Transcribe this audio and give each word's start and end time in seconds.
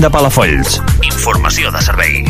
l'Ajuntament 0.00 0.04
de 0.04 0.10
Palafolls. 0.10 0.80
Informació 1.04 1.70
de 1.70 1.80
servei. 1.84 2.24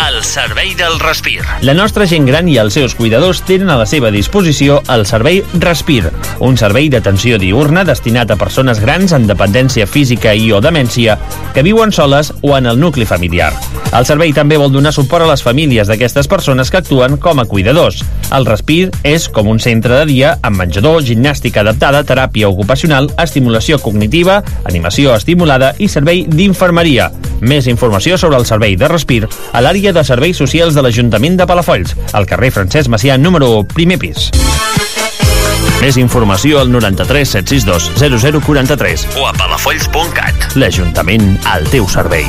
El 0.00 0.22
servei 0.24 0.74
del 0.78 0.98
Respir. 1.00 1.40
La 1.66 1.74
nostra 1.74 2.06
gent 2.06 2.26
gran 2.26 2.48
i 2.48 2.56
els 2.62 2.74
seus 2.74 2.94
cuidadors 2.94 3.42
tenen 3.46 3.70
a 3.70 3.78
la 3.80 3.86
seva 3.86 4.10
disposició 4.14 4.80
el 4.88 5.04
servei 5.06 5.42
Respir, 5.58 6.04
un 6.40 6.56
servei 6.56 6.90
d'atenció 6.92 7.38
diurna 7.42 7.84
destinat 7.84 8.30
a 8.30 8.38
persones 8.38 8.80
grans 8.80 9.12
amb 9.16 9.28
dependència 9.30 9.86
física 9.86 10.34
i 10.34 10.50
o 10.52 10.62
demència 10.62 11.18
que 11.54 11.66
viuen 11.66 11.92
soles 11.92 12.32
o 12.42 12.56
en 12.56 12.70
el 12.70 12.80
nucli 12.80 13.06
familiar. 13.06 13.52
El 13.90 14.06
servei 14.06 14.30
també 14.30 14.54
vol 14.60 14.70
donar 14.70 14.92
suport 14.94 15.24
a 15.24 15.30
les 15.32 15.42
famílies 15.42 15.88
d'aquestes 15.90 16.28
persones 16.30 16.70
que 16.70 16.78
actuen 16.78 17.16
com 17.18 17.40
a 17.42 17.44
cuidadors. 17.50 18.04
El 18.30 18.46
Respir 18.46 18.90
és 19.02 19.26
com 19.28 19.50
un 19.50 19.58
centre 19.58 19.96
de 19.98 20.06
dia 20.06 20.36
amb 20.46 20.60
menjador, 20.62 21.02
gimnàstica 21.02 21.64
adaptada, 21.64 22.04
teràpia 22.06 22.48
ocupacional, 22.48 23.10
estimulació 23.18 23.80
cognitiva, 23.82 24.40
animació 24.64 25.14
estimulada 25.16 25.72
i 25.78 25.90
servei 25.90 26.22
d'infermeria. 26.28 27.10
Més 27.40 27.66
informació 27.66 28.18
sobre 28.20 28.38
el 28.38 28.46
servei 28.46 28.76
de 28.78 28.88
Respir 28.88 29.24
a 29.26 29.64
l'àrea 29.64 29.92
de 29.96 30.04
serveis 30.06 30.38
socials 30.38 30.78
de 30.78 30.84
l'Ajuntament 30.86 31.40
de 31.40 31.48
Palafolls, 31.50 31.96
al 32.12 32.28
carrer 32.30 32.52
Francesc 32.54 32.92
Macià, 32.92 33.18
número 33.18 33.50
1, 33.58 33.72
primer 33.74 33.98
pis. 33.98 34.30
Més 35.80 35.96
informació 35.96 36.60
al 36.60 36.70
93 36.70 37.34
762 37.40 38.44
0043 38.44 39.08
o 39.16 39.26
a 39.26 39.32
palafolls.cat. 39.34 40.52
L'Ajuntament 40.60 41.34
al 41.48 41.66
teu 41.72 41.88
servei. 41.88 42.28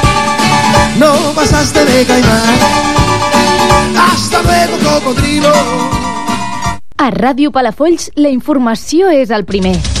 No 0.97 1.13
pasaste 1.35 1.85
de 1.85 2.05
caimán. 2.05 2.59
Hasta 3.97 4.41
luego, 4.41 4.77
cocodrilo. 4.83 5.51
A 6.97 7.09
Ràdio 7.09 7.51
Palafolls, 7.51 8.11
la 8.15 8.29
informació 8.29 9.09
és 9.09 9.31
el 9.31 9.45
primer. 9.45 10.00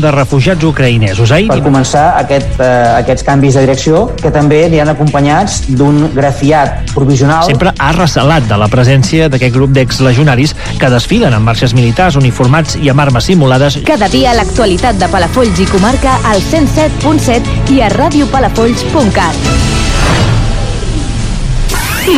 de 0.00 0.10
refugiats 0.14 0.64
ucraïnesos. 0.64 1.32
Ahir... 1.32 1.48
per 1.50 1.62
començar 1.64 2.06
aquest, 2.20 2.58
eh, 2.60 2.70
aquests 3.02 3.26
canvis 3.26 3.58
de 3.58 3.64
direcció 3.66 4.06
que 4.20 4.32
també 4.34 4.64
li 4.72 4.80
han 4.82 4.90
acompanyats 4.92 5.62
d'un 5.68 6.10
grafiat 6.14 6.92
provisional 6.94 7.44
Sempre 7.46 7.72
ha 7.78 7.92
recelat 7.96 8.46
de 8.48 8.58
la 8.60 8.68
presència 8.72 9.28
d'aquest 9.32 9.54
grup 9.54 9.72
d'exlegionaris 9.76 10.54
que 10.80 10.90
desfilen 10.92 11.34
en 11.36 11.44
marxes 11.46 11.74
militars 11.76 12.16
uniformats 12.20 12.76
i 12.80 12.90
amb 12.92 13.04
armes 13.06 13.28
simulades. 13.30 13.80
Cada 13.86 14.08
dia 14.12 14.34
l'actualitat 14.36 14.98
de 15.00 15.08
Palafolls 15.12 15.60
i 15.62 15.68
comarca 15.70 16.18
al 16.30 16.42
107.7 16.42 17.72
i 17.74 17.80
a 17.82 17.90
radiopalafolls.cat. 17.94 19.74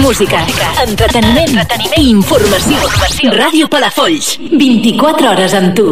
Música, 0.03 0.43
entreteniment, 0.84 1.56
entreteniment 1.56 1.97
i 1.97 2.10
informació. 2.12 2.77
informació. 2.77 3.33
Ràdio 3.33 3.69
Palafolls, 3.72 4.37
24 4.53 5.31
hores 5.33 5.55
amb 5.56 5.75
tu. 5.75 5.91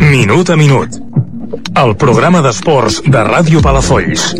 Minut 0.00 0.50
a 0.50 0.56
minut. 0.56 0.96
El 1.78 1.94
programa 2.00 2.40
d'esports 2.44 3.02
de 3.06 3.24
Ràdio 3.28 3.60
Palafolls. 3.64 4.32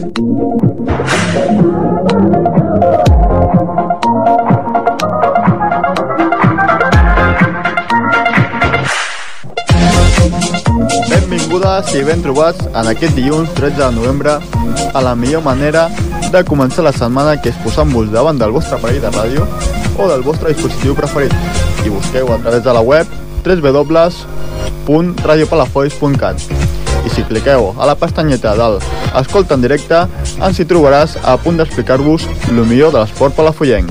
Benvingudes 11.58 11.90
i 11.98 12.06
ben 12.06 12.20
trobats 12.22 12.68
en 12.70 12.86
aquest 12.86 13.16
dilluns 13.18 13.50
13 13.56 13.80
de 13.80 13.86
novembre 13.90 14.38
a 14.94 15.00
la 15.02 15.18
millor 15.18 15.42
manera 15.42 15.90
de 16.30 16.46
començar 16.46 16.86
la 16.86 16.94
setmana 16.94 17.34
que 17.42 17.50
és 17.50 17.58
posant-vos 17.64 18.12
davant 18.12 18.38
del 18.38 18.52
vostre 18.54 18.76
aparell 18.76 19.00
de 19.02 19.10
ràdio 19.10 19.42
o 19.98 20.06
del 20.06 20.22
vostre 20.22 20.54
dispositiu 20.54 20.94
preferit 20.94 21.34
i 21.82 21.90
busqueu 21.90 22.30
a 22.30 22.38
través 22.44 22.62
de 22.62 22.72
la 22.76 22.82
web 22.86 23.10
www.radiopalafolls.cat 23.42 26.36
i 27.02 27.10
si 27.10 27.26
cliqueu 27.26 27.74
a 27.74 27.84
la 27.90 27.98
pestanyeta 27.98 28.54
del 28.54 28.78
Escolta 29.18 29.58
en 29.58 29.66
directe 29.66 30.06
ens 30.38 30.54
hi 30.60 30.68
trobaràs 30.70 31.18
a 31.24 31.34
punt 31.42 31.58
d'explicar-vos 31.58 32.22
el 32.52 32.62
millor 32.62 32.94
de 32.94 33.02
l'esport 33.02 33.34
palafollenc. 33.34 33.90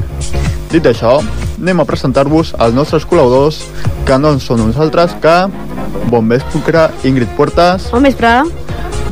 Dit 0.71 0.87
això, 0.87 1.19
anem 1.59 1.83
a 1.83 1.89
presentar-vos 1.89 2.55
els 2.55 2.71
nostres 2.79 3.03
col·laboradors 3.03 3.67
que 4.07 4.15
no 4.23 4.39
són 4.39 4.63
uns 4.69 4.79
altres 4.79 5.11
que 5.19 5.35
Bon 6.11 6.27
vespre, 6.29 6.87
Ingrid 7.03 7.29
Puertas. 7.35 7.89
Bon 7.91 8.03
vespre. 8.03 8.31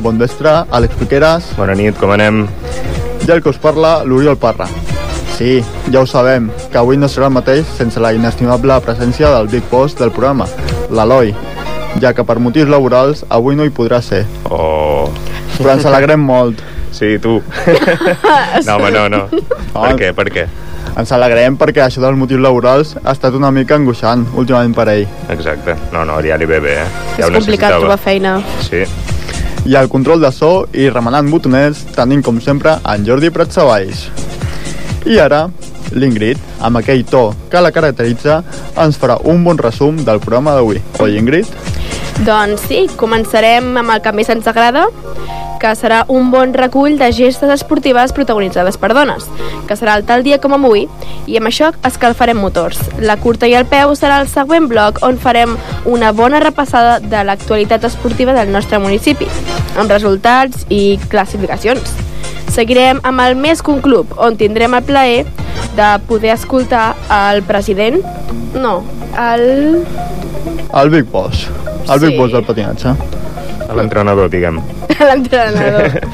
Bon 0.04 0.18
vespre, 0.18 0.52
Àlex 0.70 0.96
Piqueras. 1.00 1.50
Bona 1.58 1.74
nit, 1.78 1.96
com 2.00 2.12
anem? 2.14 2.44
I 3.26 3.32
el 3.32 3.42
que 3.42 3.50
us 3.50 3.60
parla, 3.60 4.02
l'Oriol 4.04 4.38
Parra. 4.40 4.68
Sí, 5.36 5.58
ja 5.92 6.00
ho 6.00 6.06
sabem, 6.08 6.48
que 6.72 6.78
avui 6.80 6.96
no 6.96 7.10
serà 7.12 7.28
el 7.28 7.34
mateix 7.36 7.68
sense 7.76 8.00
la 8.00 8.14
inestimable 8.16 8.78
presència 8.84 9.28
del 9.34 9.50
Big 9.52 9.66
Boss 9.70 9.96
del 9.98 10.12
programa, 10.14 10.46
l'Eloi, 10.88 11.34
ja 12.00 12.14
que 12.16 12.24
per 12.24 12.38
motius 12.40 12.70
laborals 12.72 13.24
avui 13.28 13.56
no 13.56 13.66
hi 13.66 13.74
podrà 13.74 14.00
ser. 14.00 14.24
Oh... 14.48 15.10
Però 15.56 15.72
ens 15.72 15.86
alegrem 15.88 16.20
molt. 16.20 16.60
Sí, 16.92 17.16
tu. 17.20 17.38
no, 18.66 18.76
home, 18.76 18.90
no, 18.92 19.08
no. 19.12 19.22
Per 19.72 19.92
què, 20.00 20.12
per 20.16 20.28
què? 20.32 20.46
Ens 20.96 21.10
alegrem 21.12 21.58
perquè 21.60 21.82
això 21.84 22.00
dels 22.00 22.16
motius 22.16 22.40
laborals 22.40 22.94
ha 23.02 23.12
estat 23.12 23.34
una 23.36 23.50
mica 23.52 23.76
angoixant 23.76 24.22
últimament 24.32 24.72
per 24.76 24.86
ell. 24.94 25.04
Exacte. 25.34 25.74
No, 25.92 26.06
no, 26.08 26.16
ja 26.24 26.38
li 26.40 26.48
ve 26.48 26.60
bé, 26.64 26.78
eh? 26.86 26.86
Ja 27.18 27.28
és 27.28 27.36
complicat 27.36 27.76
trobar 27.76 27.98
feina. 28.00 28.38
Sí. 28.64 28.80
I 29.66 29.76
al 29.76 29.90
control 29.92 30.24
de 30.24 30.30
so 30.32 30.50
i 30.72 30.88
remenant 30.88 31.28
botonets 31.28 31.84
tenim 31.96 32.22
com 32.24 32.40
sempre 32.40 32.78
en 32.80 33.04
Jordi 33.04 33.28
Pratsavalls. 33.34 34.06
I 35.06 35.20
ara, 35.20 35.42
l'Ingrid, 35.92 36.40
amb 36.64 36.80
aquell 36.80 37.04
to 37.10 37.28
que 37.52 37.60
la 37.60 37.74
caracteritza, 37.74 38.40
ens 38.80 38.96
farà 38.96 39.18
un 39.28 39.44
bon 39.44 39.60
resum 39.60 40.00
del 40.06 40.22
programa 40.24 40.56
d'avui. 40.56 40.80
Oi, 41.04 41.18
Ingrid? 41.20 41.50
Doncs 42.24 42.70
sí, 42.70 42.86
començarem 42.96 43.74
amb 43.76 43.92
el 43.92 44.00
que 44.00 44.16
més 44.16 44.32
ens 44.32 44.48
agrada, 44.48 44.86
que 45.60 45.72
serà 45.78 46.04
un 46.12 46.30
bon 46.30 46.52
recull 46.54 46.98
de 46.98 47.10
gestes 47.12 47.50
esportives 47.54 48.12
protagonitzades 48.16 48.78
per 48.80 48.92
dones, 48.96 49.26
que 49.68 49.76
serà 49.78 49.96
el 49.98 50.04
tal 50.08 50.24
dia 50.26 50.38
com 50.42 50.54
avui, 50.56 50.86
i 51.26 51.38
amb 51.38 51.50
això 51.50 51.72
escalfarem 51.86 52.38
motors. 52.38 52.80
La 52.98 53.16
curta 53.20 53.48
i 53.48 53.54
el 53.58 53.66
peu 53.70 53.94
serà 53.98 54.20
el 54.22 54.28
següent 54.32 54.68
bloc 54.70 55.00
on 55.06 55.18
farem 55.18 55.56
una 55.84 56.12
bona 56.12 56.40
repassada 56.44 56.98
de 57.00 57.24
l'actualitat 57.24 57.84
esportiva 57.88 58.34
del 58.36 58.52
nostre 58.52 58.78
municipi, 58.82 59.28
amb 59.76 59.90
resultats 59.90 60.66
i 60.68 60.98
classificacions. 61.10 61.92
Seguirem 62.52 63.02
amb 63.04 63.20
el 63.20 63.36
Més 63.36 63.60
que 63.62 63.72
un 63.74 63.82
club, 63.84 64.14
on 64.16 64.36
tindrem 64.40 64.74
el 64.78 64.86
plaer 64.86 65.26
de 65.76 65.88
poder 66.08 66.32
escoltar 66.32 66.94
el 67.12 67.42
president, 67.44 68.00
no, 68.54 68.82
el... 69.18 69.84
El 70.76 70.90
Big 70.90 71.04
Boss. 71.12 71.46
El 71.88 72.00
Big 72.00 72.10
Sí. 72.10 72.16
Boss 72.18 72.32
del 72.32 72.44
patinatge. 72.44 72.94
L'entrenador, 73.76 74.28
diguem. 74.30 74.60
l'entrenador. 75.00 76.00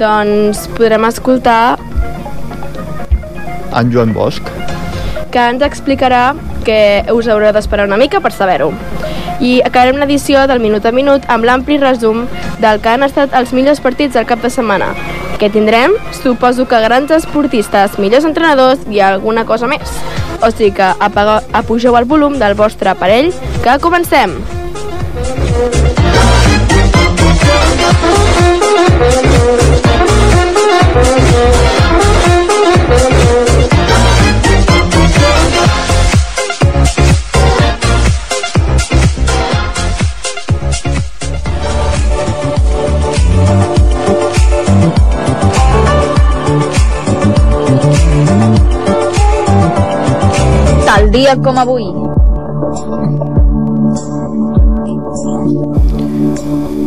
doncs 0.00 0.66
podrem 0.74 1.04
escoltar 1.06 1.78
En 3.74 3.90
Joan 3.92 4.12
Bosch. 4.14 4.42
que 5.30 5.42
ens 5.50 5.62
explicarà 5.66 6.34
que 6.64 7.04
us 7.12 7.26
haureu 7.28 7.52
d'esperar 7.52 7.88
una 7.88 7.98
mica 7.98 8.20
per 8.22 8.30
saber-ho. 8.32 8.70
I 9.42 9.58
acabarem 9.66 9.98
l'edició 9.98 10.44
del 10.46 10.62
Minut 10.62 10.86
a 10.86 10.92
Minut 10.94 11.26
amb 11.28 11.44
l'ampli 11.44 11.76
resum 11.82 12.22
del 12.62 12.78
que 12.80 12.92
han 12.92 13.02
estat 13.02 13.34
els 13.34 13.50
millors 13.52 13.82
partits 13.82 14.14
del 14.14 14.28
cap 14.30 14.40
de 14.40 14.50
setmana. 14.50 14.92
Què 15.42 15.50
tindrem? 15.50 15.98
Suposo 16.22 16.68
que 16.70 16.78
grans 16.86 17.10
esportistes, 17.10 17.98
millors 17.98 18.24
entrenadors 18.30 18.86
i 18.88 19.02
alguna 19.02 19.44
cosa 19.44 19.66
més. 19.66 19.90
O 20.40 20.52
sigui 20.54 20.70
que 20.78 20.92
apaga, 21.02 21.40
apugeu 21.52 21.98
el 21.98 22.06
volum 22.06 22.38
del 22.38 22.54
vostre 22.54 22.94
aparell, 22.94 23.32
que 23.64 23.80
comencem! 23.82 24.38
Dia 51.14 51.36
com 51.38 51.54
avui. 51.62 51.84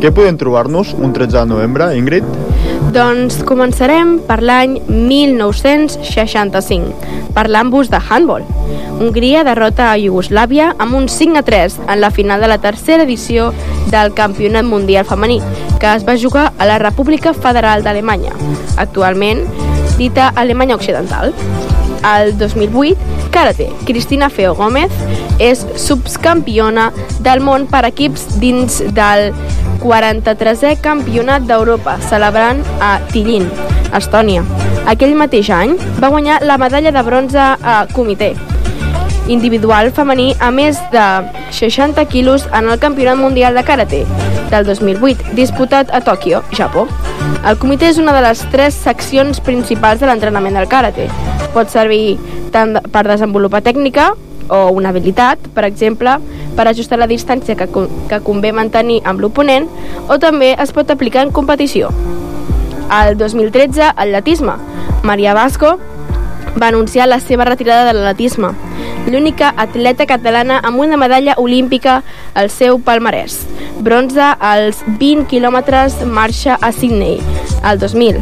Què 0.03 0.11
podem 0.11 0.35
trobar-nos 0.35 0.91
un 0.99 1.15
13 1.15 1.31
de 1.37 1.47
novembre, 1.47 1.95
Ingrid? 1.95 2.27
Doncs 2.91 3.39
començarem 3.47 4.19
per 4.27 4.43
l'any 4.43 4.83
1965, 4.91 6.91
parlant-vos 7.37 7.87
de 7.93 8.01
handball. 8.03 8.43
Hongria 8.99 9.47
derrota 9.47 9.93
a 9.93 9.95
Iugoslàvia 9.95 10.75
amb 10.75 10.99
un 10.99 11.07
5 11.07 11.39
a 11.39 11.47
3 11.47 11.87
en 11.87 12.03
la 12.03 12.11
final 12.11 12.43
de 12.43 12.51
la 12.51 12.59
tercera 12.59 13.07
edició 13.07 13.55
del 13.95 14.11
Campionat 14.11 14.67
Mundial 14.67 15.07
Femení, 15.07 15.39
que 15.79 15.87
es 15.95 16.03
va 16.03 16.19
jugar 16.19 16.51
a 16.57 16.67
la 16.67 16.83
República 16.83 17.31
Federal 17.31 17.79
d'Alemanya, 17.79 18.35
actualment 18.75 19.47
dita 19.95 20.35
Alemanya 20.35 20.75
Occidental. 20.75 21.31
Al 22.03 22.37
2008, 22.37 23.29
Karate. 23.31 23.69
Cristina 23.85 24.29
Feo 24.29 24.55
Gómez 24.55 24.91
és 25.39 25.63
subcampiona 25.77 26.91
del 27.23 27.41
món 27.45 27.67
per 27.71 27.85
equips 27.89 28.27
dins 28.41 28.81
del 28.97 29.31
43è 29.83 30.77
Campionat 30.81 31.47
d'Europa, 31.47 31.97
celebrant 32.09 32.63
a 32.81 32.97
Tillin, 33.13 33.47
Estònia. 33.93 34.43
Aquell 34.87 35.17
mateix 35.19 35.51
any 35.53 35.77
va 36.01 36.11
guanyar 36.13 36.41
la 36.45 36.57
medalla 36.57 36.91
de 36.91 37.03
bronze 37.03 37.41
a 37.41 37.81
comitè 37.93 38.33
individual 39.27 39.91
femení 39.91 40.33
a 40.39 40.51
més 40.51 40.79
de 40.91 41.03
60 41.51 42.05
quilos 42.11 42.47
en 42.53 42.69
el 42.69 42.79
Campionat 42.79 43.17
Mundial 43.19 43.55
de 43.55 43.63
Karate 43.63 44.05
del 44.49 44.65
2008, 44.65 45.35
disputat 45.35 45.91
a 45.91 46.01
Tòquio, 46.01 46.41
Japó. 46.55 46.87
El 47.43 47.59
comitè 47.59 47.91
és 47.91 47.99
una 47.99 48.15
de 48.15 48.23
les 48.23 48.43
tres 48.53 48.75
seccions 48.75 49.41
principals 49.43 49.99
de 49.99 50.07
l'entrenament 50.07 50.55
del 50.55 50.69
karate. 50.71 51.09
Pot 51.55 51.71
servir 51.73 52.17
tant 52.53 52.77
per 52.91 53.03
desenvolupar 53.07 53.63
tècnica 53.65 54.11
o 54.49 54.59
una 54.71 54.89
habilitat, 54.93 55.49
per 55.55 55.65
exemple, 55.67 56.17
per 56.55 56.67
ajustar 56.67 56.99
la 56.99 57.09
distància 57.09 57.57
que, 57.59 57.67
que 58.09 58.21
convé 58.25 58.53
mantenir 58.55 59.01
amb 59.05 59.21
l'oponent, 59.21 59.67
o 60.07 60.17
també 60.21 60.53
es 60.55 60.71
pot 60.73 60.89
aplicar 60.91 61.25
en 61.27 61.33
competició. 61.35 61.91
Al 62.89 63.17
2013, 63.19 63.91
atletisme. 63.95 64.55
Maria 65.03 65.35
Vasco 65.35 65.75
va 66.57 66.69
anunciar 66.69 67.07
la 67.07 67.19
seva 67.19 67.45
retirada 67.45 67.85
de 67.85 67.97
l'atletisme, 67.97 68.53
l'única 69.07 69.53
atleta 69.57 70.05
catalana 70.05 70.59
amb 70.63 70.79
una 70.83 70.97
medalla 70.97 71.35
olímpica 71.37 72.01
al 72.33 72.49
seu 72.49 72.79
palmarès. 72.79 73.39
Bronze 73.79 74.33
als 74.39 74.83
20 74.99 75.27
quilòmetres 75.31 76.01
marxa 76.05 76.57
a 76.61 76.71
Sydney, 76.71 77.19
al 77.63 77.79
2000. 77.79 78.21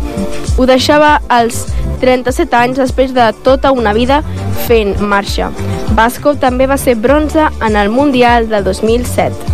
Ho 0.57 0.65
deixava 0.65 1.19
als 1.27 1.65
37 2.01 2.55
anys 2.55 2.79
després 2.79 3.13
de 3.15 3.25
tota 3.43 3.71
una 3.71 3.93
vida 3.93 4.21
fent 4.67 4.99
marxa. 5.01 5.51
Vasco 5.97 6.35
també 6.35 6.67
va 6.67 6.77
ser 6.77 6.95
bronze 6.95 7.49
en 7.61 7.75
el 7.75 7.89
Mundial 7.89 8.49
del 8.49 8.63
2007. 8.63 9.53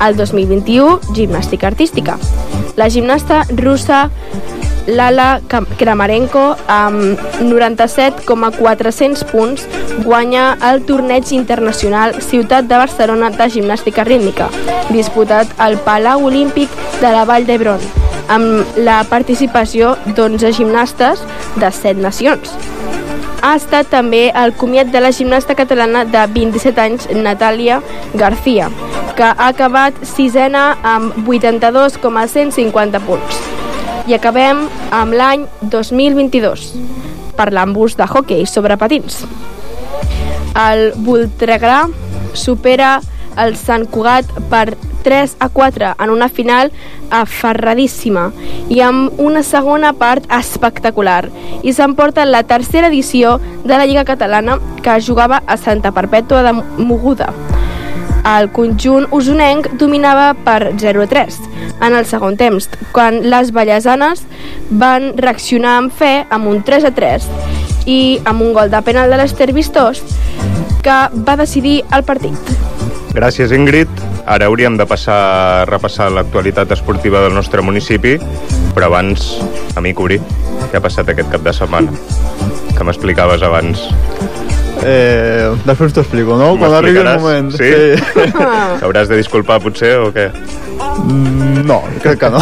Al 0.00 0.16
2021, 0.16 1.00
gimnàstica 1.14 1.68
artística. 1.68 2.16
La 2.76 2.88
gimnasta 2.88 3.42
russa 3.50 4.08
Lala 4.86 5.40
Kramarenko 5.78 6.56
amb 6.68 7.18
97,400 7.40 9.24
punts 9.30 9.66
guanya 10.04 10.56
el 10.70 10.82
torneig 10.88 11.32
internacional 11.36 12.16
Ciutat 12.22 12.68
de 12.70 12.76
Barcelona 12.80 13.30
de 13.30 13.48
gimnàstica 13.52 14.04
rítmica, 14.04 14.48
disputat 14.90 15.46
al 15.58 15.78
Palau 15.84 16.24
Olímpic 16.26 16.70
de 17.00 17.12
la 17.12 17.24
Vall 17.28 17.46
d'Hebron, 17.46 17.80
amb 18.28 18.78
la 18.78 19.02
participació 19.10 19.96
d'11 20.16 20.52
gimnastes 20.56 21.22
de 21.56 21.70
7 21.70 22.00
nacions. 22.00 22.54
Ha 23.42 23.54
estat 23.56 23.88
també 23.88 24.28
el 24.36 24.52
comiat 24.52 24.90
de 24.92 25.00
la 25.00 25.12
gimnasta 25.16 25.54
catalana 25.56 26.04
de 26.04 26.26
27 26.34 26.80
anys, 26.80 27.08
Natàlia 27.14 27.80
García, 28.14 28.68
que 29.16 29.24
ha 29.24 29.48
acabat 29.48 29.96
sisena 30.04 30.76
amb 30.82 31.16
82,150 31.28 33.00
punts. 33.06 33.40
I 34.10 34.16
acabem 34.16 34.64
amb 34.90 35.14
l'any 35.14 35.44
2022, 35.70 36.64
parlant-vos 37.38 37.94
de 37.94 38.08
hockey 38.10 38.42
sobre 38.50 38.74
patins. 38.74 39.20
El 40.58 40.90
Voltregà 41.06 41.84
supera 42.34 42.96
el 43.38 43.54
Sant 43.54 43.86
Cugat 43.86 44.32
per 44.50 44.74
3 45.06 45.36
a 45.38 45.48
4 45.54 45.92
en 45.94 46.10
una 46.10 46.26
final 46.26 46.72
aferradíssima 47.20 48.32
i 48.66 48.82
amb 48.82 49.22
una 49.22 49.44
segona 49.46 49.94
part 49.94 50.26
espectacular 50.40 51.22
i 51.62 51.70
s'emporta 51.70 52.26
la 52.26 52.42
tercera 52.42 52.90
edició 52.90 53.38
de 53.62 53.76
la 53.76 53.86
Lliga 53.86 54.04
Catalana 54.10 54.58
que 54.82 54.98
jugava 54.98 55.44
a 55.46 55.54
Santa 55.56 55.94
Perpètua 55.94 56.42
de 56.50 56.58
Moguda. 56.82 57.30
El 58.26 58.50
conjunt 58.52 59.06
usonenc 59.16 59.70
dominava 59.80 60.34
per 60.44 60.74
0-3 60.76 61.38
en 61.80 61.94
el 61.96 62.04
segon 62.04 62.36
temps, 62.36 62.68
quan 62.92 63.22
les 63.32 63.52
ballesanes 63.56 64.24
van 64.70 65.14
reaccionar 65.16 65.78
amb 65.80 65.94
fe 65.94 66.12
amb 66.28 66.50
un 66.50 66.60
3-3 66.66 67.24
i 67.88 68.20
amb 68.28 68.44
un 68.44 68.52
gol 68.52 68.70
de 68.70 68.82
penal 68.84 69.10
de 69.10 69.20
l'Ester 69.20 69.50
Vistós 69.56 70.02
que 70.84 70.98
va 71.26 71.36
decidir 71.40 71.80
el 71.96 72.04
partit. 72.04 72.54
Gràcies, 73.16 73.52
Ingrid. 73.52 73.90
Ara 74.30 74.46
hauríem 74.46 74.76
de 74.78 74.86
passar 74.86 75.16
a 75.16 75.64
repassar 75.66 76.10
l'actualitat 76.14 76.70
esportiva 76.76 77.24
del 77.24 77.34
nostre 77.34 77.64
municipi, 77.64 78.14
però 78.76 78.86
abans, 78.86 79.32
a 79.74 79.82
mi 79.82 79.94
cobrir, 79.96 80.20
què 80.70 80.78
ha 80.78 80.84
passat 80.84 81.10
aquest 81.10 81.32
cap 81.32 81.42
de 81.42 81.56
setmana? 81.56 81.90
Que 82.76 82.86
m'explicaves 82.86 83.42
abans. 83.42 83.88
Eh, 84.82 85.50
després 85.66 85.92
t'ho 85.92 86.00
explico, 86.04 86.36
no? 86.40 86.54
Quan 86.60 86.72
arribi 86.78 87.02
el 87.02 87.10
moment. 87.20 87.50
Sí? 87.52 87.70
T'hauràs 88.80 89.08
de 89.12 89.18
disculpar, 89.20 89.60
potser, 89.64 89.96
o 90.00 90.10
què? 90.14 90.28
Mm, 91.04 91.66
No, 91.68 91.82
crec 92.02 92.18
que 92.22 92.30
no. 92.32 92.40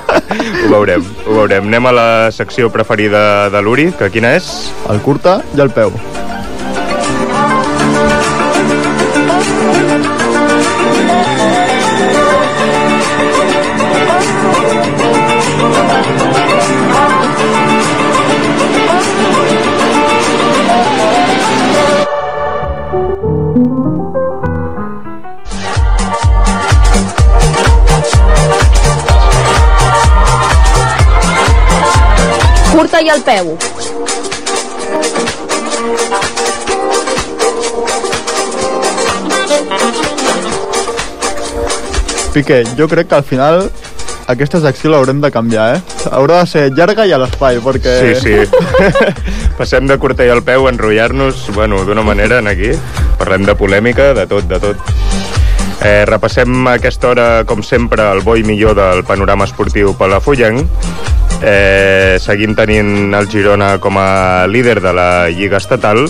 ho 0.64 0.68
veurem, 0.70 1.04
ho 1.26 1.38
veurem. 1.40 1.66
Anem 1.68 1.90
a 1.90 1.92
la 1.96 2.08
secció 2.32 2.70
preferida 2.72 3.50
de 3.50 3.62
l'Uri, 3.66 3.90
que 3.98 4.08
quina 4.14 4.36
és? 4.38 4.50
El 4.90 5.02
curta 5.04 5.40
i 5.56 5.60
el 5.64 5.72
peu. 5.74 5.92
I 33.04 33.10
al 33.12 33.20
peu. 33.22 33.52
Piqué, 42.34 42.64
jo 42.78 42.88
crec 42.88 43.08
que 43.08 43.14
al 43.14 43.22
final 43.22 43.68
aquesta 44.26 44.58
secció 44.64 44.90
l'haurem 44.90 45.20
de 45.20 45.30
canviar, 45.30 45.66
eh? 45.76 45.82
Haurà 46.10 46.40
de 46.40 46.48
ser 46.48 46.64
llarga 46.72 47.04
i 47.04 47.12
a 47.12 47.18
l'espai, 47.20 47.60
perquè... 47.62 47.94
Sí, 48.00 48.14
sí. 48.24 49.02
Passem 49.58 49.86
de 49.86 49.98
curta 50.00 50.24
i 50.24 50.32
al 50.32 50.40
peu 50.42 50.64
a 50.64 50.72
enrotllar-nos, 50.72 51.50
bueno, 51.54 51.84
d'una 51.84 52.02
manera 52.02 52.40
en 52.40 52.48
aquí. 52.48 52.72
Parlem 53.20 53.44
de 53.44 53.54
polèmica, 53.54 54.14
de 54.16 54.24
tot, 54.30 54.48
de 54.48 54.62
tot. 54.64 54.94
Eh, 55.84 56.06
repassem 56.08 56.72
aquesta 56.72 57.12
hora, 57.12 57.28
com 57.44 57.60
sempre, 57.62 58.08
el 58.16 58.24
bo 58.24 58.38
i 58.40 58.46
millor 58.48 58.74
del 58.80 59.04
panorama 59.04 59.44
esportiu 59.44 59.92
palafollenc. 60.00 60.64
Eh, 61.44 62.16
seguim 62.24 62.54
tenint 62.56 63.12
el 63.12 63.28
Girona 63.28 63.74
com 63.76 63.98
a 64.00 64.46
líder 64.48 64.78
de 64.80 64.94
la 64.96 65.28
Lliga 65.28 65.58
Estatal 65.60 66.06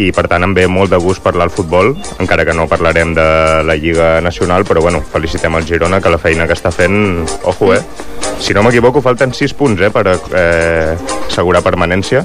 i 0.00 0.08
per 0.16 0.24
tant 0.32 0.46
em 0.46 0.54
ve 0.56 0.64
molt 0.68 0.92
de 0.92 1.00
gust 1.00 1.20
parlar 1.24 1.46
al 1.46 1.52
futbol, 1.52 1.92
encara 2.20 2.44
que 2.48 2.54
no 2.56 2.68
parlarem 2.68 3.12
de 3.16 3.26
la 3.68 3.76
Lliga 3.76 4.20
Nacional, 4.24 4.64
però 4.64 4.80
bueno, 4.80 5.02
felicitem 5.12 5.60
el 5.60 5.68
Girona, 5.68 6.00
que 6.00 6.12
la 6.12 6.20
feina 6.20 6.48
que 6.48 6.56
està 6.56 6.72
fent, 6.72 7.24
ojo, 7.44 7.72
eh? 7.76 7.80
Si 8.40 8.56
no 8.56 8.64
m'equivoco, 8.64 9.04
falten 9.04 9.32
6 9.36 9.56
punts, 9.56 9.80
eh, 9.80 9.92
per 9.92 10.06
eh, 10.12 10.96
assegurar 11.28 11.64
permanència. 11.64 12.24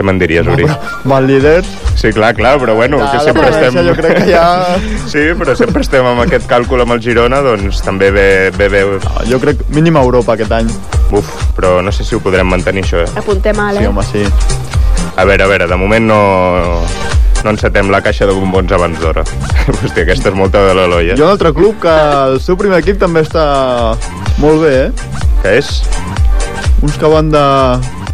Què 0.00 0.04
me'n 0.08 0.16
diries, 0.16 0.46
Uri? 0.48 0.64
Va 1.04 1.16
el 1.20 1.26
líder. 1.28 1.58
Sí, 2.00 2.08
clar, 2.16 2.30
clar, 2.32 2.54
però 2.62 2.72
bueno, 2.74 2.96
Ja, 3.02 3.10
que 3.12 3.18
sempre 3.26 3.50
estem... 3.52 3.74
jo 3.84 3.92
crec 3.98 4.14
que 4.22 4.30
ja- 4.32 4.78
Sí, 5.12 5.26
però 5.36 5.52
sempre 5.58 5.82
estem 5.84 6.06
amb 6.08 6.22
aquest 6.24 6.46
càlcul 6.48 6.80
amb 6.80 6.94
el 6.94 7.02
Girona, 7.04 7.42
doncs 7.44 7.82
també 7.84 8.08
ve, 8.14 8.24
ve 8.56 8.70
bé... 8.72 8.80
Jo 9.28 9.36
crec 9.42 9.60
mínim 9.76 9.98
a 10.00 10.04
Europa 10.06 10.38
aquest 10.38 10.54
any. 10.56 10.70
Uf, 11.12 11.28
però 11.58 11.82
no 11.84 11.92
sé 11.92 12.06
si 12.08 12.16
ho 12.16 12.22
podrem 12.24 12.48
mantenir, 12.48 12.86
això, 12.86 13.02
eh? 13.04 13.10
Apuntem 13.20 13.60
a 13.60 13.68
Sí, 13.76 13.84
home, 13.90 14.06
sí. 14.08 14.24
A 15.20 15.28
veure, 15.28 15.44
a 15.44 15.50
veure, 15.52 15.68
de 15.68 15.76
moment 15.76 16.08
no, 16.08 16.20
no 17.44 17.52
encetem 17.52 17.92
la 17.92 18.00
caixa 18.00 18.24
de 18.24 18.32
bombons 18.40 18.72
abans 18.72 18.96
d'hora. 19.04 19.26
Hòstia, 19.82 20.06
aquesta 20.06 20.32
és 20.32 20.40
molta 20.40 20.64
de 20.64 20.78
l'Eloi, 20.80 21.12
eh? 21.12 21.18
Hi 21.18 21.20
ha 21.20 21.28
un 21.28 21.34
altre 21.36 21.52
club 21.52 21.76
que 21.84 21.92
el 22.32 22.40
seu 22.40 22.56
primer 22.56 22.80
equip 22.80 22.96
també 23.04 23.26
està 23.28 23.44
molt 24.40 24.64
bé, 24.64 24.74
eh? 24.86 25.24
Què 25.44 25.58
és? 25.60 25.74
Uns 26.80 26.96
que 26.96 27.12
van 27.12 27.28
de 27.28 27.44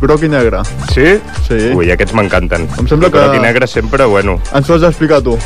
groc 0.00 0.22
i 0.22 0.28
negre. 0.28 0.60
Sí? 0.92 1.18
Sí. 1.46 1.72
Ui, 1.74 1.90
aquests 1.90 2.14
m'encanten. 2.14 2.68
Em 2.78 2.86
sembla 2.88 3.10
que- 3.10 3.18
Groc 3.18 3.36
i 3.36 3.40
negre 3.40 3.66
sempre, 3.66 4.04
bueno. 4.04 4.38
Ens 4.54 4.68
ho 4.70 4.74
has 4.74 4.80
d'explicar 4.80 5.20
tu. 5.22 5.38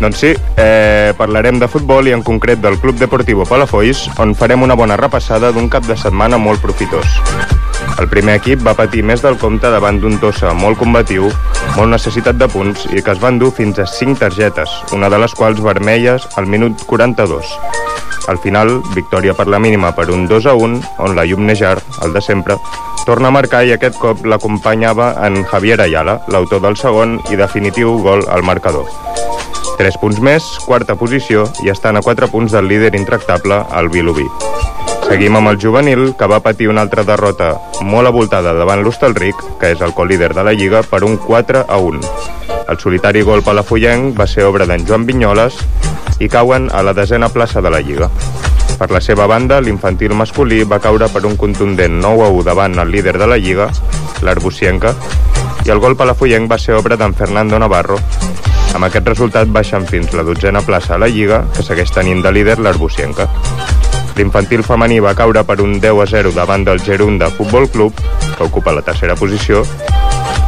Doncs 0.00 0.16
sí, 0.18 0.34
eh, 0.56 1.12
parlarem 1.16 1.58
de 1.60 1.68
futbol 1.68 2.08
i 2.08 2.12
en 2.12 2.22
concret 2.22 2.58
del 2.60 2.78
Club 2.78 2.96
Deportivo 2.98 3.44
Palafolls, 3.46 4.08
on 4.18 4.34
farem 4.34 4.62
una 4.62 4.74
bona 4.74 4.96
repassada 4.96 5.52
d'un 5.52 5.68
cap 5.68 5.84
de 5.86 5.96
setmana 5.96 6.38
molt 6.38 6.60
profitós. 6.60 7.06
El 8.00 8.08
primer 8.08 8.34
equip 8.40 8.64
va 8.66 8.74
patir 8.74 9.02
més 9.04 9.22
del 9.22 9.36
compte 9.38 9.68
davant 9.70 10.00
d'un 10.00 10.18
Tossa 10.18 10.52
molt 10.54 10.78
combatiu, 10.78 11.30
molt 11.76 11.90
necessitat 11.90 12.36
de 12.36 12.48
punts 12.48 12.86
i 12.90 13.02
que 13.02 13.12
es 13.12 13.20
van 13.20 13.38
dur 13.38 13.52
fins 13.52 13.78
a 13.78 13.86
5 13.86 14.18
targetes, 14.18 14.70
una 14.92 15.08
de 15.10 15.18
les 15.18 15.34
quals 15.34 15.60
vermelles 15.62 16.26
al 16.36 16.46
minut 16.46 16.82
42. 16.86 17.46
Al 18.28 18.38
final, 18.38 18.80
victòria 18.94 19.34
per 19.34 19.48
la 19.50 19.58
mínima 19.58 19.90
per 19.96 20.10
un 20.10 20.28
2 20.30 20.46
a 20.46 20.54
1, 20.54 20.80
on 21.02 21.16
la 21.16 21.24
Llum 21.26 21.46
Nejar, 21.46 21.80
el 22.04 22.12
de 22.14 22.20
sempre, 22.22 22.56
torna 23.04 23.28
a 23.28 23.34
marcar 23.34 23.64
i 23.66 23.72
aquest 23.74 23.98
cop 23.98 24.22
l'acompanyava 24.24 25.16
en 25.26 25.42
Javier 25.44 25.80
Ayala, 25.82 26.20
l'autor 26.30 26.62
del 26.62 26.78
segon 26.78 27.18
i 27.32 27.38
definitiu 27.40 27.96
gol 28.02 28.22
al 28.30 28.46
marcador. 28.46 28.86
3 29.78 29.98
punts 29.98 30.20
més, 30.22 30.46
quarta 30.68 30.94
posició, 30.94 31.48
i 31.66 31.72
estan 31.72 31.98
a 31.98 32.02
4 32.02 32.30
punts 32.30 32.54
del 32.54 32.68
líder 32.70 32.94
intractable, 32.94 33.64
el 33.74 33.90
Vilobí. 33.90 34.28
Seguim 35.08 35.34
amb 35.36 35.50
el 35.50 35.58
juvenil, 35.60 36.12
que 36.16 36.28
va 36.30 36.38
patir 36.40 36.70
una 36.70 36.84
altra 36.86 37.02
derrota 37.04 37.56
molt 37.82 38.08
avoltada 38.08 38.54
davant 38.54 38.84
l'Hostalric, 38.84 39.42
que 39.60 39.72
és 39.74 39.82
el 39.82 39.92
colíder 39.98 40.30
de 40.32 40.46
la 40.46 40.54
Lliga, 40.54 40.84
per 40.86 41.02
un 41.02 41.18
4 41.18 41.66
a 41.66 41.76
1. 41.76 42.00
El 42.70 42.78
solitari 42.78 43.26
gol 43.26 43.42
palafollenc 43.42 44.14
va 44.16 44.28
ser 44.30 44.46
obra 44.46 44.64
d'en 44.70 44.86
Joan 44.86 45.04
Vinyoles 45.04 45.58
i 46.22 46.28
cauen 46.30 46.68
a 46.70 46.84
la 46.86 46.94
desena 46.94 47.28
plaça 47.28 47.60
de 47.60 47.70
la 47.74 47.80
Lliga. 47.82 48.06
Per 48.78 48.88
la 48.94 49.00
seva 49.02 49.26
banda, 49.26 49.58
l'infantil 49.60 50.14
masculí 50.14 50.62
va 50.62 50.78
caure 50.82 51.08
per 51.10 51.24
un 51.26 51.34
contundent 51.36 51.98
9 51.98 52.26
a 52.26 52.30
1 52.30 52.44
davant 52.46 52.78
el 52.78 52.92
líder 52.94 53.16
de 53.18 53.26
la 53.26 53.38
Lliga, 53.38 53.66
l'Arbucienca, 54.22 54.94
i 55.66 55.74
el 55.74 55.82
gol 55.82 55.96
palafollenc 55.98 56.50
va 56.50 56.60
ser 56.62 56.78
obra 56.78 56.98
d'en 56.98 57.14
Fernando 57.18 57.58
Navarro. 57.58 57.98
Amb 58.72 58.86
aquest 58.86 59.10
resultat 59.10 59.50
baixen 59.50 59.86
fins 59.90 60.14
la 60.14 60.22
dotzena 60.26 60.62
plaça 60.62 60.94
a 60.94 61.00
la 61.02 61.10
Lliga, 61.10 61.42
que 61.56 61.66
segueix 61.66 61.90
tenint 61.90 62.22
de 62.22 62.32
líder 62.32 62.58
l'Arbucienca. 62.62 63.26
L'infantil 64.16 64.62
femení 64.62 65.00
va 65.02 65.16
caure 65.18 65.42
per 65.48 65.58
un 65.64 65.78
10 65.80 66.02
a 66.04 66.06
0 66.06 66.34
davant 66.38 66.64
del 66.68 66.82
Gerunda 66.86 67.30
Futbol 67.34 67.68
Club, 67.68 67.98
que 68.36 68.44
ocupa 68.46 68.72
la 68.72 68.86
tercera 68.86 69.18
posició. 69.18 69.66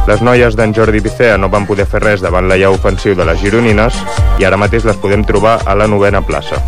Les 0.05 0.21
noies 0.21 0.53
d'en 0.53 0.73
Jordi 0.73 0.99
Bicea 1.01 1.37
no 1.41 1.47
van 1.49 1.63
poder 1.65 1.87
fer 1.89 2.03
res 2.03 2.21
davant 2.21 2.45
la 2.45 2.59
llau 2.61 2.75
ofensiu 2.77 3.15
de 3.17 3.25
les 3.25 3.39
gironines 3.41 3.95
i 4.37 4.45
ara 4.45 4.59
mateix 4.61 4.83
les 4.85 4.97
podem 5.01 5.23
trobar 5.25 5.55
a 5.65 5.73
la 5.73 5.87
novena 5.89 6.21
plaça. 6.21 6.59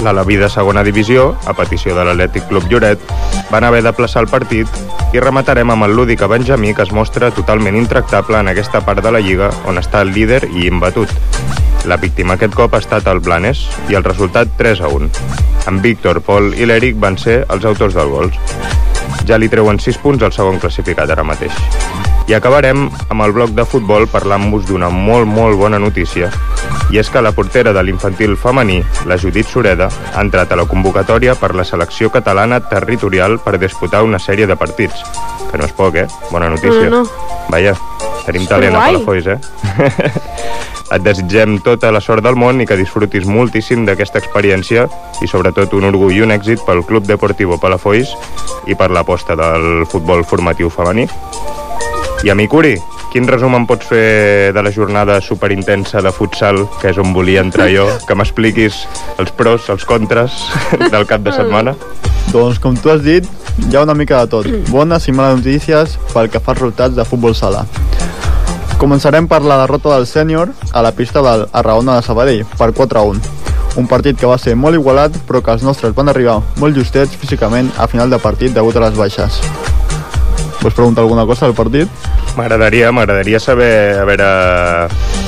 L'Alaví 0.00 0.36
de 0.38 0.48
segona 0.48 0.84
divisió, 0.86 1.34
a 1.50 1.52
petició 1.58 1.96
de 1.96 2.04
l'Atlètic 2.06 2.46
Club 2.48 2.70
Lloret, 2.70 3.02
van 3.50 3.66
haver 3.66 3.82
de 3.82 3.92
plaçar 3.92 4.22
el 4.22 4.30
partit 4.30 4.70
i 5.12 5.20
rematarem 5.20 5.74
amb 5.74 5.88
el 5.88 5.96
lúdica 5.98 6.28
Benjamí 6.30 6.70
que 6.72 6.86
es 6.86 6.92
mostra 6.94 7.32
totalment 7.34 7.76
intractable 7.76 8.38
en 8.38 8.48
aquesta 8.48 8.80
part 8.86 9.02
de 9.02 9.10
la 9.10 9.20
Lliga 9.20 9.50
on 9.66 9.82
està 9.82 10.04
el 10.06 10.14
líder 10.14 10.44
i 10.54 10.68
imbatut. 10.68 11.10
La 11.90 11.98
víctima 11.98 12.36
aquest 12.38 12.54
cop 12.54 12.76
ha 12.76 12.82
estat 12.84 13.10
el 13.10 13.20
Blanes 13.26 13.64
i 13.90 13.98
el 13.98 14.06
resultat 14.06 14.54
3 14.56 14.84
a 14.86 14.92
1. 15.00 15.10
En 15.66 15.82
Víctor, 15.82 16.22
Pol 16.22 16.54
i 16.54 16.68
l'Eric 16.68 16.94
van 17.02 17.18
ser 17.18 17.42
els 17.50 17.66
autors 17.66 17.98
del 17.98 18.14
gols. 18.14 18.38
Ja 19.26 19.36
li 19.36 19.50
treuen 19.50 19.82
6 19.82 19.98
punts 19.98 20.22
al 20.22 20.36
segon 20.36 20.62
classificat 20.62 21.10
ara 21.10 21.26
mateix. 21.26 21.58
I 22.30 22.34
acabarem 22.36 22.84
amb 23.10 23.24
el 23.24 23.32
bloc 23.34 23.50
de 23.58 23.64
futbol 23.66 24.04
parlant-vos 24.06 24.62
d'una 24.68 24.86
molt, 24.94 25.26
molt 25.26 25.56
bona 25.58 25.80
notícia. 25.82 26.28
I 26.94 27.00
és 27.02 27.08
que 27.10 27.18
la 27.26 27.32
portera 27.34 27.72
de 27.74 27.82
l'infantil 27.82 28.36
femení, 28.38 28.76
la 29.10 29.16
Judit 29.18 29.48
Sureda, 29.50 29.88
ha 29.90 30.22
entrat 30.22 30.52
a 30.54 30.58
la 30.60 30.66
convocatòria 30.70 31.34
per 31.34 31.50
la 31.58 31.64
selecció 31.66 32.06
catalana 32.14 32.60
territorial 32.70 33.40
per 33.42 33.58
disputar 33.58 34.04
una 34.06 34.20
sèrie 34.22 34.46
de 34.46 34.54
partits. 34.54 35.02
Que 35.50 35.58
no 35.58 35.66
és 35.66 35.74
poc, 35.74 35.98
eh? 35.98 36.06
Bona 36.30 36.52
notícia. 36.54 36.86
No, 36.86 37.02
no. 37.02 37.48
Vaja, 37.50 37.74
tenim 38.28 38.46
talent 38.46 38.78
a. 38.78 38.84
Palafolls, 38.86 39.26
eh? 39.26 39.40
Et 40.94 41.02
desitgem 41.02 41.58
tota 41.66 41.90
la 41.90 42.02
sort 42.02 42.22
del 42.22 42.38
món 42.38 42.62
i 42.62 42.66
que 42.66 42.78
disfrutis 42.78 43.26
moltíssim 43.26 43.82
d'aquesta 43.88 44.22
experiència 44.22 44.86
i 45.18 45.26
sobretot 45.26 45.74
un 45.74 45.90
orgull 45.90 46.14
i 46.14 46.22
un 46.22 46.30
èxit 46.30 46.62
pel 46.62 46.86
Club 46.86 47.10
Deportivo 47.10 47.58
Palafolls 47.58 48.14
i 48.70 48.78
per 48.78 48.92
l'aposta 48.94 49.34
del 49.34 49.82
futbol 49.90 50.22
formatiu 50.22 50.70
femení. 50.70 51.08
I 52.22 52.28
a 52.28 52.34
mi, 52.36 52.44
Curi, 52.52 52.74
quin 53.08 53.24
resum 53.24 53.54
em 53.56 53.64
pots 53.64 53.86
fer 53.88 54.52
de 54.52 54.60
la 54.60 54.70
jornada 54.74 55.22
superintensa 55.24 56.02
de 56.04 56.10
futsal, 56.12 56.66
que 56.82 56.90
és 56.92 56.98
on 57.00 57.14
volia 57.16 57.40
entrar 57.40 57.70
jo, 57.72 57.86
que 58.06 58.16
m'expliquis 58.18 58.82
els 59.22 59.32
pros, 59.32 59.70
els 59.72 59.86
contres 59.88 60.36
del 60.92 61.08
cap 61.08 61.24
de 61.24 61.32
setmana? 61.32 61.72
Doncs, 62.28 62.60
com 62.60 62.76
tu 62.76 62.92
has 62.92 63.00
dit, 63.00 63.24
hi 63.64 63.72
ha 63.72 63.86
una 63.86 63.96
mica 63.96 64.20
de 64.20 64.30
tot. 64.36 64.50
Bones 64.68 65.08
i 65.08 65.16
males 65.16 65.40
notícies 65.40 65.96
pel 66.12 66.28
que 66.28 66.44
fa 66.44 66.52
als 66.52 66.60
resultats 66.60 66.98
de 66.98 67.08
futbol 67.08 67.32
sala. 67.34 67.64
Començarem 68.80 69.24
per 69.28 69.40
la 69.40 69.62
derrota 69.64 69.96
del 69.96 70.06
sènior 70.06 70.52
a 70.72 70.84
la 70.84 70.92
pista 70.92 71.24
del 71.24 71.48
Arraona 71.56 71.96
de 71.98 72.04
Sabadell, 72.04 72.44
per 72.60 72.72
4 72.76 73.00
a 73.00 73.08
1. 73.16 73.34
Un 73.80 73.88
partit 73.88 74.20
que 74.20 74.28
va 74.28 74.36
ser 74.36 74.58
molt 74.60 74.76
igualat, 74.76 75.16
però 75.24 75.40
que 75.40 75.56
els 75.56 75.64
nostres 75.64 75.96
van 75.96 76.12
arribar 76.12 76.42
molt 76.60 76.76
justets 76.76 77.16
físicament 77.16 77.72
a 77.78 77.88
final 77.88 78.12
de 78.12 78.20
partit 78.20 78.52
degut 78.52 78.76
a 78.76 78.88
les 78.88 78.96
baixes. 79.00 79.40
Vols 80.60 80.74
preguntar 80.76 81.00
alguna 81.02 81.24
cosa 81.24 81.46
del 81.48 81.54
partit? 81.56 81.88
M'agradaria, 82.36 82.90
m'agradaria 82.92 83.38
saber 83.40 83.96
a 83.96 84.04
veure 84.04 84.26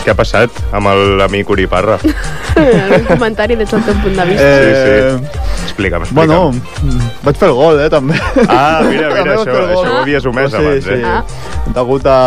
què 0.05 0.13
ha 0.13 0.17
passat 0.19 0.59
amb 0.77 0.91
l'amic 1.21 1.49
Uri 1.55 1.65
Parra. 1.71 1.97
Un 2.59 3.07
comentari 3.09 3.57
des 3.57 3.71
del 3.73 3.83
teu 3.87 3.97
punt 4.05 4.19
de 4.21 4.27
vista. 4.29 4.45
Eh, 4.45 4.61
Sí, 4.63 5.23
sí. 5.23 5.41
Explica'm, 5.63 6.03
explica'm. 6.05 6.13
Bueno, 6.13 7.01
vaig 7.25 7.37
fer 7.41 7.49
el 7.49 7.55
gol, 7.57 7.81
eh, 7.81 7.89
també. 7.91 8.19
Ah, 8.45 8.83
mira, 8.85 9.09
mira, 9.15 9.39
això, 9.39 9.55
això 9.73 9.87
ho 9.89 10.01
havies 10.03 10.27
omès 10.29 10.51
sí, 10.53 10.59
abans, 10.61 10.85
sí. 10.85 10.99
eh? 10.99 11.03
Ah. 11.07 11.25
Degut 11.73 12.05
a 12.07 12.19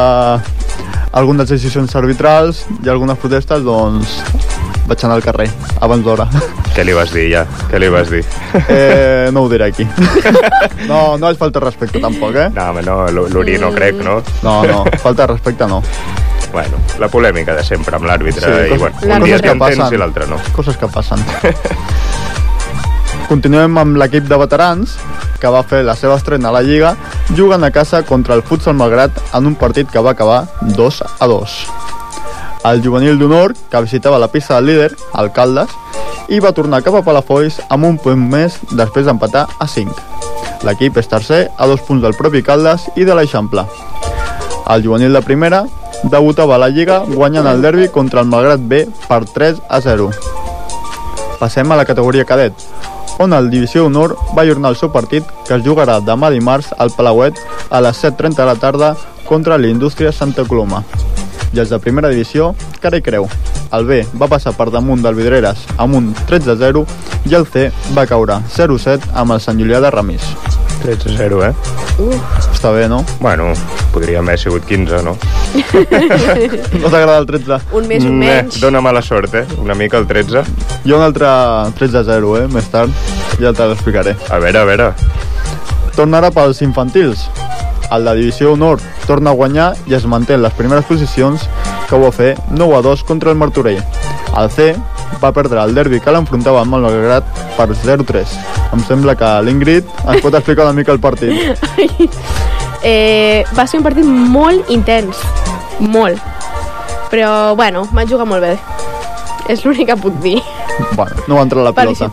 algunes 1.16 1.48
decisions 1.50 1.96
arbitrals 1.96 2.66
i 2.84 2.92
algunes 2.92 3.18
protestes, 3.18 3.64
doncs 3.64 4.20
vaig 4.86 5.04
anar 5.08 5.16
al 5.18 5.24
carrer 5.26 5.48
abans 5.82 6.04
d'hora. 6.06 6.28
Què 6.76 6.84
li 6.84 6.94
vas 6.94 7.14
dir, 7.16 7.30
ja? 7.32 7.46
Què 7.72 7.80
li 7.80 7.88
vas 7.90 8.12
dir? 8.12 8.22
Eh, 8.68 9.30
no 9.34 9.46
ho 9.46 9.50
diré 9.52 9.72
aquí. 9.72 9.88
No, 10.86 11.16
no 11.18 11.32
és 11.32 11.38
falta 11.40 11.58
de 11.58 11.64
respecte 11.64 12.00
tampoc, 12.04 12.36
eh? 12.38 12.50
No, 12.54 12.68
home, 12.70 12.84
no, 12.86 12.98
l'Uri 13.10 13.56
no 13.58 13.72
crec, 13.74 13.98
no? 14.06 14.20
No, 14.46 14.60
no, 14.70 14.84
falta 15.02 15.26
de 15.26 15.32
respecte 15.34 15.66
no. 15.72 15.80
Bueno, 16.54 16.78
la 17.02 17.10
polèmica 17.10 17.56
de 17.58 17.64
sempre 17.66 17.98
amb 17.98 18.06
l'àrbitre. 18.06 18.46
Sí, 18.46 18.76
I, 18.76 18.78
bueno, 18.78 19.02
un 19.18 19.26
dia 19.26 19.42
t'entens 19.42 19.96
i 19.96 20.00
l'altre 20.00 20.30
no. 20.30 20.38
Coses 20.56 20.78
que 20.78 20.92
passen. 20.92 21.26
Continuem 23.26 23.80
amb 23.82 23.96
l'equip 23.98 24.28
de 24.30 24.38
veterans, 24.38 24.92
que 25.42 25.50
va 25.50 25.64
fer 25.66 25.80
la 25.86 25.96
seva 25.98 26.20
estrena 26.20 26.52
a 26.52 26.54
la 26.54 26.62
Lliga, 26.62 26.92
jugant 27.34 27.64
a 27.66 27.72
casa 27.74 28.04
contra 28.06 28.36
el 28.38 28.44
Futsal 28.46 28.76
Malgrat 28.78 29.18
en 29.34 29.48
un 29.50 29.56
partit 29.58 29.90
que 29.90 30.04
va 30.06 30.12
acabar 30.14 30.44
2 30.62 31.00
a 31.02 31.28
2. 31.32 31.56
El 32.70 32.84
juvenil 32.86 33.18
d'honor, 33.18 33.56
que 33.72 33.82
visitava 33.82 34.22
la 34.22 34.30
pista 34.30 34.56
del 34.56 34.70
líder, 34.70 34.92
el 35.18 35.32
Caldes, 35.34 35.74
i 36.30 36.40
va 36.40 36.54
tornar 36.54 36.84
cap 36.86 37.00
a 37.00 37.02
Palafolls 37.06 37.58
amb 37.70 37.90
un 37.90 37.98
punt 37.98 38.22
més 38.30 38.60
després 38.72 39.10
d'empatar 39.10 39.48
a 39.58 39.68
5. 39.74 39.98
L'equip 40.70 41.02
és 41.02 41.10
tercer 41.10 41.42
a 41.58 41.68
dos 41.70 41.82
punts 41.82 42.06
del 42.06 42.18
propi 42.18 42.44
Caldes 42.46 42.86
i 42.96 43.10
de 43.10 43.18
l'Eixample. 43.18 43.66
El 44.70 44.86
juvenil 44.86 45.18
de 45.18 45.26
primera 45.26 45.64
debutava 46.04 46.56
a 46.56 46.62
la 46.62 46.70
Lliga 46.70 47.02
guanyant 47.10 47.50
el 47.50 47.66
derbi 47.66 47.90
contra 47.90 48.22
el 48.22 48.30
Malgrat 48.30 48.62
B 48.70 48.86
per 49.10 49.24
3 49.26 49.66
a 49.66 49.82
0. 49.82 50.12
Passem 51.42 51.72
a 51.72 51.78
la 51.78 51.86
categoria 51.86 52.26
cadet, 52.26 52.54
on 53.20 53.34
el 53.34 53.50
Divisió 53.50 53.84
d'Honor 53.86 54.16
va 54.36 54.44
ajornar 54.44 54.72
el 54.74 54.80
seu 54.80 54.92
partit 54.92 55.26
que 55.48 55.56
es 55.56 55.64
jugarà 55.66 56.00
demà 56.04 56.32
dimarts 56.34 56.74
al 56.78 56.92
Palauet 56.96 57.40
a 57.70 57.82
les 57.82 58.04
7.30 58.04 58.42
de 58.42 58.48
la 58.50 58.56
tarda 58.56 58.96
contra 59.26 59.58
l'Indústria 59.58 60.12
Santa 60.12 60.46
Coloma. 60.46 60.84
I 61.54 61.62
els 61.64 61.72
de 61.72 61.80
primera 61.80 62.10
divisió, 62.12 62.54
cara 62.84 63.00
i 63.00 63.04
creu. 63.06 63.30
El 63.76 63.88
B 63.88 64.02
va 64.20 64.28
passar 64.32 64.54
per 64.58 64.70
damunt 64.72 65.02
del 65.04 65.16
Vidreres 65.18 65.64
amb 65.78 65.96
un 65.96 66.12
13 66.28 66.52
a 66.54 66.58
0 66.60 66.86
i 67.32 67.36
el 67.36 67.48
C 67.48 67.70
va 67.98 68.06
caure 68.10 68.38
0-7 68.56 69.14
amb 69.14 69.36
el 69.36 69.42
Sant 69.42 69.60
Julià 69.60 69.82
de 69.82 69.92
Ramis. 69.92 70.28
13 70.84 71.16
a 71.16 71.18
0, 71.18 71.42
eh? 71.48 71.54
Uh, 71.98 72.20
Està 72.52 72.72
bé, 72.76 72.90
no? 72.92 73.04
Bueno, 73.22 73.54
podríem 73.96 74.28
haver 74.28 74.40
sigut 74.42 74.66
15, 74.68 75.00
no? 75.08 75.16
No 76.82 76.90
t'agrada 76.92 77.18
el 77.22 77.26
13? 77.30 77.60
Un 77.80 77.88
més, 77.88 78.04
un 78.04 78.22
Eh, 78.24 78.28
menys. 78.42 78.60
dona 78.62 78.82
mala 78.84 79.02
sort, 79.02 79.34
eh? 79.40 79.46
Una 79.64 79.74
mica 79.74 79.98
el 79.98 80.06
13. 80.08 80.44
Jo 80.86 80.98
un 81.00 81.04
altre 81.06 81.26
13-0, 81.80 82.36
eh? 82.44 82.48
Més 82.52 82.68
tard. 82.74 82.92
Ja 83.40 83.54
te 83.56 83.68
l'explicaré. 83.72 84.16
A 84.30 84.40
veure, 84.44 84.60
a 84.60 84.66
veure. 84.68 84.92
Torna 85.96 86.20
ara 86.20 86.32
pels 86.36 86.62
infantils. 86.62 87.30
El 87.92 88.04
de 88.04 88.16
Divisió 88.18 88.52
Honor 88.54 88.80
torna 89.06 89.30
a 89.32 89.38
guanyar 89.38 89.70
i 89.88 89.94
es 89.96 90.06
manté 90.10 90.34
en 90.36 90.42
les 90.44 90.54
primeres 90.58 90.84
posicions 90.90 91.48
que 91.88 91.96
ho 91.96 92.02
va 92.02 92.12
fer 92.12 92.34
9 92.50 92.76
a 92.80 92.82
2 92.82 93.04
contra 93.06 93.30
el 93.32 93.38
Martorell. 93.38 93.80
El 94.36 94.50
C 94.52 94.74
va 95.24 95.32
perdre 95.32 95.62
el 95.64 95.76
derbi 95.78 96.00
que 96.02 96.12
l'enfrontava 96.12 96.62
amb 96.66 96.76
el 96.76 96.82
Malgrat 96.88 97.24
per 97.56 97.70
0-3. 97.72 98.34
Em 98.74 98.82
sembla 98.84 99.16
que 99.16 99.30
l'Ingrid 99.46 99.86
ens 100.10 100.22
pot 100.26 100.34
explicar 100.36 100.66
una 100.66 100.74
mica 100.74 100.92
el 100.92 101.00
partit. 101.00 101.32
Eh, 102.84 103.44
va 103.58 103.66
ser 103.68 103.80
un 103.80 103.84
partit 103.86 104.06
molt 104.06 104.70
intens. 104.70 105.18
Molt. 105.80 106.20
Però, 107.12 107.56
bueno, 107.56 107.88
van 107.94 108.08
jugar 108.10 108.26
molt 108.28 108.42
bé. 108.44 108.58
És 109.50 109.64
l'únic 109.66 109.88
que 109.92 109.96
puc 109.98 110.16
dir. 110.24 110.40
Bueno, 110.98 111.16
no 111.28 111.36
va 111.38 111.44
entrar 111.46 111.64
la 111.64 111.72
pilota. 111.72 112.10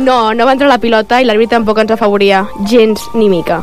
No, 0.00 0.32
no 0.34 0.46
va 0.46 0.52
entrar 0.54 0.68
la 0.70 0.78
pilota 0.78 1.18
i 1.20 1.26
l'àrbitre 1.26 1.56
tampoc 1.58 1.78
ens 1.82 1.90
afavoria. 1.96 2.46
Gens 2.70 3.02
ni 3.14 3.28
mica. 3.28 3.62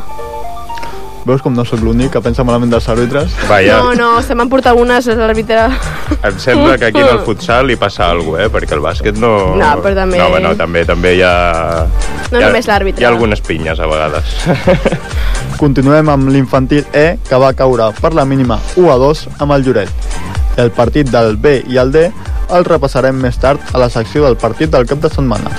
Veus 1.24 1.40
com 1.42 1.54
no 1.56 1.64
sóc 1.64 1.80
l'únic 1.80 2.12
que 2.12 2.20
pensa 2.20 2.44
malament 2.44 2.70
dels 2.74 2.90
àrbitres? 2.92 3.32
Vaja, 3.48 3.78
No, 3.80 3.94
no, 3.96 4.08
se 4.22 4.36
m'han 4.36 4.50
portat 4.52 4.76
unes 4.76 5.08
a 5.08 5.16
l'àrbitre. 5.16 5.70
em 6.22 6.38
sembla 6.38 6.78
que 6.78 6.90
aquí 6.92 7.00
en 7.00 7.08
el 7.08 7.20
futsal 7.26 7.66
li 7.66 7.78
passa 7.80 8.10
alguna 8.12 8.44
cosa, 8.44 8.44
eh? 8.44 8.50
Perquè 8.52 8.74
el 8.76 8.82
bàsquet 8.84 9.16
no... 9.16 9.56
No, 9.56 9.70
però 9.82 9.96
també- 9.96 10.18
No, 10.20 10.28
bueno, 10.30 10.52
també, 10.60 10.84
també 10.86 11.16
hi 11.16 11.22
ha... 11.24 11.86
No 12.30 12.40
hi 12.40 12.44
ha, 12.44 12.48
només 12.50 12.68
l'àrbitre. 12.68 13.02
Hi 13.02 13.06
ha 13.06 13.14
algunes 13.16 13.40
pinyes, 13.40 13.80
a 13.80 13.88
vegades. 13.88 14.36
Continuem 15.58 16.10
amb 16.10 16.30
l'infantil 16.34 16.86
E, 16.94 17.18
que 17.28 17.40
va 17.40 17.54
caure 17.54 17.92
per 18.02 18.14
la 18.14 18.26
mínima 18.26 18.60
1 18.76 18.92
a 18.92 18.98
2 19.02 19.24
amb 19.40 19.56
el 19.56 19.64
Lloret. 19.66 19.90
El 20.58 20.72
partit 20.72 21.10
del 21.10 21.38
B 21.38 21.62
i 21.70 21.80
el 21.82 21.92
D 21.94 22.08
el 22.54 22.66
repassarem 22.66 23.18
més 23.18 23.38
tard 23.42 23.62
a 23.74 23.82
la 23.82 23.90
secció 23.90 24.26
del 24.26 24.38
partit 24.38 24.72
del 24.74 24.86
cap 24.90 25.00
de 25.02 25.10
setmana. 25.10 25.54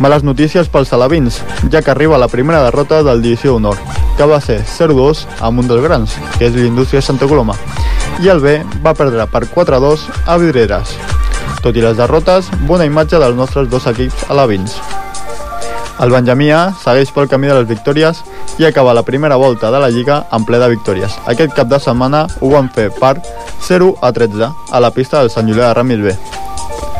Males 0.00 0.26
notícies 0.26 0.68
pels 0.68 0.92
alevins, 0.92 1.40
ja 1.72 1.80
que 1.80 1.90
arriba 1.90 2.18
la 2.20 2.28
primera 2.28 2.62
derrota 2.62 3.02
del 3.02 3.22
Divisió 3.22 3.54
Honor, 3.56 3.78
que 4.16 4.28
va 4.28 4.42
ser 4.44 4.60
0-2 4.76 5.24
amb 5.40 5.62
un 5.62 5.70
dels 5.70 5.82
grans, 5.82 6.18
que 6.36 6.50
és 6.50 6.58
l'Indústria 6.58 7.00
Santa 7.00 7.28
Coloma, 7.30 7.56
i 8.20 8.28
el 8.28 8.44
B 8.44 8.58
va 8.84 8.94
perdre 8.94 9.24
per 9.32 9.46
4-2 9.48 10.04
a 10.26 10.36
Vidreres. 10.42 10.92
Tot 11.64 11.76
i 11.76 11.82
les 11.84 11.96
derrotes, 11.96 12.52
bona 12.68 12.86
imatge 12.86 13.18
dels 13.22 13.36
nostres 13.40 13.72
dos 13.72 13.88
equips 13.88 14.28
alevins. 14.28 14.76
El 16.00 16.10
Benjamí 16.12 16.50
A 16.52 16.74
segueix 16.76 17.10
pel 17.14 17.28
camí 17.30 17.48
de 17.48 17.54
les 17.56 17.68
victòries 17.68 18.20
i 18.60 18.66
acaba 18.68 18.92
la 18.96 19.04
primera 19.04 19.36
volta 19.40 19.70
de 19.72 19.80
la 19.80 19.88
Lliga 19.88 20.26
en 20.32 20.44
ple 20.44 20.60
de 20.60 20.68
victòries. 20.74 21.16
Aquest 21.32 21.54
cap 21.56 21.70
de 21.72 21.80
setmana 21.80 22.26
ho 22.40 22.50
van 22.52 22.68
fer 22.72 22.90
per 23.00 23.14
0 23.68 23.94
a 24.04 24.12
13 24.12 24.50
a 24.72 24.80
la 24.84 24.92
pista 24.92 25.22
del 25.22 25.32
Sant 25.32 25.48
Julià 25.48 25.70
de 25.70 25.78
Ramis 25.80 26.04
B. 26.04 26.16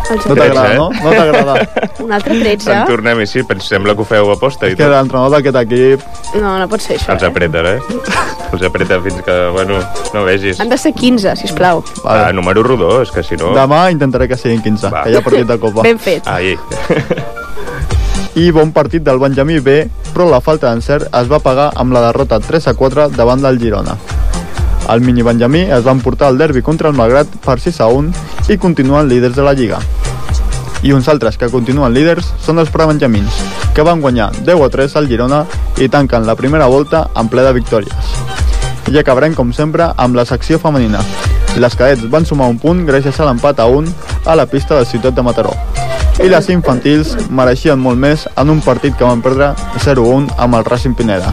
No 0.06 0.36
t'agrada, 0.38 0.72
eh? 0.72 0.76
no? 0.78 0.88
No 1.02 1.10
t'agrada. 1.10 1.54
Un 2.04 2.12
altre 2.14 2.38
13? 2.38 2.70
En 2.72 2.88
tornem 2.88 3.20
i 3.24 3.26
sí, 3.28 3.42
però 3.44 3.60
sembla 3.60 3.96
que 3.98 4.04
ho 4.04 4.08
feu 4.08 4.30
a 4.32 4.36
posta 4.40 4.70
i 4.70 4.72
És 4.72 4.78
que 4.78 4.88
l'entrenador 4.88 5.34
d'aquest 5.34 5.58
equip... 5.64 6.04
No, 6.38 6.56
no 6.62 6.68
pot 6.70 6.84
ser 6.84 6.96
això. 6.96 7.16
Els 7.16 7.26
apreta, 7.26 7.64
eh? 7.66 7.80
Els 8.52 8.66
apreta 8.70 9.00
fins 9.02 9.20
que, 9.26 9.38
bueno, 9.56 9.80
no 10.14 10.24
vegis. 10.24 10.60
Han 10.62 10.70
de 10.70 10.78
ser 10.78 10.94
15, 10.96 11.34
sisplau. 11.42 11.82
Ah, 12.04 12.30
número 12.32 12.62
rodó, 12.64 13.00
és 13.02 13.10
que 13.12 13.26
si 13.26 13.36
no... 13.40 13.50
Demà 13.58 13.88
intentaré 13.92 14.30
que 14.30 14.38
siguin 14.38 14.62
15, 14.62 14.92
Va. 14.94 15.02
que 15.04 15.16
hi 15.16 15.18
ha 15.18 15.24
partit 15.26 15.50
de 15.50 15.58
Copa. 15.66 15.82
Ben 15.84 15.98
fet. 15.98 16.30
Ai. 16.30 16.54
I 18.36 18.50
bon 18.52 18.68
partit 18.68 19.00
del 19.00 19.16
Benjamí 19.16 19.60
B, 19.64 19.86
però 20.12 20.26
la 20.28 20.42
falta 20.44 20.68
d'encert 20.68 21.06
es 21.08 21.28
va 21.30 21.38
pagar 21.40 21.70
amb 21.80 21.94
la 21.96 22.02
derrota 22.04 22.36
3 22.36 22.66
a 22.68 22.74
4 22.76 23.06
davant 23.14 23.40
del 23.40 23.56
Girona. 23.56 23.94
El 24.92 25.00
mini 25.00 25.22
Benjamí 25.24 25.62
es 25.62 25.86
van 25.86 26.02
portar 26.04 26.28
el 26.28 26.36
derbi 26.36 26.60
contra 26.60 26.90
el 26.92 26.98
Malgrat 26.98 27.32
per 27.46 27.56
6 27.64 27.80
a 27.80 27.86
1 27.88 28.52
i 28.52 28.58
continuen 28.60 29.08
líders 29.08 29.38
de 29.40 29.46
la 29.46 29.54
Lliga. 29.56 29.78
I 30.82 30.92
uns 30.92 31.08
altres 31.08 31.40
que 31.40 31.48
continuen 31.48 31.96
líders 31.96 32.28
són 32.44 32.60
els 32.60 32.68
prebenjamins, 32.74 33.40
que 33.72 33.88
van 33.88 34.04
guanyar 34.04 34.28
10 34.44 34.66
a 34.66 34.68
3 34.76 34.98
al 35.00 35.08
Girona 35.08 35.40
i 35.80 35.88
tanquen 35.88 36.28
la 36.28 36.36
primera 36.36 36.68
volta 36.68 37.06
en 37.16 37.32
ple 37.32 37.40
de 37.40 37.56
victòries. 37.56 38.12
I 38.92 39.00
acabarem, 39.00 39.32
com 39.32 39.56
sempre, 39.56 39.88
amb 39.96 40.14
la 40.14 40.28
secció 40.28 40.60
femenina. 40.60 41.00
Les 41.56 41.72
cadets 41.72 42.04
van 42.12 42.28
sumar 42.28 42.52
un 42.52 42.60
punt 42.60 42.84
gràcies 42.84 43.16
a 43.16 43.32
l'empat 43.32 43.64
a 43.64 43.70
1 43.80 43.96
a 44.26 44.36
la 44.36 44.44
pista 44.44 44.76
del 44.76 44.84
Ciutat 44.92 45.16
de 45.16 45.24
Mataró. 45.24 45.56
I 46.16 46.30
les 46.32 46.46
infantils 46.48 47.10
mereixien 47.28 47.76
molt 47.80 48.00
més 48.00 48.22
en 48.40 48.48
un 48.48 48.62
partit 48.64 48.94
que 48.96 49.04
van 49.04 49.20
perdre 49.24 49.50
0-1 49.84 50.30
amb 50.40 50.56
el 50.56 50.64
Racing 50.64 50.96
Pineda. 50.96 51.32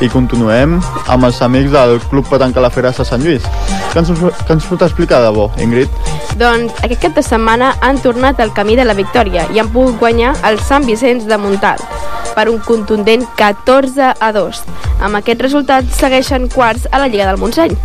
I 0.00 0.08
continuem 0.08 0.78
amb 0.80 1.26
els 1.28 1.42
amics 1.44 1.74
del 1.74 1.98
Club 2.08 2.28
Petanca 2.30 2.62
La 2.64 2.70
Feres 2.72 2.96
de 2.96 3.04
Sant 3.04 3.20
Lluís. 3.20 3.44
Que 3.92 4.00
ens, 4.00 4.10
que 4.16 4.56
ens 4.56 4.64
pot 4.64 4.80
explicar 4.86 5.20
de 5.20 5.32
bo, 5.36 5.50
Ingrid? 5.60 5.92
Doncs 6.40 6.72
aquest 6.86 7.02
cap 7.04 7.18
de 7.18 7.24
setmana 7.26 7.74
han 7.84 8.00
tornat 8.00 8.40
al 8.40 8.54
camí 8.56 8.78
de 8.80 8.86
la 8.88 8.96
victòria 8.96 9.44
i 9.52 9.60
han 9.60 9.68
pogut 9.74 9.98
guanyar 10.00 10.32
el 10.48 10.56
Sant 10.64 10.88
Vicenç 10.88 11.28
de 11.28 11.36
Montal 11.36 11.84
per 12.32 12.48
un 12.48 12.62
contundent 12.64 13.26
14 13.36 14.14
a 14.16 14.32
2. 14.32 14.64
Amb 15.04 15.20
aquest 15.20 15.44
resultat 15.44 15.90
segueixen 16.00 16.48
quarts 16.48 16.88
a 16.90 17.02
la 17.02 17.12
Lliga 17.12 17.28
del 17.28 17.42
Montseny. 17.42 17.76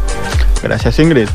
Gràcies, 0.63 1.03
Ingrid. 1.03 1.31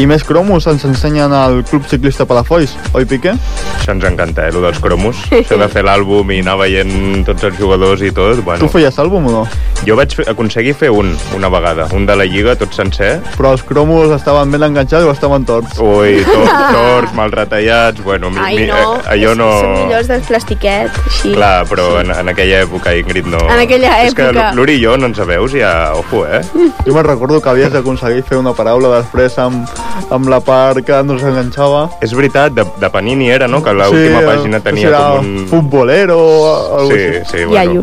I 0.00 0.06
més 0.08 0.22
cromos 0.24 0.64
ens 0.66 0.82
ensenyen 0.88 1.30
al 1.36 1.60
Club 1.68 1.84
Ciclista 1.86 2.24
Palafolls, 2.26 2.72
oi, 2.96 3.04
Piqué? 3.06 3.34
Això 3.76 3.92
ens 3.92 4.04
encanta, 4.08 4.46
eh, 4.48 4.52
lo 4.54 4.62
dels 4.64 4.78
cromos. 4.80 5.18
Això 5.30 5.58
de 5.60 5.68
fer 5.70 5.82
l'àlbum 5.84 6.30
i 6.32 6.38
anar 6.40 6.56
veient 6.58 7.20
tots 7.26 7.44
els 7.44 7.58
jugadors 7.60 8.00
i 8.02 8.10
tot. 8.10 8.40
Bueno, 8.42 8.58
Tu 8.64 8.70
feies 8.72 8.96
àlbum 8.98 9.26
o 9.28 9.34
no? 9.36 9.42
Jo 9.86 9.94
vaig 9.98 10.14
aconseguir 10.30 10.72
fer 10.78 10.88
un, 10.94 11.12
una 11.36 11.50
vegada, 11.52 11.86
un 11.94 12.06
de 12.06 12.16
la 12.16 12.24
Lliga, 12.24 12.54
tot 12.56 12.72
sencer. 12.74 13.18
Però 13.36 13.52
els 13.52 13.62
cromos 13.68 14.10
estaven 14.16 14.50
ben 14.54 14.62
enganxats 14.70 15.04
o 15.04 15.12
estaven 15.12 15.44
torts? 15.44 15.76
Ui, 15.82 16.22
to, 16.24 16.40
torts, 16.78 17.12
mal 17.18 17.30
retallats, 17.34 18.02
bueno, 18.02 18.30
mi, 18.30 18.40
Ai, 18.42 18.56
mi, 18.62 18.66
no, 18.72 18.96
eh, 18.96 19.04
allò 19.12 19.34
és- 19.36 19.38
no... 19.42 19.50
són 19.60 19.76
millors 19.84 20.08
del 20.10 20.22
plastiquet, 20.26 20.98
així. 21.04 21.34
Clar, 21.36 21.66
però 21.68 21.88
en, 22.00 22.14
en 22.16 22.32
aquella 22.32 22.62
època, 22.64 22.96
Ingrid, 22.96 23.28
no... 23.30 23.44
En 23.50 23.60
aquella 23.66 24.00
És 24.08 24.14
que 24.16 24.30
època. 24.32 24.48
l'Uri 24.56 24.78
i 24.80 24.82
jo 24.86 24.96
no 24.96 25.12
ens 25.12 25.20
veus, 25.28 25.52
ja, 25.58 25.92
ojo, 26.00 26.24
eh? 26.26 26.40
Jo 26.86 26.96
me'n 26.96 27.06
recordo 27.10 27.42
que 27.44 27.52
havies 27.52 27.74
d'aconseguir 27.76 28.24
fer 28.24 28.40
una 28.40 28.54
paraula 28.56 28.96
després 29.02 29.36
amb, 29.42 29.66
amb 30.12 30.28
la 30.32 30.40
part 30.44 30.82
que 30.86 31.02
no 31.06 31.18
s'enganxava. 31.20 31.84
És 32.04 32.12
veritat, 32.16 32.52
de, 32.56 32.64
de 32.80 32.90
Panini 32.92 33.30
era, 33.30 33.48
no?, 33.48 33.62
que 33.64 33.72
l'última 33.76 34.20
Sí, 34.22 34.26
pàgina 34.28 34.60
tenia 34.64 34.92
com 34.96 35.26
un... 35.26 35.46
Futbolero 35.50 36.18
o 36.18 36.38
alguna 36.78 36.96
Sí, 36.96 37.04
així. 37.22 37.36
sí, 37.38 37.44
bueno. 37.48 37.82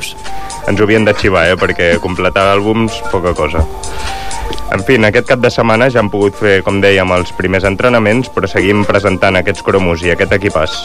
Ens 0.70 0.80
ho 0.80 0.84
havien 0.86 1.06
d'arxivar, 1.08 1.48
eh? 1.50 1.56
Perquè 1.58 1.94
completar 2.04 2.48
àlbums, 2.54 3.00
poca 3.12 3.34
cosa. 3.34 3.64
En 4.70 4.84
fi, 4.86 5.00
aquest 5.02 5.26
cap 5.32 5.40
de 5.42 5.50
setmana 5.50 5.88
ja 5.90 5.98
han 6.04 6.12
pogut 6.14 6.36
fer, 6.38 6.60
com 6.66 6.78
dèiem, 6.82 7.10
els 7.16 7.32
primers 7.34 7.66
entrenaments, 7.66 8.30
però 8.30 8.46
seguim 8.50 8.84
presentant 8.86 9.40
aquests 9.40 9.64
cromos 9.66 10.04
i 10.06 10.12
aquest 10.14 10.36
equipàs. 10.38 10.76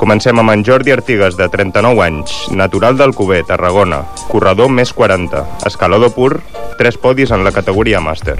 Comencem 0.00 0.38
amb 0.40 0.50
en 0.50 0.64
Jordi 0.64 0.90
Artigas, 0.94 1.36
de 1.36 1.46
39 1.52 2.00
anys, 2.02 2.32
natural 2.56 2.96
d'Alcover, 2.96 3.42
Tarragona, 3.46 4.00
corredor 4.32 4.72
més 4.72 4.92
40, 4.96 5.44
escalador 5.68 6.10
pur, 6.16 6.40
3 6.78 6.98
podis 7.02 7.32
en 7.32 7.44
la 7.44 7.52
categoria 7.52 8.00
màster. 8.00 8.38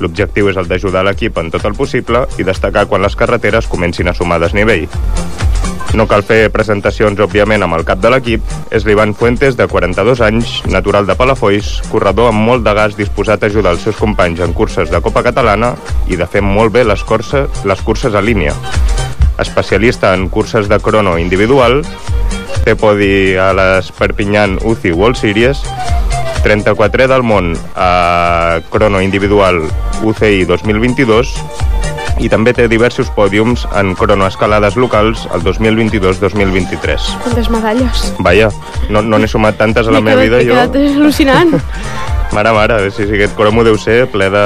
L'objectiu 0.00 0.48
és 0.50 0.58
el 0.58 0.68
d'ajudar 0.68 1.04
l'equip 1.06 1.38
en 1.38 1.50
tot 1.54 1.64
el 1.68 1.76
possible 1.78 2.26
i 2.38 2.46
destacar 2.46 2.88
quan 2.90 3.04
les 3.04 3.16
carreteres 3.16 3.68
comencin 3.70 4.08
a 4.08 4.14
sumar 4.16 4.40
desnivell. 4.42 4.88
No 5.92 6.06
cal 6.08 6.22
fer 6.24 6.48
presentacions, 6.48 7.18
òbviament, 7.20 7.62
amb 7.66 7.76
el 7.76 7.84
cap 7.84 8.00
de 8.00 8.08
l'equip. 8.08 8.44
És 8.72 8.86
l'Ivan 8.88 9.12
Fuentes, 9.12 9.58
de 9.58 9.66
42 9.68 10.22
anys, 10.24 10.54
natural 10.72 11.04
de 11.06 11.16
Palafolls, 11.18 11.74
corredor 11.92 12.30
amb 12.30 12.40
molt 12.48 12.64
de 12.64 12.72
gas 12.78 12.96
disposat 12.96 13.44
a 13.44 13.50
ajudar 13.52 13.74
els 13.76 13.84
seus 13.84 14.00
companys 14.00 14.40
en 14.40 14.56
curses 14.56 14.88
de 14.88 15.02
Copa 15.04 15.22
Catalana 15.26 15.74
i 16.08 16.16
de 16.16 16.26
fer 16.26 16.40
molt 16.40 16.72
bé 16.72 16.86
les, 16.88 17.04
curses, 17.04 17.64
les 17.68 17.84
curses 17.84 18.16
a 18.16 18.24
línia. 18.24 18.56
Especialista 19.42 20.14
en 20.16 20.30
curses 20.32 20.68
de 20.68 20.80
crono 20.80 21.18
individual, 21.20 21.82
té 22.64 22.72
podi 22.78 23.36
a 23.36 23.50
les 23.52 23.92
Perpignan 23.92 24.60
UCI 24.64 24.96
World 24.96 25.20
Series, 25.20 25.60
34è 26.42 27.06
del 27.10 27.22
món 27.22 27.52
a 27.78 28.60
crono 28.70 29.00
individual 29.00 29.62
UCI 30.02 30.44
2022 30.48 31.36
i 32.22 32.28
també 32.30 32.52
té 32.54 32.68
diversos 32.70 33.08
pòdiums 33.14 33.64
en 33.78 33.94
cronoescalades 33.98 34.76
locals 34.78 35.24
el 35.34 35.42
2022-2023. 35.46 37.10
Quantes 37.24 37.50
medalles. 37.50 38.04
Vaja, 38.22 38.50
no, 38.90 39.02
no 39.02 39.18
n'he 39.18 39.30
sumat 39.30 39.58
tantes 39.58 39.88
a 39.88 39.94
la 39.94 40.02
meva 40.04 40.22
vida 40.22 40.38
m'he 40.38 40.48
jo. 40.50 40.58
quedat 40.58 40.78
al·lucinant. 40.82 41.56
Mare, 42.32 42.48
mare, 42.56 42.90
sí, 42.90 43.04
sí, 43.04 43.12
aquest 43.18 43.34
cromo 43.36 43.60
deu 43.60 43.76
ser 43.76 44.06
ple 44.08 44.30
de... 44.32 44.42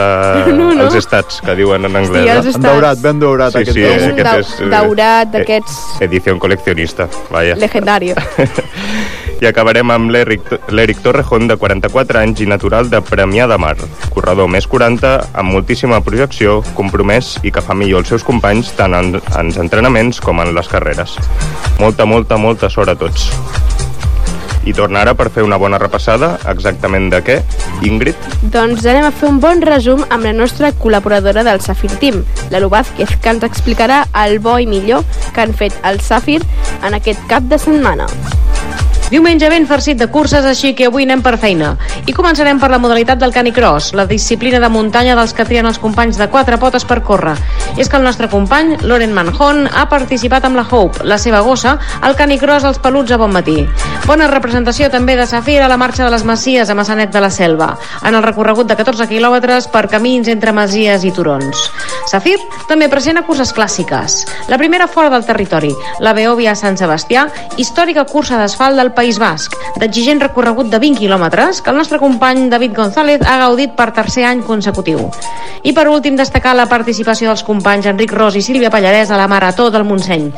No, 0.48 0.72
no. 0.74 0.86
els 0.88 0.96
estats 0.98 1.38
que 1.46 1.54
diuen 1.54 1.86
en 1.86 1.94
anglès. 2.00 2.24
Sí, 2.24 2.32
els 2.32 2.48
eh? 2.48 2.50
estats. 2.50 2.64
Daurat, 2.64 2.98
ben 2.98 3.20
daurat 3.22 3.54
sí, 3.54 3.62
aquest 3.62 3.76
sí. 3.78 3.84
És 3.86 4.02
un 4.02 4.16
aquest 4.16 4.26
dau- 4.26 4.40
és, 4.42 4.50
eh, 4.58 4.70
daurat 4.72 5.30
d'aquests 5.30 6.02
Edició 6.08 6.34
coleccionista, 6.42 7.06
vaja. 7.30 7.54
legendario. 7.62 8.18
I 9.36 9.44
acabarem 9.44 9.90
amb 9.92 10.08
l'Eric 10.10 11.02
Torrejón, 11.04 11.44
de 11.50 11.58
44 11.60 12.22
anys 12.22 12.40
i 12.40 12.46
natural 12.48 12.88
de 12.88 13.02
Premià 13.04 13.44
de 13.50 13.58
Mar. 13.60 13.74
Corredor 14.14 14.48
més 14.48 14.64
40, 14.64 15.10
amb 15.36 15.52
moltíssima 15.52 16.00
projecció, 16.00 16.62
compromès 16.78 17.34
i 17.44 17.52
que 17.52 17.60
fa 17.60 17.76
millor 17.76 18.00
els 18.00 18.14
seus 18.14 18.24
companys 18.24 18.72
tant 18.78 18.96
en, 18.96 19.12
en 19.20 19.44
els 19.44 19.58
entrenaments 19.60 20.22
com 20.24 20.40
en 20.40 20.54
les 20.56 20.72
carreres. 20.72 21.18
Molta, 21.82 22.08
molta, 22.08 22.40
molta 22.40 22.72
sort 22.72 22.94
a 22.94 22.96
tots. 22.96 23.28
I 24.66 24.72
torna 24.74 25.04
ara 25.04 25.12
per 25.14 25.28
fer 25.30 25.44
una 25.46 25.60
bona 25.60 25.78
repassada, 25.78 26.32
exactament 26.50 27.10
de 27.12 27.20
què, 27.22 27.36
Ingrid? 27.86 28.24
Doncs 28.56 28.88
anem 28.88 29.04
a 29.06 29.12
fer 29.14 29.28
un 29.28 29.38
bon 29.44 29.60
resum 29.62 30.00
amb 30.08 30.26
la 30.26 30.32
nostra 30.34 30.72
col·laboradora 30.80 31.44
del 31.46 31.60
Safir 31.60 31.92
Team, 32.00 32.24
la 32.50 32.64
Lu 32.64 32.72
Vázquez, 32.72 33.18
que 33.20 33.36
ens 33.36 33.44
explicarà 33.46 34.06
el 34.24 34.40
bo 34.40 34.56
i 34.58 34.66
millor 34.66 35.04
que 35.36 35.44
han 35.44 35.54
fet 35.54 35.76
el 35.84 36.00
Safir 36.00 36.40
en 36.80 36.96
aquest 36.96 37.20
cap 37.30 37.46
de 37.52 37.60
setmana. 37.60 38.08
Diumenge 39.06 39.46
ben 39.46 39.68
farcit 39.70 40.00
de 40.00 40.08
curses, 40.10 40.42
així 40.42 40.72
que 40.74 40.88
avui 40.88 41.04
anem 41.06 41.20
per 41.22 41.36
feina. 41.38 41.68
I 42.10 42.14
començarem 42.14 42.58
per 42.58 42.72
la 42.72 42.80
modalitat 42.82 43.20
del 43.20 43.30
canicross, 43.30 43.92
la 43.94 44.02
disciplina 44.10 44.58
de 44.58 44.66
muntanya 44.66 45.14
dels 45.14 45.30
que 45.30 45.44
trien 45.46 45.68
els 45.70 45.78
companys 45.78 46.18
de 46.18 46.26
quatre 46.32 46.58
potes 46.58 46.82
per 46.82 47.04
córrer. 47.06 47.36
I 47.76 47.84
és 47.84 47.88
que 47.88 48.00
el 48.00 48.02
nostre 48.02 48.26
company, 48.32 48.74
Loren 48.82 49.14
Manjon, 49.14 49.68
ha 49.70 49.84
participat 49.86 50.48
amb 50.48 50.58
la 50.58 50.66
Hope, 50.66 51.06
la 51.06 51.20
seva 51.22 51.44
gossa, 51.46 51.76
al 52.02 52.18
canicross 52.18 52.66
als 52.66 52.82
peluts 52.82 53.14
a 53.14 53.20
bon 53.22 53.30
matí. 53.30 53.60
Bona 54.08 54.26
representació 54.26 54.90
també 54.90 55.14
de 55.14 55.28
Safir 55.30 55.60
a 55.62 55.70
la 55.70 55.78
marxa 55.78 56.02
de 56.02 56.10
les 56.10 56.26
Masies 56.26 56.66
a 56.66 56.74
Massanet 56.74 57.14
de 57.14 57.22
la 57.22 57.30
Selva, 57.30 57.76
en 58.02 58.14
el 58.14 58.26
recorregut 58.26 58.66
de 58.66 58.74
14 58.74 59.06
quilòmetres 59.06 59.70
per 59.70 59.86
camins 59.86 60.26
entre 60.34 60.50
Masies 60.50 61.06
i 61.06 61.14
Turons. 61.14 61.68
Safir 62.06 62.36
també 62.68 62.86
presenta 62.88 63.24
curses 63.26 63.50
clàssiques. 63.54 64.20
La 64.46 64.58
primera 64.58 64.86
fora 64.86 65.10
del 65.10 65.24
territori, 65.26 65.72
la 66.00 66.12
Beòvia 66.14 66.54
Sant 66.54 66.78
Sebastià, 66.78 67.26
històrica 67.58 68.06
cursa 68.06 68.38
d'asfalt 68.38 68.78
del 68.78 68.92
País 68.94 69.18
Basc, 69.18 69.56
d'exigent 69.80 70.22
recorregut 70.22 70.70
de 70.70 70.78
20 70.78 71.02
quilòmetres, 71.02 71.60
que 71.62 71.74
el 71.74 71.80
nostre 71.80 71.98
company 71.98 72.46
David 72.50 72.76
González 72.76 73.26
ha 73.26 73.40
gaudit 73.42 73.74
per 73.74 73.90
tercer 73.96 74.24
any 74.28 74.44
consecutiu. 74.46 75.08
I 75.66 75.72
per 75.74 75.88
últim, 75.90 76.14
destacar 76.14 76.54
la 76.54 76.68
participació 76.70 77.32
dels 77.32 77.42
companys 77.42 77.88
Enric 77.90 78.12
Ros 78.14 78.36
i 78.38 78.42
Sílvia 78.44 78.70
Pallarès 78.70 79.10
a 79.10 79.18
la 79.18 79.26
Marató 79.26 79.66
del 79.74 79.84
Montseny. 79.88 80.28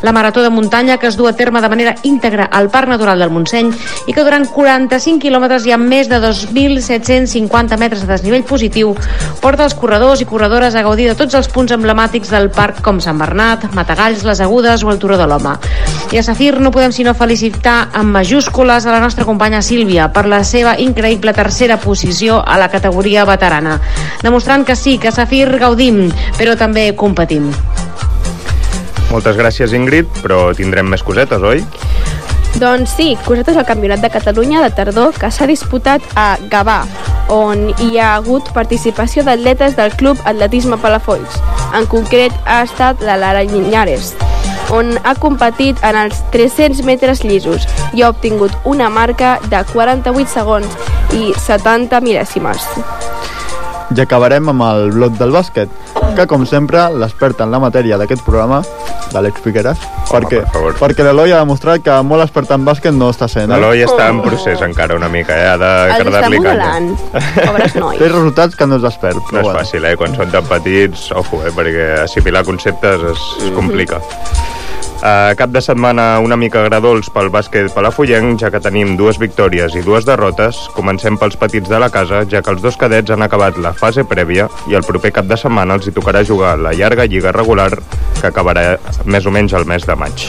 La 0.00 0.14
Marató 0.16 0.42
de 0.42 0.48
muntanya 0.48 0.96
que 0.96 1.08
es 1.10 1.16
du 1.18 1.26
a 1.28 1.34
terme 1.36 1.60
de 1.60 1.68
manera 1.68 1.94
íntegra 2.04 2.46
al 2.46 2.70
Parc 2.70 2.88
Natural 2.88 3.18
del 3.18 3.34
Montseny 3.34 3.68
i 4.06 4.14
que 4.16 4.24
durant 4.24 4.46
45 4.48 5.20
quilòmetres 5.20 5.66
i 5.68 5.74
amb 5.76 5.90
més 5.92 6.08
de 6.08 6.22
2.750 6.22 7.76
metres 7.76 8.06
de 8.06 8.12
desnivell 8.14 8.46
positiu 8.48 8.94
porta 9.42 9.66
els 9.68 9.76
corredors 9.76 10.22
i 10.24 10.28
corredores 10.30 10.74
a 10.74 10.86
gaudir 10.86 11.10
de 11.10 11.17
tots 11.18 11.34
els 11.34 11.48
punts 11.50 11.72
emblemàtics 11.74 12.30
del 12.30 12.46
parc 12.54 12.78
com 12.86 13.00
Sant 13.02 13.18
Bernat, 13.18 13.66
Matagalls, 13.74 14.22
Les 14.24 14.40
Agudes 14.44 14.84
o 14.86 14.92
el 14.92 15.00
Turó 15.02 15.18
de 15.18 15.26
l'Home. 15.26 15.56
I 16.14 16.20
a 16.20 16.22
Safir 16.22 16.54
no 16.62 16.70
podem 16.74 16.94
sinó 16.94 17.14
felicitar 17.18 17.90
amb 17.92 18.14
majúscules 18.14 18.86
a 18.86 18.94
la 18.94 19.02
nostra 19.02 19.26
companya 19.26 19.60
Sílvia 19.62 20.08
per 20.14 20.24
la 20.30 20.44
seva 20.46 20.76
increïble 20.78 21.34
tercera 21.34 21.80
posició 21.82 22.38
a 22.40 22.56
la 22.62 22.70
categoria 22.70 23.26
veterana, 23.28 23.76
demostrant 24.22 24.64
que 24.64 24.78
sí, 24.78 24.98
que 25.02 25.10
a 25.10 25.16
Safir 25.16 25.50
gaudim, 25.58 26.06
però 26.38 26.54
també 26.56 26.92
competim. 26.96 27.50
Moltes 29.10 29.38
gràcies, 29.40 29.72
Ingrid, 29.74 30.08
però 30.22 30.52
tindrem 30.54 30.86
més 30.92 31.02
cosetes, 31.02 31.42
oi? 31.42 31.64
Doncs 32.56 32.94
sí, 32.96 33.16
cosetes 33.26 33.56
al 33.56 33.66
Campionat 33.66 34.00
de 34.00 34.10
Catalunya 34.10 34.62
de 34.64 34.70
tardor 34.74 35.12
que 35.14 35.30
s'ha 35.30 35.46
disputat 35.46 36.02
a 36.16 36.38
Gavà, 36.50 36.80
on 37.28 37.68
hi 37.84 37.98
ha 37.98 38.14
hagut 38.16 38.48
participació 38.56 39.22
d'atletes 39.26 39.76
del 39.76 39.92
Club 40.00 40.18
Atletisme 40.24 40.80
Palafolls. 40.80 41.36
En 41.76 41.86
concret 41.86 42.32
ha 42.46 42.62
estat 42.64 43.04
la 43.04 43.18
Lara 43.20 43.44
Llinares, 43.44 44.14
on 44.74 44.96
ha 45.04 45.14
competit 45.20 45.78
en 45.84 45.96
els 45.96 46.24
300 46.32 46.82
metres 46.88 47.22
llisos 47.24 47.68
i 47.92 48.02
ha 48.02 48.10
obtingut 48.10 48.56
una 48.64 48.88
marca 48.88 49.38
de 49.48 49.62
48 49.72 50.32
segons 50.32 50.78
i 51.12 51.32
70 51.46 52.02
mil·lèsimes. 52.04 52.66
I 53.96 54.00
acabarem 54.02 54.48
amb 54.52 54.62
el 54.66 54.90
bloc 54.92 55.14
del 55.16 55.30
bàsquet, 55.32 55.70
que 56.16 56.26
com 56.28 56.42
sempre 56.46 56.82
l'expert 56.92 57.40
en 57.40 57.50
la 57.54 57.58
matèria 57.62 57.96
d'aquest 57.96 58.20
programa, 58.26 58.58
l'Àlex 59.14 59.40
Figueres, 59.40 59.80
perquè, 60.10 60.42
per 60.52 60.74
perquè 60.76 61.06
l'Eloi 61.06 61.32
ha 61.32 61.38
demostrat 61.40 61.80
que 61.86 61.94
molt 62.04 62.26
expert 62.26 62.52
en 62.52 62.66
bàsquet 62.66 62.92
no 62.92 63.08
està 63.14 63.28
sent. 63.32 63.48
Eh? 63.48 63.54
L'Eloi 63.56 63.84
està 63.86 64.10
en 64.12 64.20
procés 64.24 64.60
encara 64.66 64.96
una 64.98 65.08
mica, 65.08 65.32
eh? 65.38 65.48
Ha 65.54 65.56
de 65.56 65.72
cardar-li 66.04 66.42
canya. 66.42 66.50
modelant. 66.50 66.90
Pobres 67.38 67.74
nois. 67.82 67.98
Té 68.02 68.10
resultats 68.12 68.56
que 68.60 68.66
no 68.68 68.76
és 68.76 68.84
expert, 68.92 69.22
No 69.32 69.40
és 69.40 69.48
bueno. 69.48 69.58
fàcil, 69.62 69.88
eh? 69.88 69.96
Quan 69.96 70.14
són 70.20 70.30
tan 70.36 70.44
petits, 70.52 71.08
ojo, 71.16 71.40
eh? 71.48 71.54
Perquè 71.56 71.88
assimilar 72.04 72.44
conceptes 72.44 73.08
es, 73.14 73.26
es 73.46 73.50
complica. 73.56 74.02
Uh, 74.98 75.30
cap 75.38 75.52
de 75.54 75.60
setmana 75.62 76.18
una 76.18 76.34
mica 76.34 76.58
agradols 76.64 77.06
pel 77.14 77.28
bàsquet 77.30 77.70
palafollenc, 77.70 78.40
ja 78.42 78.48
que 78.50 78.58
tenim 78.58 78.96
dues 78.98 79.20
victòries 79.22 79.76
i 79.78 79.82
dues 79.86 80.02
derrotes. 80.08 80.58
Comencem 80.74 81.14
pels 81.20 81.38
petits 81.38 81.70
de 81.70 81.78
la 81.78 81.86
casa, 81.94 82.24
ja 82.26 82.42
que 82.42 82.50
els 82.50 82.64
dos 82.64 82.74
cadets 82.80 83.14
han 83.14 83.22
acabat 83.22 83.60
la 83.62 83.70
fase 83.78 84.02
prèvia 84.02 84.48
i 84.66 84.74
el 84.74 84.82
proper 84.82 85.12
cap 85.20 85.30
de 85.30 85.38
setmana 85.38 85.78
els 85.78 85.86
hi 85.86 85.94
tocarà 85.94 86.24
jugar 86.26 86.56
la 86.58 86.74
llarga 86.74 87.06
lliga 87.06 87.30
regular, 87.30 87.70
que 88.18 88.26
acabarà 88.26 88.72
més 89.06 89.26
o 89.26 89.30
menys 89.30 89.54
el 89.54 89.70
mes 89.70 89.86
de 89.86 89.94
maig. 89.94 90.26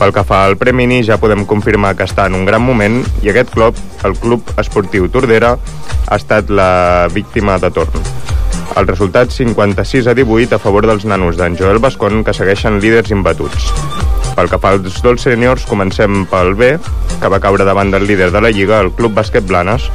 Pel 0.00 0.16
que 0.16 0.24
fa 0.24 0.46
al 0.46 0.56
Premini, 0.56 1.02
ja 1.04 1.20
podem 1.20 1.44
confirmar 1.44 1.92
que 1.94 2.08
està 2.08 2.30
en 2.32 2.40
un 2.40 2.48
gran 2.48 2.64
moment 2.64 3.02
i 3.20 3.28
aquest 3.28 3.52
club, 3.52 3.76
el 4.08 4.16
Club 4.16 4.56
Esportiu 4.56 5.12
Tordera, 5.12 5.58
ha 6.08 6.16
estat 6.16 6.48
la 6.48 7.10
víctima 7.12 7.60
de 7.60 7.70
torn. 7.76 8.31
El 8.76 8.86
resultat 8.86 9.30
56 9.30 10.06
a 10.06 10.14
18 10.14 10.56
a 10.56 10.58
favor 10.58 10.86
dels 10.88 11.04
nanos 11.04 11.36
d'en 11.36 11.58
Joel 11.58 11.80
Bascon, 11.82 12.22
que 12.24 12.32
segueixen 12.32 12.80
líders 12.80 13.12
imbatuts. 13.12 13.68
Pel 14.32 14.48
que 14.48 14.58
fa 14.58 14.72
als 14.72 15.02
dos 15.04 15.20
sèniors, 15.26 15.66
comencem 15.68 16.24
pel 16.30 16.54
B, 16.56 16.70
que 17.20 17.30
va 17.30 17.40
caure 17.42 17.66
davant 17.68 17.92
del 17.92 18.06
líder 18.08 18.30
de 18.32 18.40
la 18.40 18.50
Lliga, 18.50 18.80
el 18.80 18.92
Club 18.96 19.12
Bàsquet 19.18 19.44
Blanes, 19.44 19.90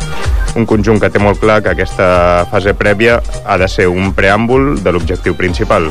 un 0.56 0.68
conjunt 0.70 1.02
que 1.02 1.10
té 1.10 1.22
molt 1.22 1.42
clar 1.42 1.64
que 1.66 1.74
aquesta 1.74 2.46
fase 2.52 2.76
prèvia 2.78 3.18
ha 3.46 3.58
de 3.58 3.68
ser 3.70 3.88
un 3.90 4.14
preàmbul 4.18 4.76
de 4.84 4.94
l'objectiu 4.94 5.34
principal. 5.38 5.90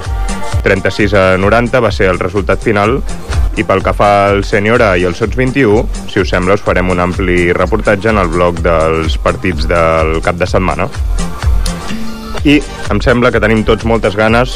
36 0.62 1.14
a 1.14 1.25
90 1.42 1.83
va 1.83 1.90
ser 1.94 2.11
el 2.12 2.22
resultat 2.22 2.62
final 2.62 3.01
i 3.57 3.64
pel 3.66 3.83
que 3.83 3.94
fa 3.96 4.29
al 4.31 4.44
sènior 4.44 4.83
A 4.85 4.94
i 5.01 5.07
el 5.09 5.14
Sots 5.18 5.38
21, 5.38 5.87
si 6.12 6.22
us 6.22 6.31
sembla, 6.31 6.59
us 6.59 6.64
farem 6.66 6.90
un 6.92 7.03
ampli 7.03 7.53
reportatge 7.57 8.12
en 8.12 8.22
el 8.22 8.31
blog 8.31 8.62
dels 8.62 9.18
partits 9.22 9.66
del 9.70 10.20
cap 10.22 10.38
de 10.38 10.51
setmana. 10.51 10.90
I 12.47 12.61
em 12.95 13.01
sembla 13.03 13.33
que 13.35 13.41
tenim 13.43 13.65
tots 13.67 13.83
moltes 13.91 14.15
ganes 14.15 14.53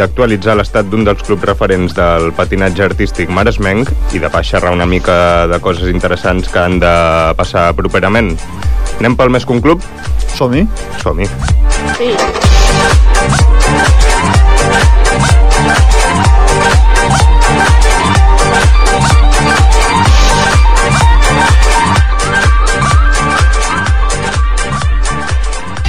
d'actualitzar 0.00 0.54
l'estat 0.56 0.88
d'un 0.88 1.04
dels 1.04 1.20
clubs 1.26 1.44
referents 1.44 1.92
del 1.98 2.30
patinatge 2.38 2.86
artístic 2.86 3.28
maresmenc 3.28 3.92
i 4.16 4.22
de 4.22 4.32
pas 4.32 4.48
xerrar 4.48 4.72
una 4.72 4.88
mica 4.88 5.44
de 5.52 5.60
coses 5.60 5.92
interessants 5.92 6.48
que 6.48 6.64
han 6.64 6.80
de 6.80 6.96
passar 7.36 7.68
properament. 7.76 8.32
Anem 8.98 9.20
pel 9.20 9.36
més 9.36 9.44
que 9.44 9.58
un 9.58 9.64
club? 9.64 9.84
Som-hi. 10.38 10.64
Som-hi. 11.04 11.28
Sí. 12.00 12.14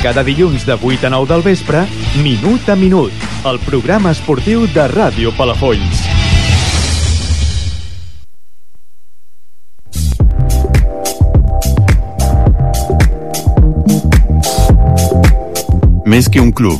Cada 0.01 0.23
dilluns 0.23 0.65
de 0.65 0.77
8 0.81 1.07
a 1.07 1.09
9 1.09 1.27
del 1.27 1.41
vespre, 1.43 1.85
Minut 2.23 2.69
a 2.69 2.75
Minut, 2.79 3.11
el 3.43 3.57
programa 3.59 4.13
esportiu 4.15 4.61
de 4.71 4.85
Ràdio 4.87 5.33
Palafolls. 5.35 6.05
Més 16.07 16.31
que 16.31 16.39
un 16.39 16.55
club. 16.55 16.79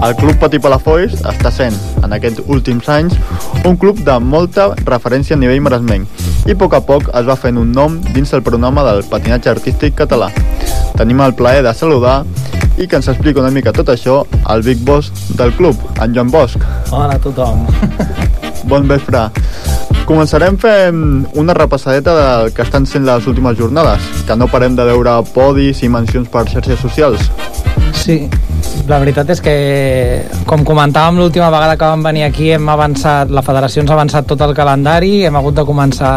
El 0.00 0.14
Club 0.22 0.38
Patí 0.38 0.62
Palafolls 0.62 1.18
està 1.26 1.50
sent, 1.50 1.74
en 1.98 2.14
aquests 2.14 2.46
últims 2.46 2.86
anys, 2.94 3.18
un 3.66 3.74
club 3.74 3.98
de 4.06 4.20
molta 4.22 4.70
referència 4.86 5.34
a 5.34 5.42
nivell 5.42 5.66
maresmenc 5.66 6.19
i 6.46 6.52
a 6.52 6.58
poc 6.58 6.74
a 6.74 6.80
poc 6.84 7.08
es 7.14 7.26
va 7.28 7.36
fent 7.36 7.58
un 7.60 7.72
nom 7.72 7.98
dins 8.14 8.32
el 8.36 8.42
pronome 8.46 8.84
del 8.86 9.02
patinatge 9.10 9.50
artístic 9.52 9.96
català. 9.98 10.30
Tenim 10.96 11.20
el 11.24 11.34
plaer 11.36 11.62
de 11.66 11.74
saludar 11.76 12.22
i 12.80 12.86
que 12.88 12.96
ens 12.96 13.08
explica 13.12 13.42
una 13.42 13.52
mica 13.52 13.74
tot 13.76 13.90
això 13.92 14.22
el 14.54 14.62
Big 14.64 14.80
Boss 14.86 15.10
del 15.36 15.52
club, 15.58 15.76
en 16.00 16.14
Joan 16.14 16.30
Bosch. 16.32 16.56
Hola 16.90 17.18
a 17.18 17.20
tothom. 17.20 17.66
Bon 18.70 18.88
vespre. 18.88 19.26
Començarem 20.08 20.56
fent 20.58 21.02
una 21.38 21.54
repassadeta 21.54 22.14
del 22.16 22.52
que 22.56 22.64
estan 22.64 22.86
sent 22.88 23.04
les 23.06 23.26
últimes 23.30 23.56
jornades, 23.58 24.08
que 24.26 24.36
no 24.36 24.48
parem 24.50 24.74
de 24.76 24.86
veure 24.88 25.20
podis 25.34 25.84
i 25.84 25.92
mencions 25.92 26.28
per 26.32 26.48
xarxes 26.50 26.80
socials. 26.82 27.28
Sí, 27.94 28.24
la 28.90 28.98
veritat 28.98 29.28
és 29.30 29.40
que, 29.44 29.54
com 30.48 30.64
comentàvem 30.66 31.20
l'última 31.20 31.50
vegada 31.52 31.76
que 31.78 31.88
vam 31.88 32.02
venir 32.02 32.24
aquí, 32.26 32.50
hem 32.54 32.68
avançat, 32.68 33.30
la 33.30 33.44
federació 33.46 33.84
ens 33.84 33.90
ha 33.92 33.96
avançat 33.98 34.26
tot 34.26 34.42
el 34.46 34.54
calendari, 34.56 35.24
hem 35.26 35.36
hagut 35.38 35.60
de 35.60 35.64
començar 35.68 36.12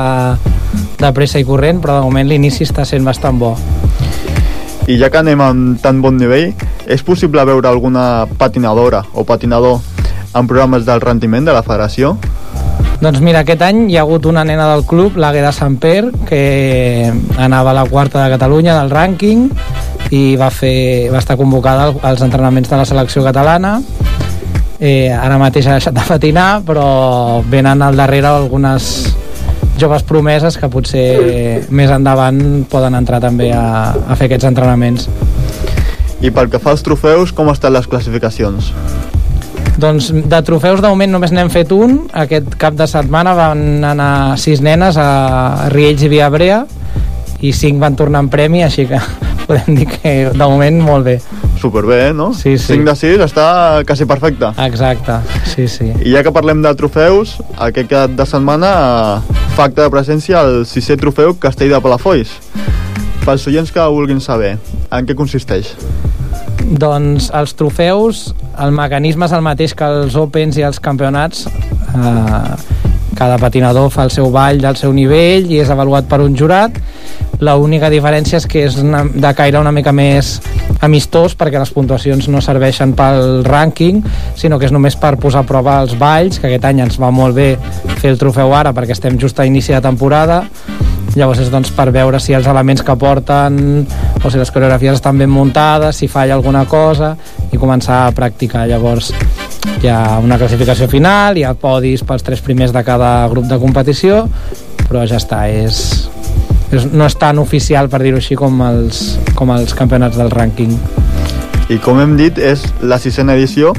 de 0.99 1.11
pressa 1.13 1.41
i 1.41 1.45
corrent, 1.45 1.81
però 1.83 1.99
de 1.99 2.07
moment 2.07 2.29
l'inici 2.29 2.65
està 2.65 2.85
sent 2.85 3.05
bastant 3.05 3.39
bo. 3.39 3.53
I 4.87 4.97
ja 4.99 5.09
que 5.09 5.21
anem 5.21 5.41
amb 5.41 5.81
tan 5.83 6.01
bon 6.03 6.17
nivell, 6.19 6.51
és 6.89 7.03
possible 7.05 7.45
veure 7.47 7.69
alguna 7.69 8.25
patinadora 8.37 9.03
o 9.13 9.23
patinador 9.23 9.79
en 10.33 10.47
programes 10.47 10.85
del 10.85 11.01
rendiment 11.01 11.45
de 11.45 11.53
la 11.55 11.63
federació? 11.63 12.17
Doncs 13.03 13.19
mira, 13.19 13.43
aquest 13.43 13.61
any 13.65 13.85
hi 13.91 13.97
ha 13.97 14.03
hagut 14.05 14.25
una 14.31 14.45
nena 14.47 14.69
del 14.71 14.85
club, 14.87 15.17
l'Agueda 15.19 15.51
Samper, 15.51 16.11
que 16.27 17.11
anava 17.37 17.71
a 17.71 17.77
la 17.81 17.85
quarta 17.85 18.23
de 18.23 18.31
Catalunya 18.31 18.77
del 18.79 18.91
rànquing 18.91 19.49
i 20.13 20.35
va, 20.37 20.49
fer, 20.53 21.09
va 21.13 21.17
estar 21.21 21.37
convocada 21.39 21.87
al- 21.89 21.99
als 22.11 22.21
entrenaments 22.21 22.69
de 22.69 22.77
la 22.77 22.85
selecció 22.85 23.23
catalana. 23.25 23.79
eh, 24.79 25.09
ara 25.13 25.37
mateix 25.39 25.67
ha 25.67 25.77
deixat 25.77 25.93
de 25.95 26.01
patinar 26.07 26.61
però 26.67 27.41
venen 27.49 27.81
al 27.81 27.95
darrere 27.95 28.27
algunes 28.27 29.13
joves 29.79 30.03
promeses 30.03 30.57
que 30.59 30.67
potser 30.69 31.63
més 31.71 31.89
endavant 31.89 32.65
poden 32.69 32.93
entrar 32.99 33.21
també 33.23 33.51
a, 33.55 33.93
a 33.93 34.15
fer 34.19 34.27
aquests 34.27 34.45
entrenaments 34.51 35.07
I 36.21 36.29
pel 36.31 36.49
que 36.51 36.59
fa 36.59 36.71
als 36.71 36.83
trofeus, 36.83 37.31
com 37.35 37.49
estan 37.51 37.73
les 37.73 37.87
classificacions? 37.87 38.69
Doncs 39.79 40.11
de 40.13 40.41
trofeus 40.45 40.79
de 40.83 40.87
moment 40.87 41.11
només 41.11 41.31
n'hem 41.33 41.49
fet 41.51 41.71
un. 41.75 41.97
Aquest 42.13 42.53
cap 42.61 42.75
de 42.79 42.85
setmana 42.87 43.33
van 43.35 43.83
anar 43.83 44.37
sis 44.39 44.61
nenes 44.63 44.95
a 45.01 45.67
Riells 45.73 46.03
i 46.05 46.11
Viabrea 46.13 46.61
i 47.43 47.51
cinc 47.51 47.81
van 47.81 47.95
tornar 47.99 48.21
en 48.23 48.29
premi, 48.31 48.61
així 48.63 48.85
que 48.87 49.01
podem 49.47 49.77
dir 49.77 49.87
que 49.89 50.13
de 50.31 50.39
moment 50.43 50.79
molt 50.83 51.07
bé. 51.07 51.17
Superbé, 51.61 52.13
no? 52.13 52.31
Sí, 52.33 52.57
sí. 52.57 52.73
5 52.73 52.89
de 52.89 52.95
6 52.99 53.23
està 53.27 53.47
quasi 53.87 54.07
perfecte. 54.09 54.51
Exacte, 54.65 55.19
sí, 55.49 55.67
sí. 55.71 55.89
I 56.03 56.15
ja 56.15 56.23
que 56.25 56.33
parlem 56.35 56.63
de 56.63 56.73
trofeus, 56.79 57.37
aquest 57.57 57.91
cap 57.91 58.15
de 58.17 58.27
setmana 58.27 58.73
fa 59.55 59.69
acte 59.69 59.81
de 59.81 59.89
presència 59.93 60.43
el 60.43 60.63
sisè 60.69 60.97
trofeu 60.99 61.35
Castell 61.39 61.73
de 61.75 61.81
Palafolls. 61.83 62.33
Pels 63.23 63.47
oients 63.47 63.71
que 63.71 63.83
vulguin 63.87 64.19
saber, 64.19 64.57
en 64.91 65.07
què 65.07 65.15
consisteix? 65.15 65.75
Doncs 66.63 67.29
els 67.35 67.53
trofeus, 67.59 68.25
el 68.59 68.73
mecanisme 68.75 69.27
és 69.27 69.35
el 69.35 69.43
mateix 69.45 69.75
que 69.77 69.87
els 69.87 70.15
Opens 70.19 70.57
i 70.59 70.65
els 70.67 70.79
campionats. 70.83 71.45
Eh, 71.47 72.81
cada 73.15 73.37
patinador 73.37 73.91
fa 73.93 74.07
el 74.07 74.11
seu 74.11 74.31
ball 74.33 74.59
del 74.63 74.77
seu 74.79 74.93
nivell 74.95 75.51
i 75.51 75.59
és 75.61 75.71
avaluat 75.71 76.07
per 76.09 76.19
un 76.23 76.35
jurat. 76.35 76.79
La 77.41 77.55
única 77.57 77.89
diferència 77.89 78.37
és 78.37 78.45
que 78.47 78.65
és 78.67 78.77
una, 78.79 79.03
de 79.03 79.33
caire 79.35 79.59
una 79.59 79.73
mica 79.73 79.91
més 79.95 80.37
amistós 80.83 81.35
perquè 81.39 81.59
les 81.59 81.71
puntuacions 81.73 82.29
no 82.29 82.41
serveixen 82.43 82.93
pel 82.97 83.43
rànquing, 83.47 84.03
sinó 84.39 84.59
que 84.59 84.69
és 84.69 84.75
només 84.75 84.95
per 84.99 85.15
posar 85.17 85.43
a 85.43 85.47
prova 85.47 85.79
els 85.81 85.97
balls, 85.99 86.39
que 86.39 86.47
aquest 86.51 86.69
any 86.69 86.83
ens 86.85 86.99
va 87.01 87.11
molt 87.11 87.35
bé 87.35 87.53
fer 87.99 88.13
el 88.13 88.21
trofeu 88.21 88.53
ara 88.55 88.73
perquè 88.75 88.95
estem 88.95 89.19
just 89.19 89.39
a 89.39 89.47
inici 89.49 89.75
de 89.75 89.81
temporada 89.83 90.43
llavors 91.15 91.41
és 91.43 91.51
doncs, 91.53 91.69
per 91.75 91.89
veure 91.93 92.19
si 92.21 92.33
els 92.33 92.47
elements 92.49 92.81
que 92.85 92.95
porten 92.97 93.57
o 94.23 94.31
si 94.31 94.39
les 94.39 94.51
coreografies 94.53 94.97
estan 94.97 95.19
ben 95.21 95.29
muntades, 95.29 95.99
si 95.99 96.09
falla 96.09 96.33
alguna 96.37 96.65
cosa 96.69 97.13
i 97.51 97.59
començar 97.61 98.05
a 98.07 98.13
practicar. 98.15 98.65
Llavors 98.69 99.11
hi 99.83 99.91
ha 99.91 100.17
una 100.23 100.39
classificació 100.41 100.87
final, 100.89 101.37
hi 101.37 101.45
ha 101.45 101.53
podis 101.59 102.03
pels 102.07 102.25
tres 102.25 102.41
primers 102.41 102.73
de 102.73 102.83
cada 102.87 103.27
grup 103.31 103.45
de 103.49 103.59
competició, 103.61 104.23
però 104.87 105.05
ja 105.09 105.19
està, 105.21 105.45
és, 105.51 106.09
és 106.77 106.87
no 106.91 107.05
és 107.05 107.15
tan 107.19 107.39
oficial, 107.41 107.89
per 107.89 108.01
dir-ho 108.03 108.19
així, 108.21 108.37
com 108.39 108.61
els, 108.65 109.03
com 109.37 109.51
els 109.53 109.75
campionats 109.77 110.17
del 110.19 110.31
rànquing. 110.33 110.73
I 111.73 111.79
com 111.83 111.99
hem 112.03 112.17
dit, 112.19 112.37
és 112.37 112.65
la 112.81 112.99
sisena 112.99 113.37
edició. 113.37 113.73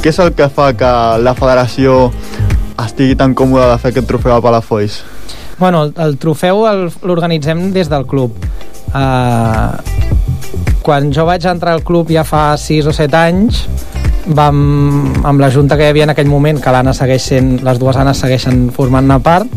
Què 0.00 0.12
és 0.12 0.18
el 0.22 0.32
que 0.36 0.48
fa 0.52 0.70
que 0.76 0.90
la 1.20 1.34
federació 1.36 2.10
estigui 2.80 3.16
tan 3.16 3.34
còmoda 3.36 3.70
de 3.72 3.78
fer 3.82 3.92
aquest 3.92 4.08
trofeu 4.08 4.36
a 4.36 4.40
Palafolls? 4.44 5.00
Bueno, 5.60 5.84
el, 5.84 5.94
el 6.00 6.16
trofeu 6.20 6.64
l'organitzem 7.04 7.68
des 7.74 7.90
del 7.92 8.06
club. 8.08 8.36
Uh, 8.90 9.76
quan 10.82 11.12
jo 11.14 11.26
vaig 11.28 11.44
entrar 11.46 11.76
al 11.76 11.84
club 11.86 12.10
ja 12.10 12.24
fa 12.24 12.56
6 12.58 12.88
o 12.90 12.94
7 12.96 13.18
anys, 13.20 13.64
vam, 14.26 14.60
amb 15.24 15.40
la 15.40 15.50
junta 15.52 15.76
que 15.76 15.84
hi 15.84 15.92
havia 15.92 16.06
en 16.08 16.14
aquell 16.14 16.30
moment, 16.30 16.60
que 16.60 16.72
l'Anna 16.72 16.94
segueix 16.96 17.28
sent, 17.32 17.52
les 17.66 17.80
dues 17.80 17.96
Annes 18.00 18.20
segueixen 18.24 18.68
formant-ne 18.74 19.20
part, 19.24 19.48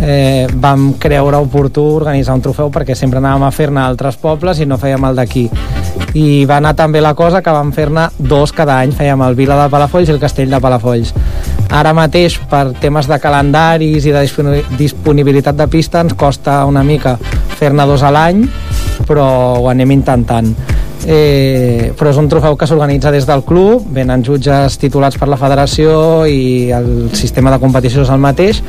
eh, 0.00 0.46
vam 0.54 0.92
creure 0.98 1.36
oportú 1.42 1.84
organitzar 1.96 2.34
un 2.34 2.42
trofeu 2.42 2.70
perquè 2.72 2.96
sempre 2.98 3.20
anàvem 3.20 3.46
a 3.46 3.50
fer-ne 3.54 3.80
altres 3.82 4.16
pobles 4.16 4.60
i 4.60 4.66
no 4.66 4.78
fèiem 4.78 5.04
el 5.08 5.16
d'aquí. 5.16 5.48
I 6.16 6.44
va 6.48 6.58
anar 6.58 6.74
també 6.76 7.00
la 7.00 7.14
cosa 7.14 7.42
que 7.42 7.52
vam 7.52 7.72
fer-ne 7.72 8.08
dos 8.18 8.52
cada 8.52 8.78
any, 8.80 8.92
fèiem 8.96 9.22
el 9.24 9.34
Vila 9.36 9.56
de 9.62 9.70
Palafolls 9.72 10.08
i 10.08 10.12
el 10.12 10.20
Castell 10.20 10.50
de 10.50 10.60
Palafolls. 10.60 11.12
Ara 11.72 11.94
mateix 11.96 12.38
per 12.50 12.72
temes 12.80 13.08
de 13.08 13.18
calendaris 13.20 14.04
i 14.04 14.12
de 14.12 14.20
disponi- 14.26 14.64
disponibilitat 14.76 15.56
de 15.56 15.68
pista 15.72 16.00
ens 16.04 16.12
costa 16.14 16.64
una 16.68 16.82
mica 16.84 17.16
fer-ne 17.56 17.86
dos 17.88 18.02
a 18.02 18.10
l'any 18.12 18.42
però 19.08 19.24
ho 19.60 19.68
anem 19.70 19.90
intentant 19.94 20.52
eh, 21.06 21.92
però 21.98 22.10
és 22.12 22.18
un 22.20 22.28
trofeu 22.30 22.56
que 22.58 22.66
s'organitza 22.68 23.12
des 23.14 23.26
del 23.28 23.44
club, 23.46 23.86
venen 23.94 24.22
jutges 24.24 24.78
titulats 24.80 25.18
per 25.18 25.28
la 25.30 25.38
federació 25.40 26.24
i 26.30 26.70
el 26.74 27.10
sistema 27.16 27.52
de 27.52 27.60
competició 27.62 28.04
és 28.04 28.12
el 28.12 28.22
mateix, 28.22 28.62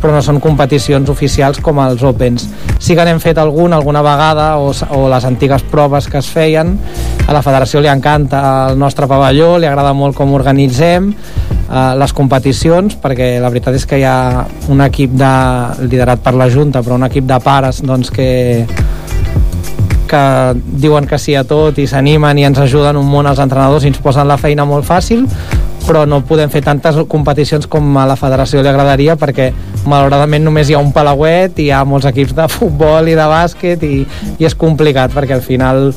però 0.00 0.14
no 0.14 0.22
són 0.24 0.40
competicions 0.44 1.10
oficials 1.12 1.60
com 1.64 1.80
els 1.84 2.02
Opens. 2.04 2.48
Sí 2.78 2.96
que 2.96 3.04
n'hem 3.06 3.20
fet 3.22 3.38
algun, 3.40 3.72
alguna 3.72 4.02
vegada, 4.04 4.54
o, 4.58 4.72
o 4.72 5.06
les 5.12 5.24
antigues 5.28 5.64
proves 5.70 6.08
que 6.08 6.20
es 6.20 6.28
feien, 6.30 6.76
a 7.24 7.32
la 7.32 7.42
federació 7.44 7.80
li 7.80 7.90
encanta 7.92 8.42
el 8.70 8.78
nostre 8.78 9.08
pavelló, 9.10 9.54
li 9.58 9.68
agrada 9.68 9.94
molt 9.96 10.16
com 10.16 10.34
organitzem, 10.36 11.12
eh, 11.12 11.94
les 12.00 12.12
competicions, 12.12 12.98
perquè 13.00 13.34
la 13.40 13.50
veritat 13.52 13.78
és 13.78 13.86
que 13.88 14.00
hi 14.00 14.06
ha 14.08 14.44
un 14.72 14.84
equip 14.84 15.14
de, 15.18 15.34
liderat 15.88 16.22
per 16.24 16.34
la 16.36 16.50
Junta, 16.52 16.82
però 16.82 16.98
un 16.98 17.08
equip 17.08 17.26
de 17.28 17.40
pares 17.44 17.82
doncs, 17.84 18.10
que, 18.14 18.66
que 20.14 20.60
diuen 20.78 21.08
que 21.10 21.18
sí 21.18 21.34
a 21.34 21.42
tot 21.48 21.78
i 21.82 21.88
s'animen 21.90 22.38
i 22.38 22.46
ens 22.46 22.60
ajuden 22.62 23.00
un 23.00 23.08
munt 23.10 23.26
els 23.26 23.40
entrenadors 23.42 23.84
i 23.84 23.90
ens 23.90 23.98
posen 24.02 24.28
la 24.30 24.38
feina 24.38 24.66
molt 24.68 24.86
fàcil 24.86 25.24
però 25.84 26.04
no 26.08 26.22
podem 26.24 26.48
fer 26.52 26.62
tantes 26.64 26.96
competicions 27.10 27.66
com 27.68 27.96
a 28.00 28.06
la 28.08 28.16
federació 28.16 28.62
li 28.62 28.70
agradaria 28.70 29.18
perquè 29.20 29.50
malauradament 29.90 30.46
només 30.46 30.70
hi 30.70 30.76
ha 30.78 30.82
un 30.82 30.94
palauet 30.94 31.58
i 31.58 31.68
hi 31.68 31.72
ha 31.74 31.82
molts 31.88 32.06
equips 32.08 32.36
de 32.36 32.46
futbol 32.48 33.10
i 33.10 33.16
de 33.18 33.26
bàsquet 33.28 33.82
i, 33.84 34.04
i 34.38 34.48
és 34.48 34.54
complicat 34.56 35.12
perquè 35.12 35.36
al 35.36 35.44
final 35.44 35.90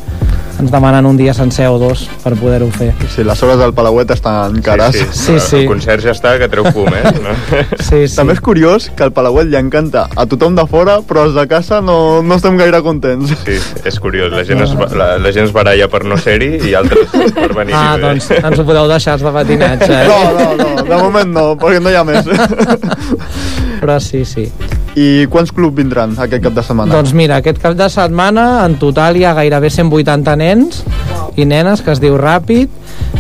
ens 0.60 0.72
demanen 0.72 1.06
un 1.06 1.18
dia 1.18 1.34
sencer 1.38 1.68
o 1.70 1.78
dos 1.78 2.08
per 2.24 2.34
poder-ho 2.40 2.70
fer. 2.74 2.90
Sí, 3.14 3.24
les 3.24 3.42
hores 3.44 3.60
del 3.60 3.74
Palauet 3.78 4.10
estan 4.16 4.62
cares. 4.66 4.98
Sí, 5.12 5.38
sí. 5.40 5.62
El 5.64 5.68
concert 5.70 6.04
ja 6.04 6.14
està, 6.16 6.34
que 6.42 6.50
treu 6.52 6.66
fum, 6.74 6.90
eh? 6.94 7.04
No? 7.22 7.36
Sí, 7.88 8.08
sí. 8.08 8.16
També 8.18 8.34
és 8.36 8.42
curiós 8.44 8.90
que 8.98 9.06
el 9.06 9.14
Palauet 9.16 9.48
li 9.50 9.58
encanta 9.60 10.08
a 10.16 10.26
tothom 10.30 10.58
de 10.58 10.66
fora, 10.70 11.00
però 11.08 11.28
els 11.28 11.38
de 11.38 11.46
casa 11.50 11.82
no, 11.82 12.24
no 12.26 12.40
estem 12.40 12.58
gaire 12.60 12.82
contents. 12.86 13.34
Sí, 13.46 13.60
és 13.86 14.00
curiós. 14.02 14.34
La 14.34 14.44
gent 14.48 14.64
es, 14.66 14.74
la, 14.98 15.14
la 15.22 15.34
gent 15.36 15.48
es 15.48 15.54
baralla 15.56 15.90
per 15.92 16.04
no 16.08 16.18
ser-hi 16.22 16.58
i 16.70 16.74
altres 16.78 17.14
per 17.38 17.52
venir. 17.54 17.78
Ah, 17.78 17.98
doncs 18.02 18.32
ens 18.38 18.58
ho 18.58 18.66
podeu 18.68 18.90
deixar 18.92 19.18
els 19.18 19.28
de 19.28 19.36
patinatge. 19.38 19.94
Eh? 19.94 20.08
No, 20.10 20.20
no, 20.38 20.50
no, 20.58 20.84
de 20.88 21.04
moment 21.04 21.32
no, 21.38 21.48
perquè 21.60 21.84
no 21.84 21.94
hi 21.94 22.00
ha 22.00 22.04
més. 22.08 22.28
Però 23.82 24.00
sí, 24.02 24.26
sí. 24.26 24.50
I 24.98 25.28
quants 25.30 25.52
clubs 25.54 25.78
vindran 25.78 26.16
aquest 26.18 26.42
cap 26.42 26.56
de 26.58 26.64
setmana? 26.66 26.96
Doncs 26.96 27.14
mira, 27.14 27.38
aquest 27.38 27.60
cap 27.62 27.76
de 27.78 27.86
setmana 27.94 28.48
en 28.66 28.80
total 28.82 29.20
hi 29.20 29.28
ha 29.28 29.36
gairebé 29.38 29.70
180 29.70 30.34
nens 30.42 30.82
i 31.38 31.46
nenes, 31.46 31.84
que 31.86 31.94
es 31.94 32.02
diu 32.02 32.16
Ràpid, 32.18 32.72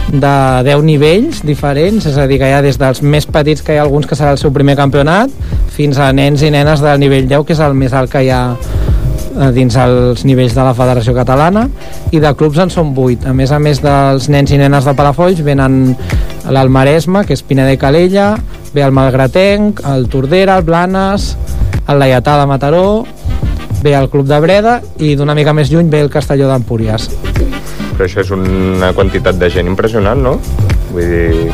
de 0.09 0.33
10 0.65 0.81
nivells 0.87 1.43
diferents, 1.45 2.07
és 2.09 2.17
a 2.17 2.25
dir, 2.25 2.39
que 2.41 2.49
hi 2.49 2.55
ha 2.57 2.63
des 2.65 2.79
dels 2.81 3.03
més 3.05 3.27
petits, 3.29 3.61
que 3.61 3.75
hi 3.75 3.77
ha 3.77 3.85
alguns 3.85 4.09
que 4.09 4.17
serà 4.17 4.33
el 4.33 4.41
seu 4.41 4.49
primer 4.55 4.73
campionat, 4.79 5.29
fins 5.75 5.99
a 6.01 6.09
nens 6.17 6.41
i 6.41 6.49
nenes 6.49 6.81
del 6.81 6.97
nivell 7.03 7.29
10, 7.29 7.45
que 7.45 7.53
és 7.53 7.61
el 7.61 7.77
més 7.77 7.93
alt 7.93 8.09
que 8.09 8.23
hi 8.25 8.31
ha 8.33 8.41
eh, 8.55 9.51
dins 9.53 9.77
els 9.77 10.25
nivells 10.25 10.57
de 10.57 10.65
la 10.65 10.73
Federació 10.77 11.13
Catalana 11.13 11.67
i 12.09 12.23
de 12.23 12.33
clubs 12.39 12.57
en 12.63 12.73
són 12.73 12.95
8 12.95 13.29
a 13.29 13.35
més 13.37 13.53
a 13.53 13.61
més 13.61 13.83
dels 13.83 14.31
nens 14.33 14.53
i 14.55 14.57
nenes 14.57 14.87
de 14.87 14.95
Palafolls 14.97 15.43
venen 15.45 15.93
l'Almaresme 16.49 17.21
que 17.27 17.37
és 17.37 17.45
Pina 17.45 17.67
de 17.69 17.77
Calella 17.77 18.31
ve 18.73 18.81
el 18.81 18.95
Malgratenc, 18.95 19.83
el 19.93 20.07
Tordera, 20.09 20.57
el 20.57 20.65
Blanes 20.65 21.35
el 21.87 21.99
Laietà 21.99 22.37
de 22.39 22.45
Mataró 22.49 23.05
ve 23.83 23.93
el 23.93 24.09
Club 24.09 24.27
de 24.27 24.39
Breda 24.43 24.79
i 24.99 25.15
d'una 25.15 25.35
mica 25.37 25.53
més 25.53 25.69
lluny 25.71 25.89
ve 25.89 26.01
el 26.05 26.09
Castelló 26.13 26.47
d'Empúries 26.49 27.09
Però 27.97 28.05
això 28.05 28.21
és 28.21 28.29
una 28.31 28.91
quantitat 28.93 29.37
de 29.41 29.47
gent 29.49 29.65
impressionant, 29.71 30.19
no? 30.21 30.35
Vull 30.91 31.07
dir, 31.09 31.47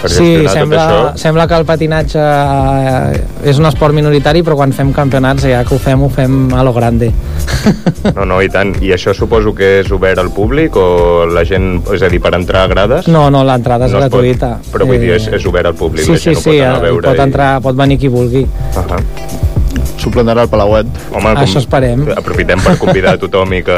per 0.00 0.08
Sí, 0.10 0.28
sembla, 0.48 0.84
tot 0.88 0.94
això... 1.12 1.18
sembla 1.20 1.44
que 1.46 1.58
el 1.60 1.66
patinatge 1.68 2.22
eh, 2.22 3.20
és 3.52 3.60
un 3.60 3.68
esport 3.68 3.92
minoritari, 3.94 4.40
però 4.42 4.56
quan 4.56 4.72
fem 4.72 4.88
campionats, 4.96 5.44
ja 5.44 5.60
que 5.68 5.76
ho 5.76 5.78
fem, 5.78 6.00
ho 6.02 6.08
fem 6.08 6.48
a 6.56 6.64
lo 6.64 6.72
grande. 6.72 7.10
No, 8.16 8.24
no, 8.26 8.40
i 8.42 8.48
tant. 8.50 8.72
I 8.82 8.90
això 8.96 9.12
suposo 9.14 9.52
que 9.54 9.68
és 9.84 9.90
obert 9.94 10.18
al 10.18 10.32
públic 10.34 10.74
o 10.80 11.26
la 11.30 11.44
gent, 11.46 11.68
és 11.94 12.02
a 12.02 12.08
dir, 12.10 12.18
per 12.24 12.32
entrar 12.34 12.64
a 12.64 12.72
grades? 12.72 13.06
No, 13.12 13.28
no, 13.30 13.44
l'entrada 13.46 13.86
és 13.86 13.92
No 13.94 14.00
es 14.00 14.08
pot- 14.08 14.16
gratuïta. 14.24 14.56
Però 14.72 14.88
vull 14.88 14.98
dir, 14.98 15.12
és, 15.20 15.28
és 15.28 15.46
obert 15.46 15.70
al 15.70 15.76
públic, 15.78 16.08
Sí, 16.08 16.16
la 16.16 16.18
sí, 16.18 16.30
gent 16.32 16.40
ho 16.40 16.42
sí, 16.42 16.50
pot 16.50 16.58
anar 16.64 16.72
a 16.72 16.80
eh, 16.80 16.88
veure. 16.88 17.06
pot, 17.12 17.22
entrar, 17.28 17.52
pot 17.62 17.78
venir 17.78 18.00
qui 18.02 18.08
vulgui. 18.10 18.42
I... 18.42 18.78
Uh 18.80 18.88
-huh. 18.88 19.60
S'ho 20.02 20.10
plenarà 20.10 20.42
el 20.42 20.50
Palauet. 20.50 20.88
Home, 21.14 21.30
Això 21.38 21.60
esperem. 21.60 22.00
Aprofitem 22.16 22.58
per 22.64 22.74
convidar 22.80 23.12
a 23.14 23.20
tothom 23.22 23.52
i 23.54 23.60
que, 23.62 23.76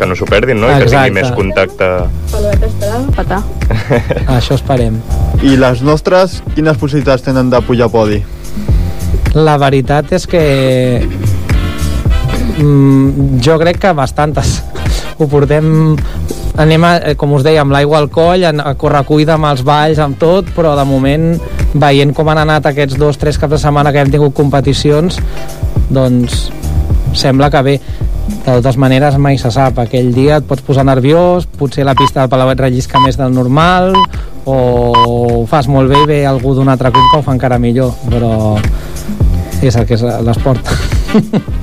que 0.00 0.08
no 0.10 0.16
s'ho 0.18 0.26
perdin, 0.26 0.58
no? 0.58 0.66
I 0.66 0.80
que 0.80 0.88
Exacte. 0.88 1.12
tingui 1.12 1.20
més 1.20 1.30
contacte... 1.36 1.90
Paluet 2.32 2.64
estarà 2.66 2.98
a 2.98 3.14
petar. 3.14 3.38
Això 4.38 4.58
esperem. 4.58 4.98
I 5.46 5.54
les 5.60 5.84
nostres, 5.86 6.40
quines 6.56 6.80
possibilitats 6.80 7.22
tenen 7.28 7.52
de 7.54 7.62
pujar 7.68 7.86
a 7.86 7.94
podi? 7.94 8.18
La 9.38 9.54
veritat 9.62 10.10
és 10.18 10.26
que 10.26 10.42
mm, 12.58 13.38
jo 13.46 13.58
crec 13.62 13.78
que 13.84 13.94
bastantes. 13.94 14.56
Ho 15.22 15.30
portem 15.30 15.94
anem, 16.56 16.84
a, 16.84 16.96
eh, 17.10 17.14
com 17.16 17.32
us 17.36 17.44
deia, 17.46 17.62
amb 17.62 17.72
l'aigua 17.74 17.98
al 17.98 18.10
coll, 18.10 18.44
a, 18.44 18.74
correcuida 18.74 19.34
amb 19.34 19.50
els 19.50 19.62
balls, 19.66 19.98
amb 19.98 20.18
tot, 20.18 20.50
però 20.56 20.74
de 20.78 20.84
moment, 20.88 21.34
veient 21.74 22.14
com 22.14 22.28
han 22.28 22.42
anat 22.42 22.70
aquests 22.70 22.98
dos, 22.98 23.18
tres 23.18 23.38
caps 23.38 23.56
de 23.56 23.62
setmana 23.62 23.92
que 23.92 24.02
hem 24.02 24.10
tingut 24.10 24.34
competicions, 24.34 25.20
doncs 25.90 26.50
sembla 27.14 27.50
que 27.50 27.62
bé. 27.62 27.80
De 28.30 28.52
totes 28.52 28.76
maneres, 28.78 29.16
mai 29.18 29.38
se 29.42 29.50
sap. 29.50 29.80
Aquell 29.82 30.12
dia 30.14 30.36
et 30.38 30.44
pots 30.46 30.62
posar 30.62 30.84
nerviós, 30.86 31.48
potser 31.58 31.84
la 31.84 31.96
pista 31.98 32.20
del 32.20 32.30
Palauet 32.30 32.60
rellisca 32.62 33.00
més 33.02 33.18
del 33.18 33.34
normal, 33.34 33.90
o 34.44 34.56
ho 35.40 35.46
fas 35.50 35.68
molt 35.68 35.90
bé 35.90 36.02
i 36.02 36.06
ve 36.08 36.20
algú 36.26 36.54
d'un 36.54 36.68
altre 36.68 36.92
club 36.94 37.10
que 37.10 37.18
ho 37.18 37.26
fa 37.26 37.34
encara 37.36 37.58
millor 37.58 37.92
però 38.08 38.56
és 39.60 39.76
el 39.76 39.86
que 39.86 39.98
és 39.98 40.04
l'esport 40.24 40.72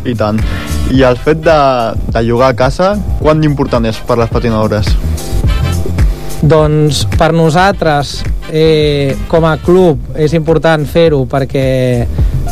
I 0.06 0.13
tant. 0.15 0.41
I 0.88 1.04
el 1.04 1.17
fet 1.19 1.41
de, 1.43 1.60
de 2.15 2.21
jugar 2.23 2.54
a 2.54 2.56
casa, 2.56 2.93
quant 3.19 3.41
d'important 3.43 3.86
és 3.89 3.97
per 4.08 4.15
les 4.19 4.30
patinadores? 4.32 4.88
Doncs 6.47 7.02
per 7.17 7.34
nosaltres, 7.36 8.21
eh, 8.54 9.17
com 9.28 9.45
a 9.50 9.58
club, 9.60 10.13
és 10.15 10.32
important 10.38 10.86
fer-ho 10.88 11.26
perquè, 11.28 11.65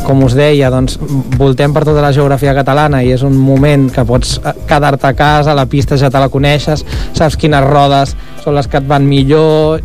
com 0.04 0.24
us 0.26 0.36
deia, 0.36 0.68
doncs, 0.74 0.98
voltem 1.38 1.72
per 1.72 1.86
tota 1.86 2.02
la 2.04 2.12
geografia 2.12 2.52
catalana 2.54 3.00
i 3.02 3.12
és 3.14 3.24
un 3.24 3.36
moment 3.40 3.88
que 3.94 4.04
pots 4.04 4.36
eh, 4.42 4.52
quedar-te 4.68 5.08
a 5.08 5.14
casa, 5.16 5.54
la 5.56 5.68
pista 5.70 5.96
ja 5.96 6.10
te 6.12 6.20
la 6.20 6.28
coneixes, 6.28 6.84
saps 7.16 7.38
quines 7.40 7.64
rodes 7.64 8.12
són 8.44 8.58
les 8.58 8.68
que 8.68 8.82
et 8.82 8.90
van 8.90 9.06
millor, 9.08 9.80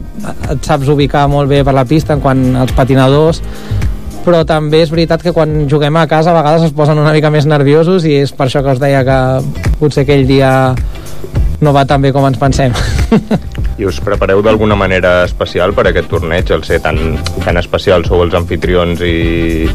et 0.52 0.68
saps 0.68 0.92
ubicar 0.92 1.28
molt 1.32 1.50
bé 1.50 1.64
per 1.64 1.78
la 1.78 1.88
pista 1.88 2.18
en 2.18 2.26
quant 2.26 2.44
als 2.66 2.76
patinadors, 2.76 3.40
però 4.26 4.44
també 4.48 4.82
és 4.86 4.92
veritat 4.94 5.24
que 5.24 5.34
quan 5.36 5.66
juguem 5.70 5.98
a 5.98 6.08
casa 6.10 6.32
a 6.32 6.38
vegades 6.38 6.70
es 6.70 6.76
posen 6.78 7.00
una 7.02 7.14
mica 7.16 7.32
més 7.34 7.48
nerviosos 7.50 8.06
i 8.06 8.20
és 8.22 8.34
per 8.36 8.48
això 8.48 8.64
que 8.64 8.76
us 8.76 8.82
deia 8.82 9.04
que 9.08 9.20
potser 9.80 10.06
aquell 10.06 10.28
dia 10.30 10.52
no 11.62 11.74
va 11.74 11.86
tan 11.86 12.02
bé 12.02 12.12
com 12.12 12.26
ens 12.26 12.40
pensem. 12.42 12.74
I 13.82 13.86
us 13.86 14.00
prepareu 14.04 14.42
d'alguna 14.46 14.76
manera 14.78 15.24
especial 15.26 15.74
per 15.78 15.86
a 15.88 15.92
aquest 15.92 16.10
torneig, 16.10 16.50
al 16.54 16.66
ser 16.66 16.82
tan, 16.84 16.98
tan 17.46 17.58
especial, 17.62 18.06
sou 18.06 18.24
els 18.26 18.36
anfitrions 18.38 19.02
i 19.06 19.70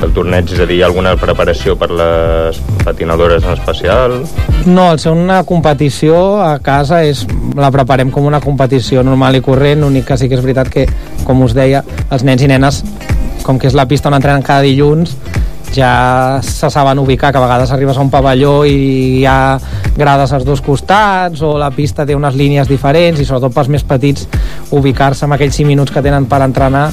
el 0.00 0.12
torneig, 0.16 0.50
és 0.54 0.62
a 0.62 0.66
dir, 0.70 0.80
alguna 0.86 1.14
preparació 1.18 1.76
per 1.78 1.90
les 1.94 2.60
patinadores 2.84 3.46
en 3.46 3.54
especial? 3.56 4.18
No, 4.66 4.90
al 4.90 5.00
ser 5.02 5.14
una 5.14 5.42
competició 5.46 6.40
a 6.42 6.56
casa 6.62 7.02
és, 7.06 7.24
la 7.58 7.72
preparem 7.74 8.10
com 8.14 8.26
una 8.26 8.42
competició 8.42 9.04
normal 9.06 9.38
i 9.38 9.44
corrent, 9.44 9.82
l'únic 9.84 10.08
que 10.10 10.18
sí 10.18 10.30
que 10.30 10.38
és 10.38 10.44
veritat 10.44 10.70
que, 10.72 10.86
com 11.26 11.42
us 11.46 11.56
deia, 11.56 11.82
els 12.10 12.26
nens 12.26 12.46
i 12.46 12.50
nenes, 12.50 12.84
com 13.44 13.58
que 13.58 13.70
és 13.70 13.76
la 13.76 13.86
pista 13.88 14.10
on 14.10 14.16
entrenen 14.16 14.44
cada 14.46 14.64
dilluns, 14.66 15.16
ja 15.74 16.40
se 16.42 16.70
saben 16.70 16.98
ubicar, 16.98 17.30
que 17.32 17.38
a 17.38 17.44
vegades 17.44 17.70
arribes 17.70 17.96
a 17.96 18.02
un 18.02 18.10
pavelló 18.10 18.64
i 18.66 19.20
hi 19.20 19.26
ha 19.26 19.58
grades 19.96 20.32
als 20.32 20.44
dos 20.44 20.62
costats 20.62 21.42
o 21.46 21.56
la 21.58 21.70
pista 21.70 22.06
té 22.06 22.16
unes 22.16 22.34
línies 22.34 22.68
diferents 22.68 23.20
i 23.20 23.26
sobretot 23.26 23.54
pels 23.54 23.70
més 23.70 23.86
petits 23.86 24.26
ubicar-se 24.74 25.26
en 25.26 25.36
aquells 25.36 25.60
5 25.60 25.68
minuts 25.68 25.94
que 25.94 26.02
tenen 26.02 26.26
per 26.26 26.42
entrenar 26.46 26.88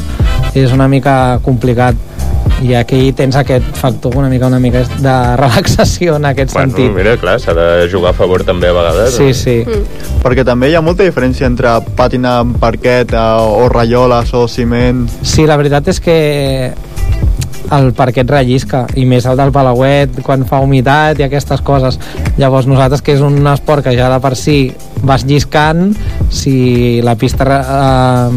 és 0.54 0.74
una 0.74 0.88
mica 0.88 1.40
complicat 1.46 2.17
i 2.66 2.74
aquí 2.74 3.12
tens 3.14 3.36
aquest 3.38 3.66
factor 3.78 4.16
una 4.18 4.30
mica 4.30 4.48
una 4.48 4.60
mica 4.60 4.82
de 4.98 5.16
relaxació 5.38 6.16
en 6.18 6.26
aquest 6.26 6.54
Bueno, 6.54 6.74
sentit. 6.74 6.96
mira, 6.96 7.18
clar, 7.18 7.40
s'ha 7.40 7.54
de 7.54 7.88
jugar 7.92 8.12
a 8.12 8.18
favor 8.18 8.44
també 8.44 8.70
a 8.70 8.74
vegades. 8.74 9.14
Sí, 9.14 9.34
sí. 9.34 9.64
Mm. 9.66 10.22
Perquè 10.24 10.46
també 10.46 10.72
hi 10.72 10.76
ha 10.76 10.82
molta 10.82 11.04
diferència 11.06 11.46
entre 11.48 11.76
patinar 11.96 12.40
en 12.42 12.54
parquet 12.58 13.14
eh, 13.14 13.18
o 13.62 13.70
rajoles 13.70 14.34
o 14.34 14.48
ciment. 14.48 15.06
Sí, 15.22 15.46
la 15.46 15.58
veritat 15.58 15.88
és 15.94 16.00
que 16.02 16.18
el 17.72 17.92
parquet 17.94 18.30
rellisca 18.32 18.86
i 18.96 19.04
més 19.06 19.26
el 19.28 19.36
del 19.36 19.52
Palauet 19.52 20.22
quan 20.24 20.46
fa 20.48 20.62
humitat 20.64 21.20
i 21.20 21.26
aquestes 21.26 21.60
coses 21.68 21.98
llavors 22.40 22.68
nosaltres 22.70 23.04
que 23.04 23.12
és 23.18 23.22
un 23.22 23.42
esport 23.52 23.84
que 23.84 23.96
ja 23.98 24.08
de 24.14 24.20
per 24.24 24.36
si 24.40 24.72
vas 25.04 25.26
lliscant 25.28 25.92
si 26.32 27.02
la 27.04 27.18
pista 27.20 27.44
eh, 27.60 28.30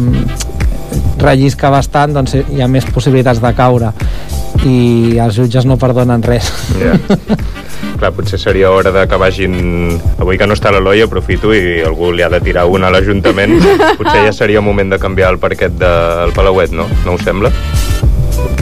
rellisca 1.21 1.71
bastant 1.73 2.15
doncs 2.17 2.35
hi 2.41 2.61
ha 2.61 2.67
més 2.71 2.87
possibilitats 2.91 3.41
de 3.41 3.53
caure 3.57 3.93
i 4.67 5.17
els 5.21 5.37
jutges 5.37 5.65
no 5.65 5.79
perdonen 5.81 6.23
res 6.25 6.51
Ja. 6.81 6.97
Clar, 7.97 8.11
potser 8.13 8.37
seria 8.39 8.69
hora 8.71 8.91
de 8.93 9.03
que 9.09 9.17
vagin... 9.17 9.55
Avui 10.21 10.37
que 10.37 10.45
no 10.49 10.55
està 10.57 10.71
l'Eloi, 10.73 11.01
aprofito 11.05 11.51
i 11.53 11.81
algú 11.85 12.11
li 12.13 12.23
ha 12.25 12.29
de 12.33 12.39
tirar 12.41 12.67
una 12.69 12.89
a 12.89 12.93
l'Ajuntament. 12.93 13.55
Potser 13.99 14.23
ja 14.27 14.33
seria 14.33 14.61
moment 14.61 14.93
de 14.93 14.99
canviar 15.01 15.31
el 15.33 15.39
parquet 15.41 15.75
del 15.81 16.33
Palauet, 16.33 16.73
no? 16.77 16.87
No 17.05 17.17
us 17.17 17.25
sembla? 17.25 17.51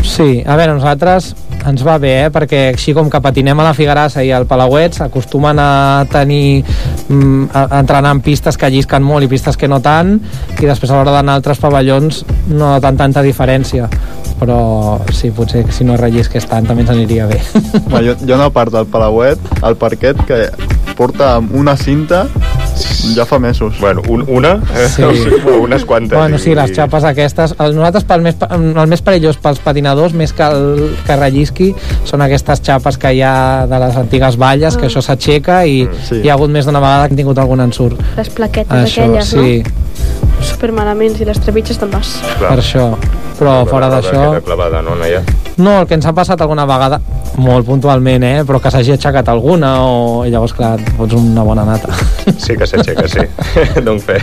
Sí, 0.04 0.42
a 0.46 0.56
veure, 0.60 0.74
nosaltres 0.76 1.34
ens 1.68 1.84
va 1.86 1.98
bé, 2.00 2.14
eh? 2.26 2.30
perquè 2.34 2.70
així 2.74 2.94
com 2.96 3.10
que 3.12 3.20
patinem 3.24 3.60
a 3.60 3.68
la 3.68 3.76
Figarassa 3.76 4.24
i 4.24 4.32
al 4.36 4.48
Palauet 4.48 4.96
s'acostumen 4.96 5.60
a 5.60 5.72
tenir 6.12 6.64
mm, 7.10 7.50
a, 7.54 7.66
a 7.76 7.80
entrenar 7.84 8.12
en 8.16 8.22
pistes 8.22 8.58
que 8.58 8.70
llisquen 8.72 9.04
molt 9.04 9.26
i 9.26 9.30
pistes 9.32 9.58
que 9.58 9.68
no 9.68 9.82
tant 9.84 10.16
i 10.60 10.66
després 10.66 10.92
a 10.92 10.96
l'hora 11.00 11.12
d'anar 11.18 11.34
a 11.34 11.42
altres 11.42 11.60
pavellons 11.60 12.24
no 12.50 12.76
tan 12.82 12.98
tanta 12.98 13.22
diferència. 13.26 13.90
Però 14.40 15.02
sí, 15.12 15.32
potser 15.36 15.66
que 15.68 15.74
si 15.76 15.84
no 15.84 15.98
rellisqués 16.00 16.46
tant 16.48 16.64
també 16.70 16.86
ens 16.86 16.94
aniria 16.94 17.26
bé. 17.28 17.42
Ha- 17.92 18.02
hi 18.06 18.14
ha 18.32 18.36
una 18.38 18.50
part 18.56 18.72
del 18.72 18.86
Palauet, 18.88 19.40
al 19.62 19.76
parquet, 19.76 20.16
que 20.26 20.46
porta 20.96 21.38
una 21.52 21.76
cinta 21.76 22.26
ja 23.16 23.26
fa 23.26 23.40
mesos. 23.40 23.80
Bueno, 23.80 24.02
un, 24.08 24.24
una? 24.28 24.60
Sí. 24.96 25.04
O 25.04 25.58
unes 25.64 25.86
quantes. 25.86 26.18
Bueno, 26.18 26.36
i- 26.38 26.40
sí, 26.40 26.56
les 26.56 26.72
xapes 26.76 27.04
aquestes, 27.04 27.56
el, 27.60 27.76
nosaltres 27.76 28.04
pel 28.06 28.22
més, 28.22 28.36
el 28.50 28.88
més 28.88 29.02
perillós 29.02 29.38
pels 29.38 29.60
patinadors, 29.60 30.14
més 30.14 30.34
que 30.34 30.44
el 30.44 30.96
que 31.06 31.16
rellisqui, 31.16 31.74
són 32.06 32.22
aquestes 32.22 32.62
xapes 32.66 32.98
que 32.98 33.14
hi 33.18 33.22
ha 33.22 33.66
de 33.70 33.80
les 33.80 33.96
antigues 33.96 34.38
valles, 34.38 34.78
que 34.78 34.88
això 34.88 35.02
s'aixeca 35.02 35.66
i 35.66 35.88
Sí. 36.08 36.22
hi 36.24 36.30
ha 36.30 36.34
hagut 36.34 36.50
més 36.50 36.66
d'una 36.66 36.80
vegada 36.80 37.08
que 37.08 37.14
hem 37.14 37.18
tingut 37.24 37.38
algun 37.38 37.62
ensurt. 37.62 38.00
Les 38.18 38.30
plaquetes 38.30 38.72
Això, 38.86 39.04
aquelles, 39.04 39.26
sí, 39.26 39.64
no? 39.64 40.29
Super 40.46 40.72
malament, 40.76 41.16
si 41.18 41.28
les 41.28 41.40
trepitges 41.40 41.80
te'n 41.80 41.92
vas. 41.92 42.18
per 42.40 42.58
això. 42.58 42.92
Però 43.40 43.64
fora 43.70 43.88
d'això... 43.92 44.40
Clavada, 44.44 44.82
no, 44.84 44.96
Noia? 45.00 45.22
No, 45.60 45.82
el 45.82 45.88
que 45.88 45.96
ens 45.96 46.08
ha 46.08 46.14
passat 46.16 46.42
alguna 46.42 46.66
vegada, 46.68 47.00
molt 47.40 47.68
puntualment, 47.68 48.24
eh? 48.24 48.44
però 48.48 48.60
que 48.64 48.72
s'hagi 48.72 48.94
aixecat 48.96 49.32
alguna 49.32 49.74
o... 49.84 50.26
i 50.28 50.32
llavors, 50.34 50.56
clar, 50.56 50.74
et 50.80 50.92
fots 50.98 51.16
una 51.20 51.46
bona 51.48 51.66
nata. 51.68 51.96
Sí 52.44 52.56
que 52.60 52.68
s'aixeca, 52.68 53.08
sí. 53.12 53.26
Dono 53.86 54.00
fe. 54.04 54.20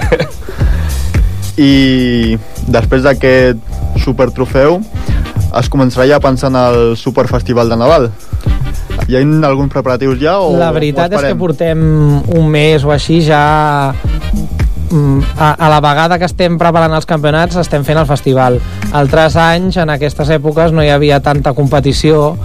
I 1.56 2.36
després 2.68 3.04
d'aquest 3.06 3.60
supertrofeu 4.04 4.80
es 5.56 5.70
començarà 5.72 6.04
ja 6.08 6.18
a 6.20 6.24
pensar 6.24 6.50
en 6.52 6.58
el 6.60 6.80
superfestival 7.00 7.72
de 7.72 7.78
Nadal. 7.80 8.10
Hi 9.06 9.16
ha 9.16 9.22
alguns 9.48 9.70
preparatius 9.72 10.18
ja 10.20 10.38
o 10.42 10.56
La 10.58 10.72
veritat 10.74 11.12
o 11.12 11.18
és 11.20 11.28
que 11.28 11.38
portem 11.38 11.80
un 12.26 12.48
mes 12.50 12.84
o 12.84 12.90
així 12.90 13.20
ja 13.24 13.94
a, 15.36 15.52
a 15.52 15.68
la 15.68 15.80
vegada 15.80 16.18
que 16.18 16.28
estem 16.28 16.58
preparant 16.58 16.94
els 16.96 17.08
campionats 17.08 17.58
estem 17.60 17.84
fent 17.84 17.98
el 17.98 18.08
festival. 18.08 18.60
Altres 18.94 19.36
anys, 19.40 19.80
en 19.82 19.90
aquestes 19.90 20.30
èpoques, 20.36 20.72
no 20.72 20.84
hi 20.84 20.92
havia 20.94 21.20
tanta 21.20 21.54
competició 21.56 22.36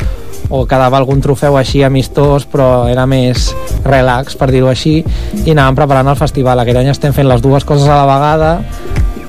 o 0.51 0.65
quedava 0.67 0.99
algun 0.99 1.21
trofeu 1.23 1.55
així 1.55 1.83
amistós, 1.87 2.43
però 2.49 2.87
era 2.91 3.05
més 3.07 3.51
relax, 3.85 4.35
per 4.35 4.49
dir-ho 4.51 4.67
així, 4.71 4.99
i 5.45 5.53
anàvem 5.53 5.77
preparant 5.79 6.11
el 6.11 6.19
festival. 6.19 6.59
Aquest 6.59 6.81
any 6.81 6.91
estem 6.91 7.15
fent 7.15 7.29
les 7.29 7.43
dues 7.43 7.65
coses 7.67 7.87
a 7.87 8.01
la 8.01 8.09
vegada, 8.09 8.51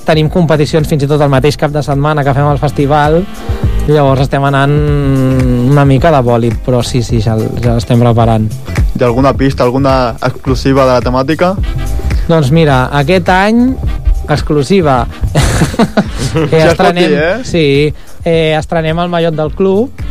tenim 0.03 0.27
competicions 0.29 0.89
fins 0.89 1.05
i 1.05 1.07
tot 1.07 1.21
el 1.23 1.31
mateix 1.31 1.55
cap 1.59 1.71
de 1.71 1.83
setmana 1.85 2.25
que 2.27 2.35
fem 2.35 2.49
el 2.49 2.59
festival, 2.59 3.21
llavors 3.87 4.25
estem 4.25 4.43
anant 4.43 4.75
una 5.71 5.85
mica 5.87 6.11
de 6.11 6.21
bòlit, 6.23 6.59
però 6.65 6.83
sí, 6.83 7.03
sí, 7.03 7.21
ja, 7.23 7.37
ja 7.63 7.77
l'estem 7.77 8.03
preparant. 8.03 8.49
Hi 8.93 9.01
ha 9.01 9.07
alguna 9.07 9.33
pista, 9.33 9.63
alguna 9.63 10.15
exclusiva 10.19 10.83
de 10.85 10.97
la 10.97 11.01
temàtica? 11.01 11.55
Doncs 12.27 12.53
mira, 12.55 12.87
aquest 12.95 13.29
any 13.29 13.73
exclusiva 14.31 15.03
eh, 16.47 16.47
Ja 16.51 16.71
estrenem, 16.71 17.11
dir, 17.11 17.19
eh? 17.19 17.37
sí, 17.43 17.65
eh, 18.23 18.55
estrenem 18.57 18.99
el 19.03 19.11
mallot 19.11 19.35
del 19.35 19.51
club 19.57 20.03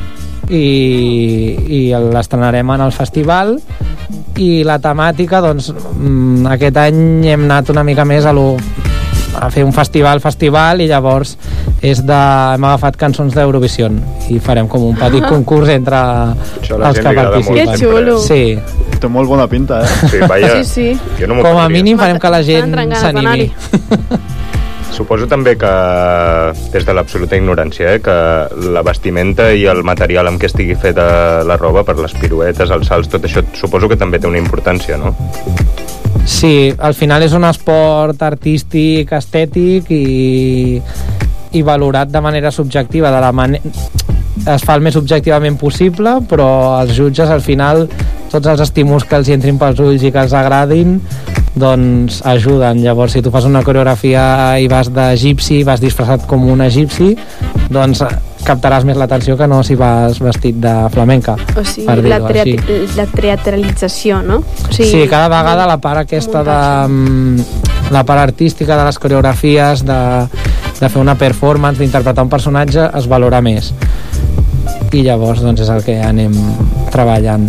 i, 0.52 0.66
i 1.72 1.80
l'estrenarem 2.12 2.74
en 2.74 2.84
el 2.84 2.92
festival 2.92 3.56
i 4.42 4.62
la 4.66 4.78
temàtica 4.82 5.40
doncs 5.44 5.70
mm, 5.72 6.46
aquest 6.52 6.80
any 6.84 7.28
hem 7.32 7.46
anat 7.48 7.72
una 7.72 7.84
mica 7.86 8.04
més 8.08 8.28
a 8.28 8.34
lo 8.36 8.50
a 9.40 9.48
fer 9.50 9.64
un 9.64 9.72
festival, 9.72 10.20
festival 10.20 10.82
i 10.84 10.88
llavors 10.90 11.36
és 11.82 12.02
de, 12.04 12.18
hem 12.54 12.66
agafat 12.68 12.98
cançons 13.00 13.34
d'Eurovisió 13.34 13.88
i 14.30 14.38
farem 14.42 14.68
com 14.70 14.84
un 14.90 14.98
petit 14.98 15.24
concurs 15.26 15.72
entre 15.72 15.98
la 15.98 16.90
els 16.90 16.98
gent 16.98 17.08
que 17.08 17.14
participen. 17.16 17.72
Que 17.72 17.78
xulo. 17.80 18.18
Sí. 18.22 18.42
Té 19.02 19.10
molt 19.10 19.30
bona 19.30 19.48
pinta, 19.50 19.82
eh? 19.82 20.10
Sí, 20.12 20.22
vaja. 20.28 20.54
Sí, 20.60 20.68
sí. 20.68 21.16
Jo 21.18 21.30
no 21.30 21.40
Com 21.42 21.58
a 21.58 21.68
mínim 21.72 21.98
farem 22.00 22.20
que 22.22 22.32
la 22.32 22.42
gent 22.46 22.76
s'animi. 23.00 23.50
Suposo 24.92 25.24
també 25.24 25.54
que, 25.56 25.68
des 26.74 26.84
de 26.84 26.94
l'absoluta 26.94 27.38
ignorància, 27.38 27.94
eh, 27.96 28.00
que 28.04 28.16
la 28.74 28.82
vestimenta 28.84 29.48
i 29.56 29.64
el 29.72 29.80
material 29.88 30.28
amb 30.28 30.40
què 30.40 30.50
estigui 30.50 30.76
feta 30.76 31.06
la 31.48 31.56
roba 31.56 31.80
per 31.88 31.96
les 31.96 32.12
piruetes, 32.20 32.70
els 32.76 32.92
salts, 32.92 33.08
tot 33.08 33.24
això, 33.24 33.40
suposo 33.56 33.88
que 33.88 33.96
també 33.96 34.20
té 34.20 34.28
una 34.28 34.42
importància, 34.42 35.00
no? 35.00 35.14
Sí, 36.26 36.72
al 36.78 36.94
final 36.94 37.24
és 37.26 37.34
un 37.34 37.44
esport 37.48 38.22
artístic, 38.22 39.10
estètic 39.16 39.90
i, 39.94 40.80
i 41.52 41.62
valorat 41.66 42.10
de 42.12 42.22
manera 42.22 42.52
subjectiva, 42.54 43.10
de 43.10 43.20
la 43.22 43.32
manera 43.32 43.72
es 44.48 44.64
fa 44.64 44.74
el 44.78 44.82
més 44.82 44.96
objectivament 44.98 45.58
possible, 45.60 46.16
però 46.28 46.80
els 46.80 46.94
jutges 46.96 47.30
al 47.30 47.42
final 47.44 47.84
tots 48.32 48.48
els 48.48 48.62
estímuls 48.64 49.04
que 49.04 49.18
els 49.18 49.28
entrin 49.34 49.58
pels 49.60 49.80
ulls 49.84 50.02
i 50.02 50.10
que 50.10 50.22
els 50.24 50.32
agradin 50.34 50.96
doncs 51.54 52.22
ajuden. 52.24 52.80
Llavors, 52.82 53.12
si 53.12 53.22
tu 53.22 53.30
fas 53.30 53.44
una 53.44 53.62
coreografia 53.62 54.24
i 54.58 54.70
vas 54.72 54.88
d'egipci, 54.92 55.62
vas 55.68 55.82
disfressat 55.82 56.24
com 56.26 56.48
un 56.48 56.64
egipci, 56.64 57.12
doncs 57.70 58.02
captaràs 58.46 58.86
més 58.88 58.98
l'atenció 58.98 59.36
que 59.38 59.46
no 59.50 59.62
si 59.66 59.76
vas 59.78 60.18
vestit 60.22 60.58
de 60.62 60.72
flamenca. 60.94 61.36
O 61.56 61.64
sigui, 61.64 61.86
per 61.88 61.98
la, 62.04 62.18
així. 62.28 62.56
la 62.98 63.06
teatralització, 63.10 64.22
no? 64.26 64.42
O 64.42 64.72
Sí, 64.72 65.06
cada 65.10 65.28
vegada 65.32 65.66
la 65.68 65.78
part 65.82 66.04
aquesta 66.04 66.42
de 66.46 66.58
mm, 66.88 67.90
la 67.92 68.04
part 68.08 68.24
artística 68.24 68.76
de 68.76 68.86
les 68.88 68.98
coreografies, 68.98 69.84
de, 69.86 70.00
de 70.80 70.88
fer 70.88 71.00
una 71.00 71.16
performance, 71.18 71.78
d'interpretar 71.82 72.24
un 72.24 72.32
personatge, 72.32 72.88
es 72.98 73.08
valora 73.08 73.42
més. 73.44 73.72
I 74.92 75.04
llavors 75.06 75.42
doncs, 75.44 75.62
és 75.64 75.70
el 75.72 75.84
que 75.86 75.98
anem 76.02 76.34
treballant. 76.92 77.48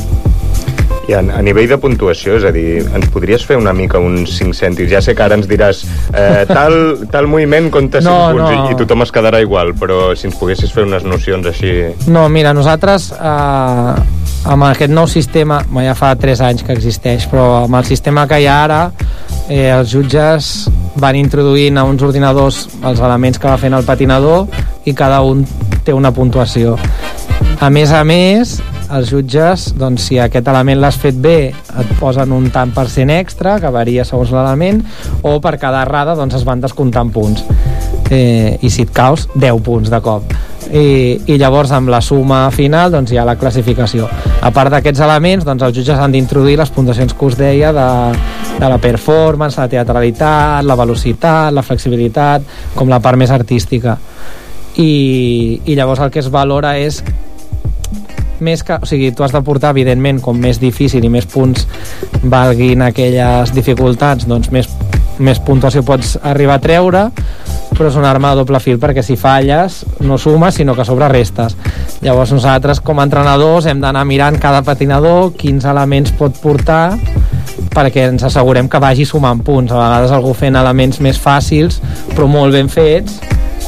I 1.04 1.14
a, 1.18 1.20
a 1.20 1.41
nivell 1.43 1.68
de 1.68 1.76
puntuació, 1.84 2.38
és 2.39 2.45
a 2.47 2.51
dir, 2.56 2.80
ens 2.95 3.10
podries 3.12 3.43
fer 3.43 3.58
una 3.60 3.74
mica 3.76 3.99
uns 3.99 4.38
5 4.38 4.56
cèntims? 4.56 4.88
Ja 4.91 5.01
sé 5.04 5.12
que 5.18 5.26
ara 5.26 5.36
ens 5.36 5.49
diràs 5.51 5.84
eh, 6.16 6.43
tal, 6.47 6.76
tal 7.12 7.28
moviment 7.28 7.68
compta 7.74 7.99
5 7.99 8.08
No, 8.08 8.20
punts 8.32 8.45
no. 8.45 8.68
i, 8.70 8.72
i 8.72 8.78
tothom 8.80 9.04
es 9.04 9.12
quedarà 9.12 9.41
igual, 9.43 9.74
però 9.76 10.14
si 10.16 10.30
ens 10.30 10.38
poguessis 10.39 10.72
fer 10.72 10.86
unes 10.88 11.04
nocions 11.04 11.49
així... 11.51 11.74
No, 12.08 12.24
mira, 12.32 12.54
nosaltres 12.56 13.10
eh, 13.18 13.95
amb 14.54 14.70
aquest 14.70 14.95
nou 14.95 15.08
sistema, 15.12 15.60
ja 15.84 15.95
fa 15.99 16.14
3 16.20 16.45
anys 16.47 16.64
que 16.64 16.76
existeix, 16.76 17.28
però 17.32 17.66
amb 17.66 17.82
el 17.82 17.88
sistema 17.91 18.24
que 18.28 18.39
hi 18.39 18.47
ha 18.47 18.58
ara, 18.64 18.82
eh, 19.49 19.70
els 19.76 19.91
jutges 19.91 20.54
van 21.04 21.20
introduint 21.20 21.80
a 21.80 21.84
uns 21.89 22.04
ordinadors 22.06 22.68
els 22.80 23.04
elements 23.04 23.39
que 23.39 23.49
va 23.51 23.60
fent 23.60 23.76
el 23.76 23.84
patinador 23.84 24.47
i 24.88 24.95
cada 24.95 25.20
un 25.28 25.43
té 25.84 25.91
una 25.91 26.12
puntuació. 26.16 26.78
A 27.62 27.70
més 27.70 27.91
a 27.91 28.04
més, 28.04 28.58
els 28.93 29.10
jutges, 29.12 29.70
doncs, 29.80 30.10
si 30.10 30.20
aquest 30.20 30.47
element 30.51 30.82
l'has 30.82 30.97
fet 30.99 31.18
bé, 31.20 31.38
et 31.54 31.93
posen 31.99 32.34
un 32.36 32.49
tant 32.54 32.74
per 32.76 32.88
cent 32.91 33.12
extra, 33.14 33.58
que 33.62 33.72
varia 33.74 34.06
segons 34.08 34.34
l'element, 34.36 34.82
o 35.24 35.38
per 35.43 35.58
cada 35.62 35.84
errada 35.86 36.18
doncs, 36.20 36.36
es 36.39 36.47
van 36.47 36.64
descomptant 36.64 37.12
punts. 37.14 37.45
Eh, 38.12 38.60
I 38.62 38.70
si 38.70 38.84
et 38.88 38.91
caus, 38.93 39.30
10 39.36 39.64
punts 39.64 39.93
de 39.93 40.01
cop. 40.04 40.36
I, 40.74 41.20
i 41.30 41.38
llavors 41.38 41.72
amb 41.76 41.91
la 41.91 42.01
suma 42.01 42.47
final 42.51 42.91
doncs, 42.91 43.12
hi 43.14 43.20
ha 43.20 43.26
la 43.28 43.36
classificació 43.38 44.08
a 44.43 44.49
part 44.51 44.74
d'aquests 44.74 44.99
elements 45.06 45.45
doncs, 45.47 45.64
els 45.64 45.76
jutges 45.76 45.99
han 45.99 46.12
d'introduir 46.12 46.58
les 46.60 46.72
puntuacions 46.74 47.14
que 47.16 47.28
us 47.28 47.38
deia 47.39 47.72
de, 47.76 47.89
de 48.60 48.70
la 48.72 48.80
performance, 48.82 49.60
la 49.60 49.70
teatralitat 49.72 50.66
la 50.68 50.78
velocitat, 50.80 51.54
la 51.56 51.64
flexibilitat 51.64 52.47
com 52.76 52.91
la 52.91 52.99
part 53.04 53.20
més 53.20 53.32
artística 53.32 53.95
i, 54.76 55.62
i 55.64 55.76
llavors 55.78 56.01
el 56.04 56.12
que 56.12 56.24
es 56.24 56.32
valora 56.34 56.76
és 56.82 57.04
més 58.43 58.63
que, 58.63 58.77
o 58.81 58.89
sigui, 58.89 59.11
tu 59.15 59.25
has 59.25 59.33
de 59.33 59.41
portar 59.45 59.73
evidentment 59.73 60.21
com 60.23 60.37
més 60.39 60.59
difícil 60.61 61.03
i 61.03 61.11
més 61.11 61.27
punts 61.29 61.67
valguin 62.23 62.83
aquelles 62.85 63.53
dificultats 63.55 64.27
doncs 64.29 64.51
més, 64.53 64.69
més 65.19 65.39
puntuació 65.43 65.83
pots 65.87 66.17
arribar 66.21 66.59
a 66.59 66.63
treure 66.63 67.07
però 67.73 67.89
és 67.89 67.97
una 67.97 68.11
arma 68.11 68.31
de 68.31 68.41
doble 68.41 68.59
fil 68.61 68.79
perquè 68.81 69.01
si 69.05 69.15
falles 69.17 69.81
no 70.05 70.19
sumes 70.21 70.59
sinó 70.59 70.75
que 70.77 70.85
sobre 70.85 71.09
restes. 71.09 71.55
Llavors 72.05 72.33
nosaltres 72.35 72.81
com 72.85 72.99
a 72.99 73.07
entrenadors 73.07 73.65
hem 73.65 73.81
d'anar 73.81 74.05
mirant 74.05 74.37
cada 74.41 74.61
patinador 74.65 75.33
quins 75.39 75.65
elements 75.65 76.13
pot 76.19 76.37
portar 76.41 76.93
perquè 77.73 78.07
ens 78.11 78.25
assegurem 78.27 78.69
que 78.69 78.81
vagi 78.81 79.05
sumant 79.09 79.41
punts. 79.45 79.73
A 79.73 79.79
vegades 79.79 80.13
algú 80.13 80.35
fent 80.37 80.57
elements 80.59 81.01
més 81.01 81.19
fàcils 81.19 81.81
però 82.13 82.29
molt 82.29 82.53
ben 82.53 82.69
fets 82.69 83.17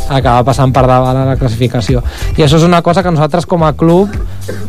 acaba 0.09 0.43
passant 0.51 0.73
per 0.73 0.85
davant 0.89 1.17
a 1.17 1.25
la 1.31 1.37
classificació. 1.39 2.03
I 2.37 2.45
això 2.45 2.59
és 2.59 2.67
una 2.67 2.81
cosa 2.85 3.03
que 3.03 3.13
nosaltres 3.13 3.47
com 3.49 3.63
a 3.65 3.73
club 3.77 4.13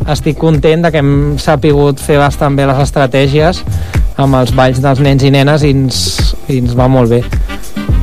estic 0.09 0.37
content 0.39 0.87
de 0.87 0.91
que 0.91 1.03
hem 1.03 1.37
sapigut 1.41 2.01
fer 2.01 2.17
bastant 2.21 2.57
bé 2.57 2.67
les 2.69 2.83
estratègies 2.83 3.63
amb 4.17 4.39
els 4.39 4.53
balls 4.57 4.81
dels 4.81 5.01
nens 5.03 5.23
i 5.23 5.33
nenes 5.33 5.63
i 5.63 5.73
ens, 5.75 6.03
i 6.49 6.61
ens 6.61 6.77
va 6.77 6.89
molt 6.89 7.13
bé 7.13 7.21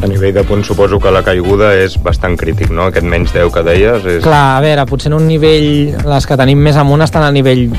A 0.02 0.06
nivell 0.06 0.34
de 0.34 0.42
punts 0.44 0.66
suposo 0.68 0.98
que 1.00 1.08
la 1.14 1.22
caiguda 1.24 1.70
és 1.80 1.94
bastant 2.02 2.34
crític, 2.36 2.68
no? 2.74 2.90
Aquest 2.90 3.06
menys 3.08 3.30
10 3.32 3.48
que 3.54 3.62
deies 3.64 4.04
és... 4.04 4.18
Clar, 4.24 4.58
a 4.58 4.60
veure, 4.60 4.84
potser 4.90 5.08
en 5.08 5.14
un 5.16 5.24
nivell... 5.30 5.94
Les 6.04 6.26
que 6.28 6.36
tenim 6.36 6.60
més 6.60 6.76
amunt 6.76 7.00
estan 7.06 7.24
a 7.24 7.30
nivell 7.32 7.70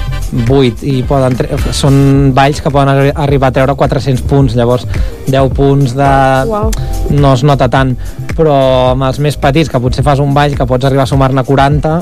8 0.50 0.88
i 0.90 0.96
poden 1.06 1.36
tre... 1.38 1.52
són 1.78 2.32
balls 2.34 2.64
que 2.66 2.72
poden 2.74 2.90
arri- 2.96 3.14
arribar 3.28 3.52
a 3.52 3.56
treure 3.60 3.76
400 3.78 4.26
punts, 4.26 4.56
llavors 4.58 4.88
10 5.30 5.54
punts 5.54 5.94
de... 6.00 6.10
Uau. 6.50 6.72
no 7.14 7.36
es 7.38 7.44
nota 7.46 7.68
tant, 7.70 7.94
però 8.34 8.56
amb 8.96 9.06
els 9.06 9.22
més 9.22 9.38
petits, 9.38 9.70
que 9.70 9.80
potser 9.84 10.02
fas 10.08 10.18
un 10.24 10.34
ball 10.34 10.58
que 10.58 10.66
pots 10.66 10.90
arribar 10.90 11.06
a 11.06 11.12
sumar-ne 11.12 11.44
40, 11.46 11.94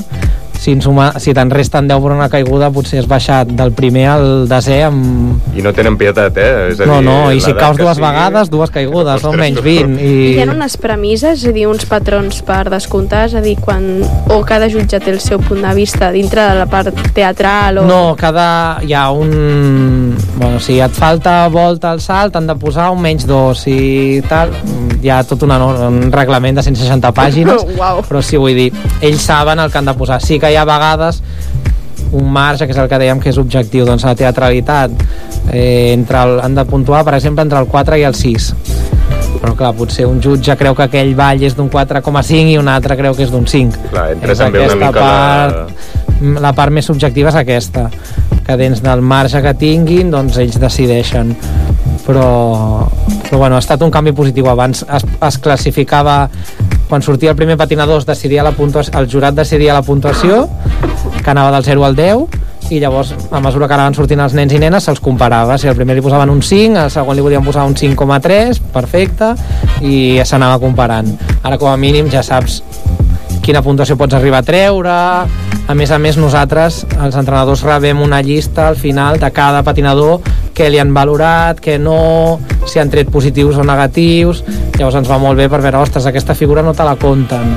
si, 0.63 0.71
en 0.71 0.81
suma, 0.81 1.09
si 1.19 1.33
te'n 1.35 1.49
resten 1.51 1.89
10 1.91 1.99
per 2.05 2.13
una 2.15 2.29
caiguda, 2.31 2.69
potser 2.71 3.01
has 3.01 3.07
baixat 3.11 3.49
del 3.51 3.73
primer 3.75 4.05
al 4.13 4.25
desè 4.47 4.77
amb... 4.87 5.41
I 5.57 5.63
no 5.65 5.73
tenen 5.75 5.97
pietat, 5.99 6.37
eh? 6.39 6.69
És 6.71 6.79
a 6.79 6.87
No, 6.87 7.01
dir, 7.01 7.07
no, 7.09 7.15
i 7.35 7.41
si 7.43 7.51
caus 7.57 7.75
dues 7.77 7.97
sigui- 7.97 8.05
vegades, 8.07 8.49
dues 8.53 8.71
caigudes, 8.71 9.19
són 9.25 9.35
menys 9.41 9.59
20. 9.65 9.97
I... 9.99 10.13
I 10.13 10.29
hi 10.37 10.41
ha 10.45 10.47
unes 10.53 10.77
premisses, 10.79 11.43
és 11.43 11.49
a 11.51 11.53
dir, 11.55 11.65
uns 11.67 11.83
patrons 11.89 12.39
per 12.47 12.61
descomptar, 12.71 13.25
és 13.27 13.35
a 13.35 13.43
dir, 13.43 13.57
quan... 13.59 13.83
o 14.31 14.39
cada 14.47 14.69
jutge 14.71 15.01
té 15.03 15.11
el 15.11 15.19
seu 15.19 15.41
punt 15.43 15.61
de 15.67 15.73
vista 15.75 16.11
dintre 16.15 16.47
de 16.47 16.55
la 16.61 16.69
part 16.71 16.95
teatral 17.13 17.81
o... 17.83 17.85
No, 17.89 18.01
cada... 18.19 18.47
hi 18.87 18.95
ha 18.95 19.09
un... 19.11 20.15
Bueno, 20.37 20.59
si 20.63 20.79
et 20.79 20.95
falta 20.95 21.47
volta 21.51 21.91
al 21.91 21.99
salt, 22.01 22.35
han 22.39 22.47
de 22.47 22.55
posar 22.59 22.87
un 22.95 23.01
menys 23.03 23.27
dos 23.27 23.65
i 23.67 24.21
tal. 24.29 24.55
Hi 25.03 25.11
ha 25.11 25.19
tot 25.27 25.43
una, 25.43 25.57
no- 25.59 25.73
un 25.89 26.07
reglament 26.13 26.55
de 26.61 26.63
160 26.63 27.11
pàgines, 27.15 27.67
Uau. 27.77 27.99
però 28.07 28.21
sí, 28.23 28.39
vull 28.39 28.55
dir, 28.55 28.69
ells 29.03 29.27
saben 29.27 29.59
el 29.59 29.71
que 29.73 29.81
han 29.81 29.91
de 29.91 29.97
posar. 29.99 30.21
Sí 30.23 30.39
que 30.39 30.52
hi 30.53 30.59
ha 30.61 30.65
vegades 30.69 31.21
un 32.13 32.29
marge, 32.29 32.67
que 32.67 32.75
és 32.75 32.79
el 32.79 32.89
que 32.91 32.99
dèiem 33.01 33.21
que 33.21 33.31
és 33.31 33.39
objectiu, 33.41 33.87
doncs 33.89 34.05
la 34.05 34.13
teatralitat. 34.15 34.91
Eh, 35.49 35.91
entre 35.95 36.21
el, 36.21 36.39
han 36.45 36.55
de 36.55 36.65
puntuar, 36.69 37.01
per 37.07 37.17
exemple, 37.17 37.41
entre 37.43 37.59
el 37.59 37.67
4 37.71 37.99
i 37.99 38.07
el 38.07 38.15
6 38.15 38.53
però 39.43 39.57
clar, 39.59 39.73
potser 39.75 40.05
un 40.07 40.21
jutge 40.23 40.53
creu 40.55 40.75
que 40.77 40.85
aquell 40.85 41.09
ball 41.17 41.41
és 41.43 41.55
d'un 41.57 41.67
4,5 41.67 42.53
i 42.53 42.55
un 42.55 42.69
altre 42.71 42.95
creu 42.95 43.15
que 43.17 43.25
és 43.25 43.31
d'un 43.33 43.43
5 43.49 43.89
Clar, 43.89 44.05
entra 44.13 44.35
també 44.39 44.61
una 44.63 44.77
mica 44.79 44.93
part, 44.93 45.73
la... 46.21 46.43
la 46.45 46.53
part 46.55 46.71
més 46.71 46.87
subjectiva 46.87 47.33
és 47.33 47.39
aquesta 47.41 47.89
que 48.43 48.57
dins 48.59 48.81
del 48.83 49.01
marge 49.01 49.41
que 49.43 49.53
tinguin 49.55 50.11
doncs 50.11 50.37
ells 50.41 50.59
decideixen. 50.59 51.33
Però, 52.03 52.27
però 53.23 53.37
bueno, 53.39 53.55
ha 53.55 53.63
estat 53.63 53.83
un 53.85 53.91
canvi 53.91 54.11
positiu. 54.15 54.49
Abans 54.51 54.83
es, 54.83 55.05
es 55.07 55.37
classificava 55.39 56.17
quan 56.89 57.01
sortia 57.01 57.31
el 57.31 57.37
primer 57.39 57.57
patinador 57.57 58.05
decidia 58.05 58.43
la 58.43 58.51
puntuació, 58.51 58.93
el 58.99 59.09
jurat 59.11 59.35
decidia 59.35 59.73
la 59.73 59.81
puntuació 59.81 60.47
que 61.23 61.29
anava 61.31 61.51
del 61.55 61.63
0 61.63 61.85
al 61.85 61.95
10 61.95 62.41
i 62.73 62.79
llavors 62.79 63.13
a 63.31 63.41
mesura 63.43 63.67
que 63.67 63.75
anaven 63.75 63.95
sortint 63.97 64.21
els 64.23 64.33
nens 64.37 64.53
i 64.53 64.59
nenes 64.61 64.85
se'ls 64.87 65.01
comparava, 65.03 65.57
si 65.59 65.67
al 65.67 65.75
primer 65.77 65.97
li 65.97 66.03
posaven 66.05 66.31
un 66.31 66.41
5 66.41 66.79
al 66.79 66.91
segon 66.93 67.17
li 67.17 67.25
volien 67.25 67.43
posar 67.45 67.65
un 67.67 67.75
5,3 67.75 68.61
perfecte, 68.73 69.33
i 69.81 70.21
s'anava 70.25 70.59
comparant. 70.63 71.11
Ara 71.43 71.59
com 71.59 71.69
a 71.69 71.77
mínim 71.77 72.09
ja 72.09 72.23
saps 72.23 72.61
quina 73.43 73.61
puntuació 73.61 73.97
pots 73.99 74.15
arribar 74.15 74.39
a 74.41 74.47
treure. 74.47 74.93
A 75.63 75.75
més 75.75 75.91
a 75.91 75.99
més 75.99 76.17
nosaltres 76.19 76.81
els 76.95 77.15
entrenadors 77.19 77.63
rebem 77.67 78.01
una 78.01 78.21
llista 78.23 78.69
al 78.69 78.79
final 78.79 79.19
de 79.19 79.29
cada 79.35 79.63
patinador 79.63 80.23
què 80.55 80.69
li 80.71 80.79
han 80.79 80.93
valorat, 80.95 81.59
què 81.63 81.77
no 81.79 82.39
si 82.69 82.79
han 82.79 82.91
tret 82.93 83.11
positius 83.11 83.59
o 83.59 83.67
negatius 83.67 84.43
llavors 84.77 85.01
ens 85.01 85.09
va 85.09 85.19
molt 85.21 85.39
bé 85.39 85.49
per 85.49 85.61
veure, 85.61 85.83
ostres, 85.83 86.07
aquesta 86.09 86.35
figura 86.37 86.63
no 86.65 86.73
te 86.73 86.87
la 86.87 86.97
compten 86.99 87.55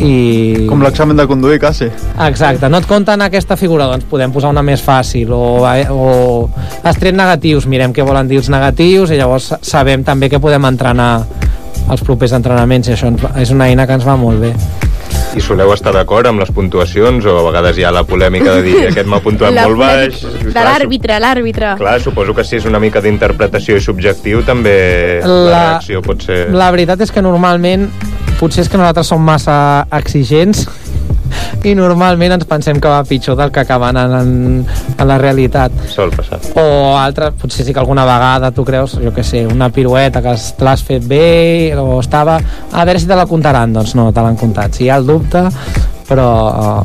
i... 0.00 0.66
Com 0.68 0.82
l'examen 0.84 1.16
de 1.16 1.26
conduir, 1.28 1.58
quasi. 1.60 1.88
Exacte, 2.26 2.68
no 2.68 2.80
et 2.82 2.88
compten 2.88 3.22
aquesta 3.24 3.56
figura, 3.56 3.88
doncs 3.88 4.08
podem 4.10 4.32
posar 4.34 4.52
una 4.52 4.64
més 4.66 4.82
fàcil, 4.84 5.32
o, 5.32 5.64
o 5.64 6.10
has 6.82 7.00
tret 7.00 7.16
negatius, 7.16 7.68
mirem 7.70 7.94
què 7.96 8.04
volen 8.06 8.28
dir 8.28 8.42
els 8.42 8.50
negatius, 8.52 9.12
i 9.12 9.20
llavors 9.20 9.52
sabem 9.64 10.04
també 10.04 10.30
que 10.32 10.42
podem 10.42 10.68
entrenar 10.68 11.10
els 11.86 12.02
propers 12.04 12.34
entrenaments, 12.36 12.90
i 12.90 12.96
això 12.96 13.12
és 13.40 13.54
una 13.54 13.70
eina 13.70 13.86
que 13.86 13.96
ens 13.96 14.06
va 14.06 14.18
molt 14.20 14.42
bé. 14.42 14.52
I 15.36 15.40
soleu 15.44 15.68
estar 15.74 15.92
d'acord 15.92 16.26
amb 16.30 16.40
les 16.40 16.48
puntuacions 16.54 17.26
o 17.28 17.34
a 17.36 17.42
vegades 17.50 17.76
hi 17.76 17.84
ha 17.84 17.90
la 17.92 18.02
polèmica 18.08 18.54
de 18.56 18.62
dir 18.64 18.76
aquest 18.88 19.08
m'ha 19.10 19.18
puntuat 19.20 19.52
La 19.52 19.66
molt 19.68 19.78
baix? 19.82 20.22
De 20.46 20.62
l'àrbitre, 20.64 21.18
l'àrbitre. 21.20 21.74
Clar, 21.76 21.98
suposo 22.00 22.32
que 22.34 22.44
si 22.44 22.56
és 22.56 22.64
una 22.64 22.80
mica 22.80 23.02
d'interpretació 23.04 23.76
i 23.76 23.84
subjectiu 23.84 24.40
també 24.48 24.76
la, 25.20 25.34
La- 25.50 25.60
reacció 25.66 26.00
pot 26.06 26.24
ser... 26.24 26.46
La 26.56 26.70
veritat 26.72 27.04
és 27.04 27.12
que 27.12 27.20
normalment 27.24 27.90
potser 28.40 28.64
és 28.64 28.68
que 28.72 28.80
nosaltres 28.80 29.12
som 29.12 29.20
massa 29.24 29.58
exigents 29.96 30.64
i 31.64 31.74
normalment 31.78 32.36
ens 32.36 32.46
pensem 32.48 32.80
que 32.80 32.90
va 32.90 33.02
pitjor 33.06 33.36
del 33.38 33.52
que 33.54 33.62
acaba 33.62 33.90
anant 33.90 34.14
en, 34.20 34.30
en 34.96 35.08
la 35.08 35.18
realitat. 35.18 35.74
Sol 35.92 36.12
passar. 36.14 36.40
O 36.60 36.96
altre, 36.98 37.32
potser 37.36 37.66
sí 37.66 37.74
que 37.74 37.82
alguna 37.82 38.06
vegada 38.08 38.52
tu 38.54 38.64
creus, 38.64 38.98
jo 39.02 39.12
que 39.14 39.24
sé, 39.26 39.46
una 39.46 39.70
pirueta 39.70 40.22
que 40.22 40.36
l'has 40.36 40.86
fet 40.86 41.06
bé 41.06 41.74
o 41.78 42.00
estava... 42.00 42.38
A 42.72 42.84
veure 42.84 43.00
si 43.00 43.08
te 43.08 43.16
la 43.16 43.26
comptaran, 43.26 43.72
doncs 43.72 43.94
no, 43.98 44.10
te 44.12 44.22
l'han 44.22 44.38
comptat. 44.38 44.76
Si 44.76 44.86
hi 44.86 44.90
ha 44.90 45.00
el 45.00 45.06
dubte, 45.08 45.46
però 46.08 46.84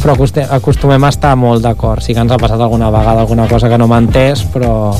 però 0.00 0.14
acostumem 0.56 1.04
a 1.04 1.10
estar 1.12 1.34
molt 1.36 1.62
d'acord. 1.64 2.00
Sí 2.00 2.14
que 2.16 2.22
ens 2.24 2.32
ha 2.32 2.38
passat 2.40 2.60
alguna 2.60 2.88
vegada 2.90 3.20
alguna 3.20 3.46
cosa 3.48 3.68
que 3.68 3.78
no 3.78 3.88
m'ha 3.90 4.00
entès, 4.00 4.46
però 4.52 4.94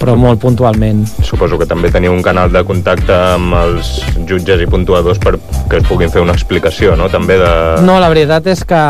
però 0.00 0.16
molt 0.18 0.40
puntualment. 0.42 1.04
Suposo 1.26 1.58
que 1.60 1.66
també 1.68 1.90
teniu 1.92 2.14
un 2.14 2.22
canal 2.24 2.52
de 2.52 2.62
contacte 2.66 3.14
amb 3.14 3.56
els 3.58 3.92
jutges 4.28 4.62
i 4.62 4.68
puntuadors 4.70 5.20
per 5.22 5.36
que 5.70 5.80
es 5.80 5.86
puguin 5.88 6.12
fer 6.12 6.22
una 6.24 6.34
explicació, 6.36 6.96
no? 6.98 7.08
També 7.12 7.38
de... 7.40 7.52
No, 7.86 7.98
la 8.02 8.10
veritat 8.12 8.46
és 8.52 8.62
que 8.68 8.82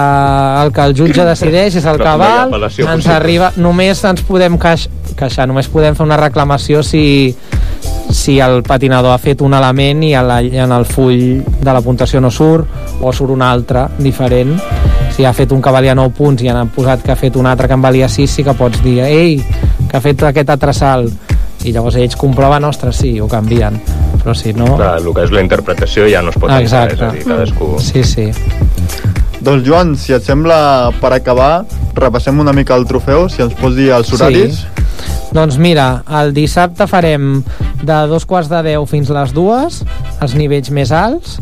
el 0.63 0.73
que 0.75 0.87
el 0.87 0.97
jutge 0.99 1.27
decideix 1.33 1.79
és 1.81 1.87
el 1.87 2.01
que 2.03 2.09
no 2.09 2.19
val, 2.23 2.57
ens 2.59 2.81
possible. 2.81 3.15
arriba, 3.17 3.53
només 3.57 4.03
ens 4.05 4.25
podem 4.27 4.59
queix, 4.61 4.89
queixar, 5.17 5.49
només 5.49 5.71
podem 5.73 5.97
fer 5.97 6.07
una 6.07 6.19
reclamació 6.21 6.83
si, 6.87 7.35
si 8.11 8.39
el 8.43 8.63
patinador 8.67 9.15
ha 9.15 9.21
fet 9.23 9.43
un 9.45 9.57
element 9.57 10.05
i 10.07 10.13
en, 10.15 10.29
la, 10.29 10.41
i 10.43 10.59
en 10.63 10.75
el 10.75 10.87
full 10.89 11.41
de 11.47 11.73
la 11.73 11.83
puntuació 11.85 12.21
no 12.21 12.31
surt 12.31 13.01
o 13.01 13.13
surt 13.13 13.33
un 13.33 13.45
altre 13.47 13.89
diferent 13.99 14.57
si 15.17 15.25
ha 15.25 15.33
fet 15.33 15.53
un 15.53 15.63
que 15.65 15.73
valia 15.73 15.95
9 15.97 16.13
punts 16.13 16.43
i 16.45 16.51
han 16.53 16.69
posat 16.75 17.01
que 17.05 17.13
ha 17.15 17.17
fet 17.17 17.37
un 17.41 17.47
altre 17.49 17.69
que 17.69 17.77
en 17.77 17.83
valia 17.83 18.09
6 18.09 18.31
sí 18.31 18.45
que 18.45 18.53
pots 18.57 18.83
dir 18.85 18.99
ei, 19.07 19.39
que 19.91 19.97
ha 19.97 20.01
fet 20.05 20.23
aquest 20.29 20.51
altre 20.51 20.73
salt 20.77 21.35
i 21.67 21.73
llavors 21.75 21.97
ells 21.99 22.17
comproven, 22.21 22.65
ostres, 22.69 22.97
sí, 23.03 23.17
ho 23.21 23.27
canvien 23.29 23.81
però 24.23 24.35
si 24.35 24.53
no... 24.57 24.73
Clar, 24.77 24.97
el 24.99 25.13
que 25.15 25.23
és 25.23 25.31
la 25.31 25.43
interpretació 25.45 26.09
ja 26.11 26.21
no 26.23 26.33
es 26.35 26.39
pot 26.41 26.51
Ah, 26.51 26.61
entrar, 26.61 26.89
exacte. 26.91 26.97
és 26.97 27.03
a 27.03 27.11
dir, 27.15 27.25
cadascú... 27.31 27.69
Sí, 27.79 28.03
sí. 28.03 28.25
Doncs 29.47 29.63
Joan, 29.69 29.93
si 30.01 30.15
et 30.17 30.25
sembla, 30.27 30.91
per 31.01 31.13
acabar, 31.15 31.65
repassem 31.95 32.41
una 32.43 32.51
mica 32.57 32.75
el 32.75 32.87
trofeu, 32.91 33.29
si 33.31 33.45
ens 33.45 33.55
pots 33.55 33.77
dir 33.79 33.93
els 33.95 34.11
horaris. 34.17 34.65
Sí. 34.65 35.29
Doncs 35.37 35.59
mira, 35.63 36.03
el 36.19 36.33
dissabte 36.35 36.89
farem 36.91 37.43
de 37.85 37.99
dos 38.11 38.27
quarts 38.27 38.51
de 38.51 38.63
deu 38.67 38.87
fins 38.91 39.13
les 39.15 39.35
dues, 39.37 39.83
els 40.25 40.35
nivells 40.35 40.73
més 40.75 40.91
alts, 40.91 41.37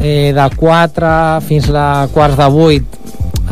eh, 0.00 0.32
de 0.36 0.46
4 0.56 1.12
fins 1.44 1.68
a 1.74 2.06
quarts 2.14 2.38
de 2.40 2.48
vuit 2.52 2.96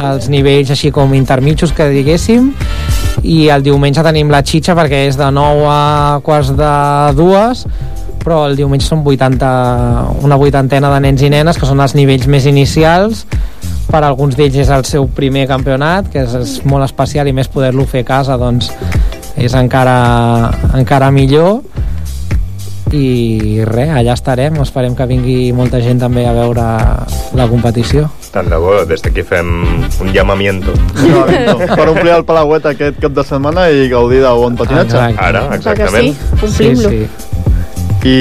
els 0.04 0.26
nivells 0.32 0.72
així 0.74 0.90
com 0.90 1.12
intermitjos 1.14 1.70
que 1.76 1.84
diguéssim 1.92 2.48
i 3.22 3.48
el 3.54 3.62
diumenge 3.62 4.02
tenim 4.02 4.30
la 4.32 4.42
xitxa 4.42 4.74
perquè 4.76 5.04
és 5.08 5.18
de 5.20 5.28
9 5.30 5.68
a 5.70 6.20
quarts 6.24 6.54
de 6.58 6.72
dues 7.18 7.64
però 8.24 8.46
el 8.48 8.56
diumenge 8.56 8.88
són 8.88 9.04
80, 9.04 9.50
una 10.24 10.38
vuitantena 10.40 10.90
de 10.94 11.00
nens 11.04 11.22
i 11.22 11.28
nenes 11.30 11.60
que 11.60 11.68
són 11.68 11.82
els 11.84 11.94
nivells 11.94 12.24
més 12.26 12.48
inicials. 12.48 13.26
Per 13.84 14.00
alguns 14.00 14.34
d'ells 14.38 14.56
és 14.64 14.70
el 14.72 14.86
seu 14.88 15.04
primer 15.12 15.44
campionat 15.50 16.08
que 16.10 16.24
és, 16.24 16.32
és 16.40 16.54
molt 16.64 16.88
especial 16.88 17.28
i 17.28 17.36
més 17.36 17.52
poder-lo 17.52 17.84
fer 17.84 18.00
a 18.06 18.08
casa 18.14 18.40
doncs 18.40 18.72
és 19.36 19.54
encara, 19.60 20.50
encara 20.72 21.12
millor. 21.12 21.60
I 22.94 23.60
res, 23.68 23.92
allà 23.92 24.16
estarem 24.16 24.56
esperem 24.62 24.96
que 24.96 25.08
vingui 25.10 25.38
molta 25.52 25.82
gent 25.84 26.00
també 26.00 26.24
a 26.28 26.36
veure 26.36 26.68
la 27.36 27.50
competició 27.50 28.08
Tant 28.34 28.48
de 28.50 28.58
bo, 28.58 28.72
des 28.88 29.02
d'aquí 29.04 29.22
fem 29.22 29.50
un 30.02 30.08
llamamiento. 30.12 30.72
per 31.78 31.84
omplir 31.86 32.16
el 32.16 32.24
Palauet 32.26 32.66
aquest 32.66 32.98
cap 33.02 33.14
de 33.14 33.22
setmana 33.26 33.68
i 33.70 33.86
gaudir 33.92 34.24
de 34.24 34.32
bon 34.34 34.58
patinatge. 34.58 34.98
Exacte. 34.98 35.22
Ara, 35.22 35.44
exactament. 35.54 36.10
Sí, 36.42 36.48
omplim-lo. 36.48 36.90
Sí, 36.90 37.30
I 38.04 38.16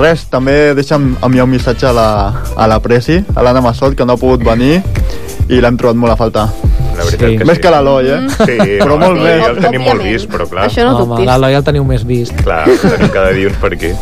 res, 0.00 0.24
també 0.32 0.72
deixa'm 0.74 1.12
enviar 1.22 1.44
un 1.46 1.52
missatge 1.52 1.86
a 1.86 1.92
la, 1.94 2.08
a 2.56 2.66
la 2.66 2.80
Presi, 2.82 3.20
a 3.36 3.44
l'Anna 3.44 3.62
Massot, 3.62 3.94
que 3.94 4.08
no 4.08 4.16
ha 4.16 4.20
pogut 4.20 4.42
venir 4.42 4.80
i 5.48 5.60
l'hem 5.60 5.76
trobat 5.78 6.00
molt 6.00 6.16
a 6.16 6.18
falta. 6.18 6.48
La 6.98 7.04
veritat 7.06 7.34
que 7.38 7.46
Més 7.48 7.58
sí. 7.58 7.62
que 7.62 7.70
l'Eloi, 7.74 8.08
eh? 8.10 8.18
Sí, 8.34 8.56
però 8.80 8.96
home, 8.96 9.06
molt 9.06 9.18
sí, 9.18 9.24
més. 9.24 9.38
ja 9.42 9.50
el 9.52 9.60
tenim 9.64 9.84
molt 9.86 10.02
vist, 10.04 10.28
però 10.32 10.46
clar. 10.50 10.66
Home, 10.88 11.20
l'Eloi 11.28 11.56
el 11.58 11.64
teniu 11.68 11.84
més 11.88 12.04
vist 12.08 12.34
Clar, 12.42 12.64
tenim 12.82 13.12
cada 13.14 13.30
dilluns 13.36 13.58
per 13.62 13.72
aquí. 13.76 13.92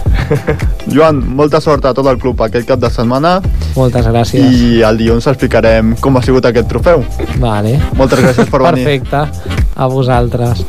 Joan, 0.94 1.20
molta 1.38 1.60
sort 1.64 1.84
a 1.88 1.92
tot 1.96 2.08
el 2.10 2.18
club 2.22 2.40
aquest 2.46 2.66
cap 2.68 2.80
de 2.82 2.90
setmana 2.92 3.36
moltes 3.76 4.06
gràcies 4.08 4.56
i 4.56 4.80
el 4.86 4.98
dilluns 5.00 5.26
explicarem 5.30 5.94
com 6.00 6.16
ha 6.16 6.24
sigut 6.24 6.48
aquest 6.48 6.68
trofeu. 6.72 7.04
vale. 7.42 7.76
Moltes 7.98 8.22
gràcies 8.24 8.50
per 8.50 8.62
venir. 8.64 8.84
perfecte, 8.86 9.26
a 9.76 9.86
vosaltres 9.92 10.64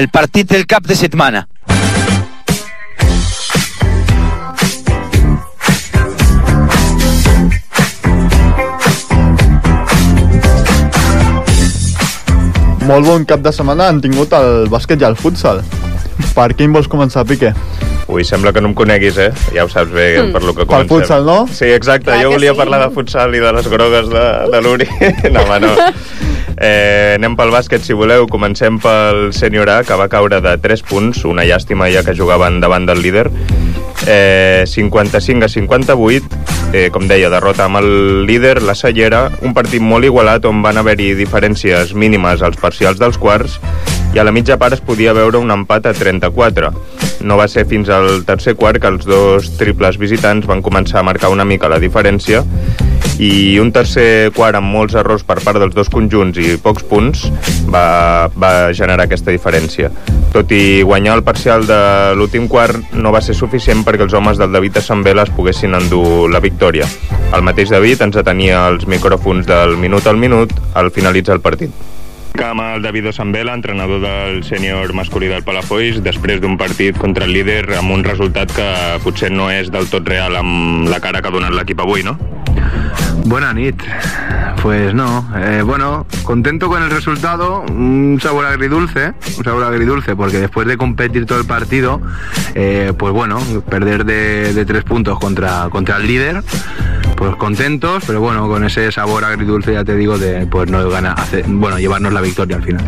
El 0.00 0.08
partit 0.16 0.50
del 0.52 0.66
cap 0.72 0.86
de 0.92 0.96
setmana. 1.02 1.46
Molt 12.86 13.06
bon 13.08 13.24
cap 13.26 13.42
de 13.42 13.50
setmana 13.54 13.88
han 13.90 13.98
tingut 14.02 14.32
el 14.36 14.68
bàsquet 14.70 15.02
i 15.02 15.06
el 15.08 15.16
futsal. 15.18 15.62
Per 16.36 16.46
quin 16.58 16.72
vols 16.76 16.86
començar, 16.92 17.24
Piqué? 17.26 17.50
Ui, 18.12 18.22
sembla 18.24 18.52
que 18.54 18.62
no 18.62 18.70
em 18.70 18.74
coneguis, 18.78 19.16
eh? 19.18 19.32
Ja 19.54 19.64
ho 19.66 19.68
saps 19.72 19.90
bé 19.90 20.22
Mm. 20.22 20.32
per 20.32 20.42
lo 20.44 20.52
que 20.54 20.62
Pel 20.64 20.66
comencem. 20.68 20.88
futsal, 20.88 21.24
no? 21.26 21.48
Sí, 21.50 21.64
exacte. 21.64 22.04
Clar 22.12 22.22
jo 22.22 22.30
volia 22.30 22.52
sí. 22.52 22.58
parlar 22.58 22.80
de 22.88 22.94
futsal 22.94 23.34
i 23.34 23.40
de 23.40 23.52
les 23.52 23.66
grogues 23.68 24.08
de, 24.08 24.24
de 24.52 24.60
l'Uri. 24.62 24.86
no, 25.32 25.40
home, 25.42 25.60
no. 25.60 25.74
Eh, 26.56 27.14
anem 27.18 27.34
pel 27.36 27.52
bàsquet, 27.52 27.84
si 27.84 27.92
voleu. 27.92 28.24
Comencem 28.32 28.78
pel 28.80 29.30
sènior 29.36 29.68
A, 29.68 29.82
que 29.84 29.96
va 29.98 30.08
caure 30.08 30.40
de 30.40 30.56
3 30.62 30.82
punts. 30.88 31.24
Una 31.28 31.44
llàstima 31.44 31.90
ja 31.92 32.04
que 32.04 32.16
jugaven 32.16 32.60
davant 32.60 32.88
del 32.88 33.02
líder. 33.04 33.28
Eh, 34.06 34.64
55 34.66 35.44
a 35.44 35.48
58. 35.52 36.24
Eh, 36.72 36.88
com 36.92 37.06
deia, 37.08 37.30
derrota 37.30 37.66
amb 37.66 37.82
el 37.82 38.26
líder, 38.26 38.62
la 38.62 38.74
Cellera. 38.74 39.26
Un 39.42 39.52
partit 39.54 39.84
molt 39.84 40.08
igualat 40.08 40.44
on 40.48 40.62
van 40.64 40.80
haver-hi 40.80 41.12
diferències 41.14 41.92
mínimes 41.94 42.42
als 42.42 42.56
parcials 42.60 42.98
dels 42.98 43.20
quarts 43.20 43.60
i 44.16 44.18
a 44.18 44.24
la 44.24 44.32
mitja 44.32 44.56
part 44.56 44.72
es 44.72 44.80
podia 44.80 45.12
veure 45.12 45.36
un 45.36 45.52
empat 45.52 45.90
a 45.90 45.92
34. 45.92 46.70
No 47.28 47.36
va 47.36 47.48
ser 47.52 47.66
fins 47.68 47.90
al 47.92 48.24
tercer 48.24 48.54
quart 48.56 48.80
que 48.80 48.88
els 48.88 49.04
dos 49.04 49.50
triples 49.60 49.98
visitants 50.00 50.48
van 50.48 50.62
començar 50.64 51.00
a 51.00 51.04
marcar 51.04 51.28
una 51.28 51.44
mica 51.44 51.68
la 51.68 51.80
diferència 51.82 52.40
i 53.18 53.56
un 53.62 53.70
tercer 53.72 54.30
quart 54.36 54.58
amb 54.58 54.68
molts 54.72 54.96
errors 54.98 55.24
per 55.24 55.38
part 55.44 55.60
dels 55.60 55.74
dos 55.74 55.88
conjunts 55.92 56.36
i 56.36 56.56
pocs 56.60 56.84
punts 56.88 57.26
va, 57.72 58.28
va 58.36 58.72
generar 58.76 59.06
aquesta 59.06 59.32
diferència. 59.32 59.90
Tot 60.34 60.52
i 60.52 60.82
guanyar 60.84 61.16
el 61.16 61.24
parcial 61.24 61.64
de 61.68 61.80
l'últim 62.18 62.48
quart 62.48 62.92
no 62.92 63.12
va 63.14 63.22
ser 63.24 63.36
suficient 63.38 63.84
perquè 63.86 64.04
els 64.04 64.16
homes 64.16 64.40
del 64.40 64.52
David 64.52 64.82
Assambela 64.82 65.24
es 65.24 65.32
poguessin 65.32 65.74
endur 65.78 66.28
la 66.32 66.42
victòria. 66.44 66.88
El 67.32 67.44
mateix 67.46 67.72
David 67.72 68.04
ens 68.04 68.20
atenia 68.20 68.66
els 68.68 68.86
micròfons 68.90 69.48
del 69.48 69.76
minut 69.80 70.06
al 70.06 70.20
minut 70.20 70.52
al 70.74 70.92
finalitzar 70.92 71.38
el 71.38 71.44
partit. 71.44 71.72
Amb 72.36 72.60
el 72.60 72.82
David 72.84 73.06
Osambela, 73.08 73.54
entrenador 73.56 74.02
del 74.02 74.42
sènior 74.44 74.92
masculí 74.92 75.30
del 75.30 75.42
Palafolls, 75.42 76.02
després 76.04 76.42
d'un 76.42 76.58
partit 76.60 76.98
contra 77.00 77.24
el 77.24 77.32
líder 77.32 77.62
amb 77.78 77.94
un 77.96 78.04
resultat 78.04 78.52
que 78.52 78.68
potser 79.02 79.32
no 79.32 79.48
és 79.48 79.72
del 79.72 79.88
tot 79.88 80.04
real 80.04 80.36
amb 80.36 80.90
la 80.92 81.00
cara 81.00 81.22
que 81.22 81.32
ha 81.32 81.34
donat 81.34 81.56
l'equip 81.56 81.80
avui, 81.80 82.04
no? 82.04 82.18
Buena 83.26 83.52
nit. 83.52 83.74
Pues 84.62 84.94
no. 84.94 85.28
Eh, 85.36 85.62
bueno, 85.62 86.06
contento 86.22 86.68
con 86.68 86.80
el 86.80 86.90
resultado. 86.90 87.62
Un 87.62 88.20
sabor 88.22 88.46
agridulce. 88.46 89.14
Un 89.36 89.44
sabor 89.44 89.64
agridulce 89.64 90.14
porque 90.14 90.38
después 90.38 90.68
de 90.68 90.76
competir 90.76 91.26
todo 91.26 91.40
el 91.40 91.44
partido, 91.44 92.00
eh, 92.54 92.92
pues 92.96 93.12
bueno, 93.12 93.40
perder 93.68 94.04
de, 94.04 94.64
tres 94.64 94.84
puntos 94.84 95.18
contra, 95.18 95.68
contra 95.70 95.96
el 95.96 96.06
líder, 96.06 96.42
pues 97.16 97.34
contentos, 97.34 98.04
pero 98.06 98.20
bueno, 98.20 98.46
con 98.46 98.64
ese 98.64 98.92
sabor 98.92 99.24
agridulce, 99.24 99.72
ya 99.72 99.84
te 99.84 99.96
digo, 99.96 100.18
de 100.18 100.46
pues 100.46 100.70
no 100.70 100.88
gana, 100.88 101.12
hacer, 101.12 101.44
bueno, 101.48 101.78
llevarnos 101.78 102.12
la 102.12 102.20
victoria 102.20 102.56
al 102.56 102.62
final. 102.62 102.84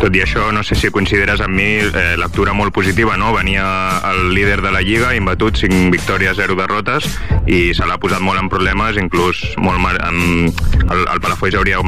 Tot 0.00 0.14
i 0.16 0.22
no 0.52 0.62
sé 0.62 0.74
si 0.74 0.90
coincidiràs 0.90 1.40
amb 1.44 1.54
mi, 1.54 1.78
eh, 1.80 2.16
lectura 2.16 2.52
molt 2.52 2.72
positiva, 2.72 3.16
no? 3.16 3.32
Venia 3.34 4.00
el 4.10 4.34
líder 4.34 4.62
de 4.62 4.72
la 4.72 4.82
Lliga, 4.82 5.14
imbatut, 5.14 5.56
5 5.56 5.90
victòries, 5.90 6.36
0 6.36 6.56
derrotes, 6.56 7.08
i 7.46 7.74
se 7.74 7.86
l'ha 7.86 7.98
posat 7.98 8.20
molt 8.20 8.40
en 8.40 8.48
problemes, 8.48 8.96
inclús 8.96 9.44
molt 9.58 9.80
mar... 9.80 9.96
en... 10.08 10.52
el, 10.90 11.06
el 11.08 11.56
hauria? 11.56 11.78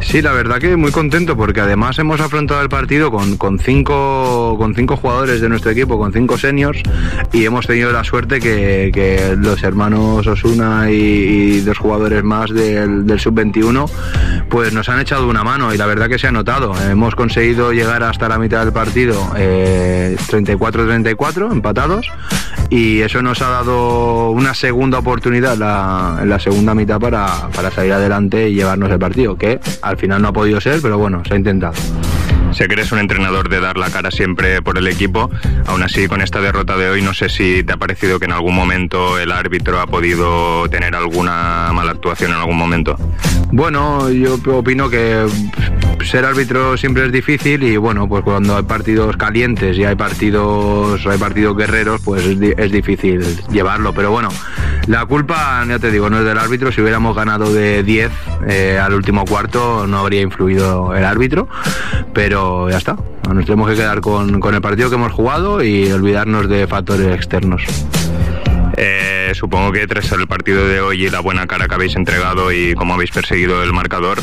Sí, 0.00 0.22
la 0.22 0.32
verdad 0.32 0.58
que 0.58 0.76
muy 0.76 0.92
contento 0.92 1.36
porque 1.36 1.60
además 1.60 1.98
hemos 1.98 2.20
afrontado 2.20 2.62
el 2.62 2.68
partido 2.68 3.10
con, 3.10 3.36
con, 3.36 3.58
cinco, 3.58 4.54
con 4.56 4.74
cinco 4.74 4.96
jugadores 4.96 5.40
de 5.40 5.48
nuestro 5.48 5.72
equipo, 5.72 5.98
con 5.98 6.12
cinco 6.12 6.38
seniors 6.38 6.80
y 7.32 7.44
hemos 7.44 7.66
tenido 7.66 7.92
la 7.92 8.04
suerte 8.04 8.40
que, 8.40 9.36
los 9.38 9.62
hermanos 9.62 10.26
Osuna 10.26 10.90
y, 10.90 10.94
y 10.94 11.60
dos 11.60 11.78
jugadores 11.78 12.22
más 12.22 12.50
del, 12.50 13.06
del 13.06 13.18
sub-21 13.18 13.88
pues 14.48 14.72
nos 14.72 14.88
han 14.88 15.00
echado 15.00 15.28
una 15.28 15.44
mano 15.44 15.74
y 15.74 15.76
la 15.76 15.86
verdad 15.86 16.08
que 16.08 16.18
se 16.18 16.28
ha 16.28 16.32
notado. 16.32 16.47
Hemos 16.88 17.14
conseguido 17.14 17.72
llegar 17.74 18.02
hasta 18.02 18.26
la 18.26 18.38
mitad 18.38 18.64
del 18.64 18.72
partido 18.72 19.32
eh, 19.36 20.16
34-34 20.30 21.52
empatados 21.52 22.06
y 22.70 23.00
eso 23.02 23.20
nos 23.20 23.42
ha 23.42 23.50
dado 23.50 24.30
una 24.30 24.54
segunda 24.54 24.98
oportunidad 24.98 25.58
la 25.58 26.38
segunda 26.38 26.74
mitad 26.74 26.98
para, 26.98 27.50
para 27.54 27.70
salir 27.70 27.92
adelante 27.92 28.48
y 28.48 28.54
llevarnos 28.54 28.90
el 28.90 28.98
partido, 28.98 29.36
que 29.36 29.60
al 29.82 29.98
final 29.98 30.22
no 30.22 30.28
ha 30.28 30.32
podido 30.32 30.58
ser, 30.58 30.80
pero 30.80 30.96
bueno, 30.96 31.22
se 31.26 31.34
ha 31.34 31.36
intentado. 31.36 31.74
Sé 32.52 32.66
que 32.66 32.72
eres 32.74 32.90
un 32.92 32.98
entrenador 32.98 33.48
de 33.48 33.60
dar 33.60 33.76
la 33.76 33.90
cara 33.90 34.10
siempre 34.10 34.62
por 34.62 34.78
el 34.78 34.88
equipo. 34.88 35.30
Aún 35.66 35.82
así, 35.82 36.08
con 36.08 36.20
esta 36.22 36.40
derrota 36.40 36.76
de 36.76 36.88
hoy, 36.90 37.02
no 37.02 37.14
sé 37.14 37.28
si 37.28 37.62
te 37.62 37.72
ha 37.72 37.76
parecido 37.76 38.18
que 38.18 38.24
en 38.24 38.32
algún 38.32 38.54
momento 38.54 39.18
el 39.18 39.30
árbitro 39.32 39.80
ha 39.80 39.86
podido 39.86 40.68
tener 40.68 40.94
alguna 40.96 41.70
mala 41.72 41.92
actuación 41.92 42.32
en 42.32 42.38
algún 42.38 42.56
momento. 42.56 42.96
Bueno, 43.52 44.10
yo 44.10 44.38
opino 44.56 44.88
que 44.90 45.26
ser 46.04 46.24
árbitro 46.24 46.76
siempre 46.76 47.06
es 47.06 47.12
difícil 47.12 47.62
y 47.62 47.76
bueno, 47.76 48.08
pues 48.08 48.22
cuando 48.24 48.56
hay 48.56 48.62
partidos 48.62 49.16
calientes 49.16 49.76
y 49.76 49.84
hay 49.84 49.94
partidos, 49.96 51.06
hay 51.06 51.18
partidos 51.18 51.56
guerreros, 51.56 52.00
pues 52.04 52.24
es, 52.24 52.38
di- 52.40 52.54
es 52.56 52.72
difícil 52.72 53.22
llevarlo. 53.50 53.92
Pero 53.92 54.10
bueno, 54.10 54.28
la 54.86 55.04
culpa, 55.06 55.64
ya 55.68 55.78
te 55.78 55.90
digo, 55.90 56.08
no 56.10 56.18
es 56.18 56.24
del 56.24 56.38
árbitro. 56.38 56.72
Si 56.72 56.80
hubiéramos 56.80 57.14
ganado 57.16 57.52
de 57.52 57.82
10 57.82 58.10
eh, 58.48 58.78
al 58.82 58.94
último 58.94 59.24
cuarto, 59.24 59.86
no 59.86 59.98
habría 59.98 60.20
influido 60.22 60.94
el 60.94 61.04
árbitro. 61.04 61.48
Pero 62.14 62.37
ya 62.70 62.78
está. 62.78 62.96
Nos 63.32 63.44
tenemos 63.44 63.68
que 63.68 63.76
quedar 63.76 64.00
con, 64.00 64.40
con 64.40 64.54
el 64.54 64.60
partido 64.60 64.88
que 64.88 64.96
hemos 64.96 65.12
jugado 65.12 65.62
y 65.62 65.90
olvidarnos 65.90 66.48
de 66.48 66.66
factores 66.66 67.14
externos. 67.14 67.62
Eh, 68.76 69.32
supongo 69.34 69.72
que 69.72 69.86
tras 69.86 70.10
el 70.12 70.26
partido 70.26 70.66
de 70.66 70.80
hoy 70.80 71.06
y 71.06 71.10
la 71.10 71.20
buena 71.20 71.46
cara 71.46 71.66
que 71.66 71.74
habéis 71.74 71.96
entregado 71.96 72.52
y 72.52 72.74
cómo 72.74 72.94
habéis 72.94 73.10
perseguido 73.10 73.62
el 73.62 73.72
marcador, 73.72 74.18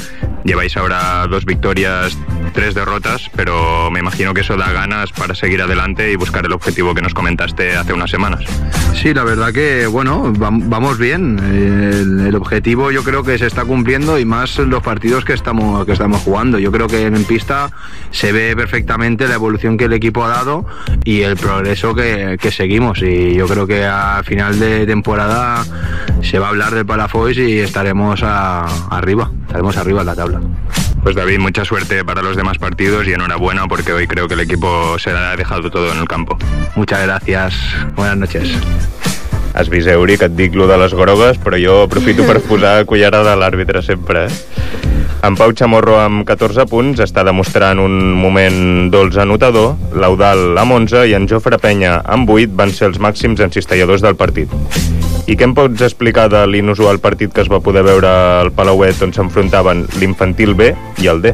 Lleváis 0.46 0.78
ahora 0.78 1.26
dos 1.26 1.44
victorias, 1.44 2.16
tres 2.56 2.74
derrotas, 2.74 3.30
pero 3.36 3.92
me 3.92 4.00
imagino 4.00 4.34
que 4.34 4.42
eso 4.42 4.56
da 4.56 4.72
ganas 4.72 5.12
para 5.12 5.36
seguir 5.36 5.62
adelante 5.62 6.10
y 6.12 6.16
buscar 6.16 6.46
el 6.46 6.54
objetivo 6.54 6.96
que 6.96 7.02
nos 7.02 7.14
comentaste 7.14 7.76
hace 7.76 7.92
unas 7.94 8.10
semanas. 8.10 8.42
Sí, 8.96 9.14
la 9.14 9.24
verdad 9.26 9.52
que, 9.54 9.86
bueno, 9.88 10.34
vam- 10.34 10.64
vamos 10.70 10.98
bien. 10.98 11.38
El, 11.40 12.26
el 12.28 12.36
objetivo 12.36 12.92
yo 12.92 13.04
creo 13.04 13.24
que 13.24 13.38
se 13.38 13.46
está 13.46 13.66
cumpliendo 13.66 14.18
y 14.18 14.24
más 14.26 14.58
los 14.60 14.82
partidos 14.82 15.26
que 15.26 15.34
estamos, 15.34 15.86
que 15.86 15.92
estamos 15.92 16.22
jugando. 16.22 16.58
Yo 16.58 16.72
creo 16.72 16.88
que 16.88 17.06
en 17.06 17.26
pista 17.26 17.70
se 18.12 18.32
ve 18.32 18.56
perfectamente 18.56 19.28
la 19.28 19.36
evolución 19.36 19.78
que 19.78 19.86
el 19.86 19.94
equipo 19.94 20.24
ha 20.24 20.30
dado 20.30 20.66
y 21.04 21.22
el 21.22 21.36
progreso 21.36 21.94
que, 21.94 22.38
que 22.42 22.52
seguimos. 22.52 23.02
Y 23.02 23.36
yo 23.36 23.48
creo 23.48 23.68
que 23.68 23.86
a 23.86 24.24
final 24.24 24.58
de 24.60 24.86
temporada 24.86 25.66
se 26.24 26.40
va 26.40 26.48
a 26.48 26.50
hablar 26.52 26.74
del 26.74 26.86
Palafox 26.86 27.38
y 27.38 27.60
estaremos 27.60 28.24
a- 28.24 28.66
arriba, 28.90 29.30
estaremos 29.46 29.76
arriba 29.76 30.00
en 30.02 30.06
la 30.08 30.16
tabla. 30.16 30.40
Pues 31.06 31.16
David, 31.16 31.38
mucha 31.38 31.64
suerte 31.64 32.04
para 32.04 32.24
los 32.24 32.36
demás 32.36 32.58
partidos 32.58 33.06
y 33.08 33.14
enhorabuena 33.14 33.68
porque 33.68 33.94
hoy 33.94 34.08
creo 34.08 34.28
que 34.28 34.34
el 34.34 34.40
equipo 34.40 34.98
se 34.98 35.12
ha 35.12 35.36
dejado 35.36 35.70
todo 35.70 35.92
en 35.92 36.00
el 36.00 36.08
campo. 36.08 36.36
Muchas 36.76 37.04
gracias. 37.04 37.54
Buenas 37.96 38.18
noches. 38.18 38.50
Has 39.54 39.70
vist, 39.70 39.88
Euri, 39.88 40.18
que 40.18 40.26
et 40.26 40.34
dic 40.34 40.56
lo 40.56 40.66
de 40.66 40.80
les 40.82 40.96
grogues, 40.98 41.38
però 41.38 41.62
jo 41.62 41.84
aprofito 41.84 42.26
per 42.28 42.42
posar 42.42 42.88
cullerada 42.90 43.36
a 43.36 43.38
l'àrbitre 43.38 43.86
sempre, 43.86 44.26
eh? 44.26 44.95
En 45.26 45.34
Pau 45.34 45.50
Chamorro 45.58 45.96
amb 45.98 46.22
14 46.28 46.68
punts 46.70 47.00
està 47.02 47.24
demostrant 47.26 47.80
un 47.82 47.94
moment 48.14 48.92
dolç 48.94 49.16
anotador, 49.24 49.72
l'Eudal 49.98 50.60
amb 50.62 50.76
11 50.76 51.02
i 51.10 51.16
en 51.18 51.26
Jofre 51.26 51.58
Penya 51.58 51.96
amb 52.14 52.30
8 52.30 52.54
van 52.60 52.70
ser 52.70 52.92
els 52.92 53.00
màxims 53.02 53.42
encistelladors 53.42 54.04
del 54.06 54.20
partit. 54.20 54.54
I 55.26 55.34
què 55.34 55.48
em 55.48 55.56
pots 55.58 55.82
explicar 55.82 56.28
de 56.30 56.44
l'inusual 56.46 57.02
partit 57.02 57.34
que 57.34 57.42
es 57.42 57.50
va 57.50 57.58
poder 57.58 57.82
veure 57.88 58.12
al 58.44 58.52
Palauet 58.54 59.02
on 59.02 59.16
s'enfrontaven 59.16 59.88
l'infantil 59.98 60.54
B 60.54 60.70
i 61.02 61.10
el 61.10 61.24
D, 61.26 61.34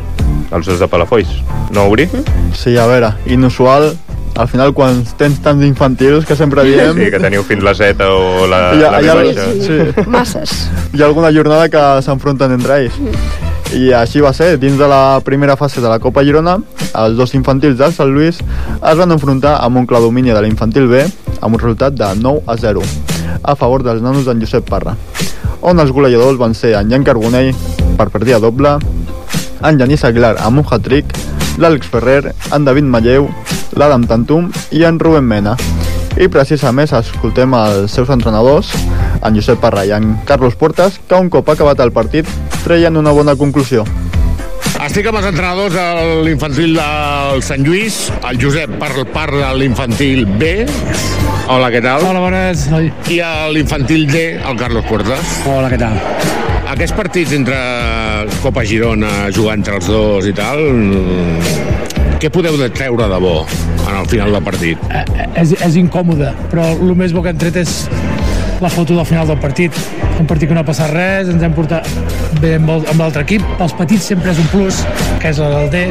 els 0.55 0.71
dos 0.71 0.79
de 0.79 0.87
Palafolls? 0.87 1.35
No, 1.75 1.89
Uri? 1.91 2.07
Sí, 2.55 2.77
a 2.79 2.87
veure, 2.87 3.11
inusual, 3.27 3.89
al 4.35 4.47
final 4.47 4.73
quan 4.73 5.03
tens 5.19 5.41
tants 5.43 5.63
infantils 5.65 6.25
que 6.25 6.35
sempre 6.39 6.63
diem... 6.63 6.95
Sí, 6.97 7.09
que 7.11 7.19
teniu 7.19 7.43
fins 7.43 7.63
la 7.63 7.73
Z 7.75 8.05
o 8.07 8.47
la, 8.49 8.61
Hi 8.73 8.83
ha, 8.83 8.91
la 8.95 9.01
hi 9.01 9.09
ha, 9.11 9.15
baixa. 9.15 9.47
sí. 9.61 10.05
Masses. 10.09 10.53
hi 10.93 11.01
ha 11.01 11.05
alguna 11.09 11.31
jornada 11.35 11.67
que 11.69 11.83
s'enfronten 12.05 12.55
entre 12.55 12.79
ells. 12.83 12.99
I 13.75 13.91
així 13.95 14.19
va 14.23 14.33
ser, 14.35 14.57
dins 14.59 14.79
de 14.79 14.87
la 14.87 15.19
primera 15.23 15.55
fase 15.55 15.79
de 15.79 15.87
la 15.87 15.99
Copa 16.03 16.23
Girona, 16.27 16.57
els 16.99 17.15
dos 17.15 17.33
infantils 17.37 17.77
del 17.79 17.93
Sant 17.95 18.09
Lluís 18.11 18.41
es 18.41 18.97
van 18.99 19.11
enfrontar 19.15 19.57
amb 19.63 19.79
un 19.79 19.85
clar 19.87 20.01
domini 20.03 20.33
de 20.35 20.41
l'infantil 20.43 20.89
B 20.91 21.05
amb 21.39 21.55
un 21.55 21.59
resultat 21.59 21.95
de 21.95 22.09
9 22.19 22.43
a 22.51 22.57
0 22.59 22.83
a 23.43 23.55
favor 23.55 23.81
dels 23.83 24.01
nanos 24.03 24.25
d'en 24.27 24.41
Josep 24.43 24.67
Parra, 24.67 24.95
on 25.61 25.79
els 25.79 25.91
golejadors 25.95 26.37
van 26.37 26.53
ser 26.53 26.73
en 26.77 26.91
Jan 26.91 27.05
Carbonell 27.07 27.53
per 27.97 28.09
partida 28.11 28.39
doble, 28.43 28.75
en 29.63 29.79
Genís 29.79 30.03
Aguilar 30.03 30.35
amb 30.43 30.59
un 30.61 30.67
hat-trick, 30.67 31.15
l'Àlex 31.61 31.87
Ferrer, 31.93 32.33
en 32.55 32.65
David 32.65 32.87
Malleu, 32.89 33.27
l'Adam 33.77 34.07
Tantum 34.09 34.49
i 34.73 34.83
en 34.87 34.97
Rubén 34.99 35.27
Mena. 35.29 35.53
I 36.19 36.27
precisament 36.27 36.89
escoltem 36.97 37.53
els 37.55 37.93
seus 37.93 38.09
entrenadors, 38.11 38.73
en 39.21 39.37
Josep 39.37 39.61
Parra 39.61 39.85
i 39.85 39.93
en 39.95 40.15
Carlos 40.27 40.57
Portas, 40.57 40.99
que 41.07 41.15
un 41.21 41.29
cop 41.29 41.53
acabat 41.53 41.79
el 41.85 41.93
partit 41.93 42.27
treien 42.65 42.97
una 42.97 43.13
bona 43.15 43.37
conclusió. 43.37 43.85
Estic 44.81 45.05
amb 45.11 45.19
els 45.19 45.27
entrenadors 45.29 45.75
de 45.77 45.85
l'infantil 46.25 46.73
del 46.79 47.43
Sant 47.45 47.61
Lluís, 47.67 48.07
el 48.25 48.41
Josep 48.41 48.73
per 48.81 49.05
part 49.13 49.37
de 49.37 49.51
l'infantil 49.61 50.25
B. 50.41 50.65
Hola, 51.51 51.69
què 51.69 51.83
tal? 51.85 52.07
Hola, 52.09 52.23
bones. 52.25 52.65
I 53.13 53.21
l'infantil 53.53 54.07
D, 54.09 54.25
el 54.41 54.57
Carlos 54.57 54.87
Puertas. 54.89 55.37
Hola, 55.45 55.69
què 55.69 55.77
tal? 55.81 56.50
Aquests 56.71 56.93
partits 56.95 57.33
entre 57.35 57.55
Copa 58.39 58.61
Girona, 58.63 59.27
jugar 59.35 59.57
entre 59.57 59.75
els 59.75 59.89
dos 59.91 60.27
i 60.29 60.31
tal, 60.31 60.61
mm, 60.71 62.19
què 62.21 62.29
podeu 62.31 62.55
de 62.55 62.69
treure 62.71 63.09
de 63.11 63.17
bo 63.19 63.33
en 63.89 63.97
el 63.97 64.07
final 64.07 64.31
del 64.31 64.43
partit? 64.45 64.77
és, 65.35 65.51
és 65.51 65.75
incòmode, 65.75 66.31
però 66.51 66.69
el 66.71 66.95
més 66.95 67.11
bo 67.11 67.23
que 67.25 67.33
hem 67.33 67.41
tret 67.41 67.57
és 67.59 67.89
la 68.61 68.69
foto 68.69 68.95
del 68.95 69.05
final 69.05 69.27
del 69.27 69.39
partit. 69.41 69.75
Un 70.21 70.27
partit 70.29 70.47
que 70.47 70.55
no 70.55 70.61
ha 70.61 70.67
passat 70.67 70.93
res, 70.93 71.31
ens 71.33 71.43
hem 71.43 71.53
portat 71.57 71.87
bé 72.39 72.55
amb 72.55 72.99
l'altre 73.01 73.25
equip. 73.25 73.43
Pels 73.59 73.73
petits 73.75 74.07
sempre 74.13 74.31
és 74.31 74.39
un 74.39 74.47
plus, 74.53 74.83
que 75.19 75.33
és 75.33 75.41
el 75.43 75.69
D. 75.73 75.87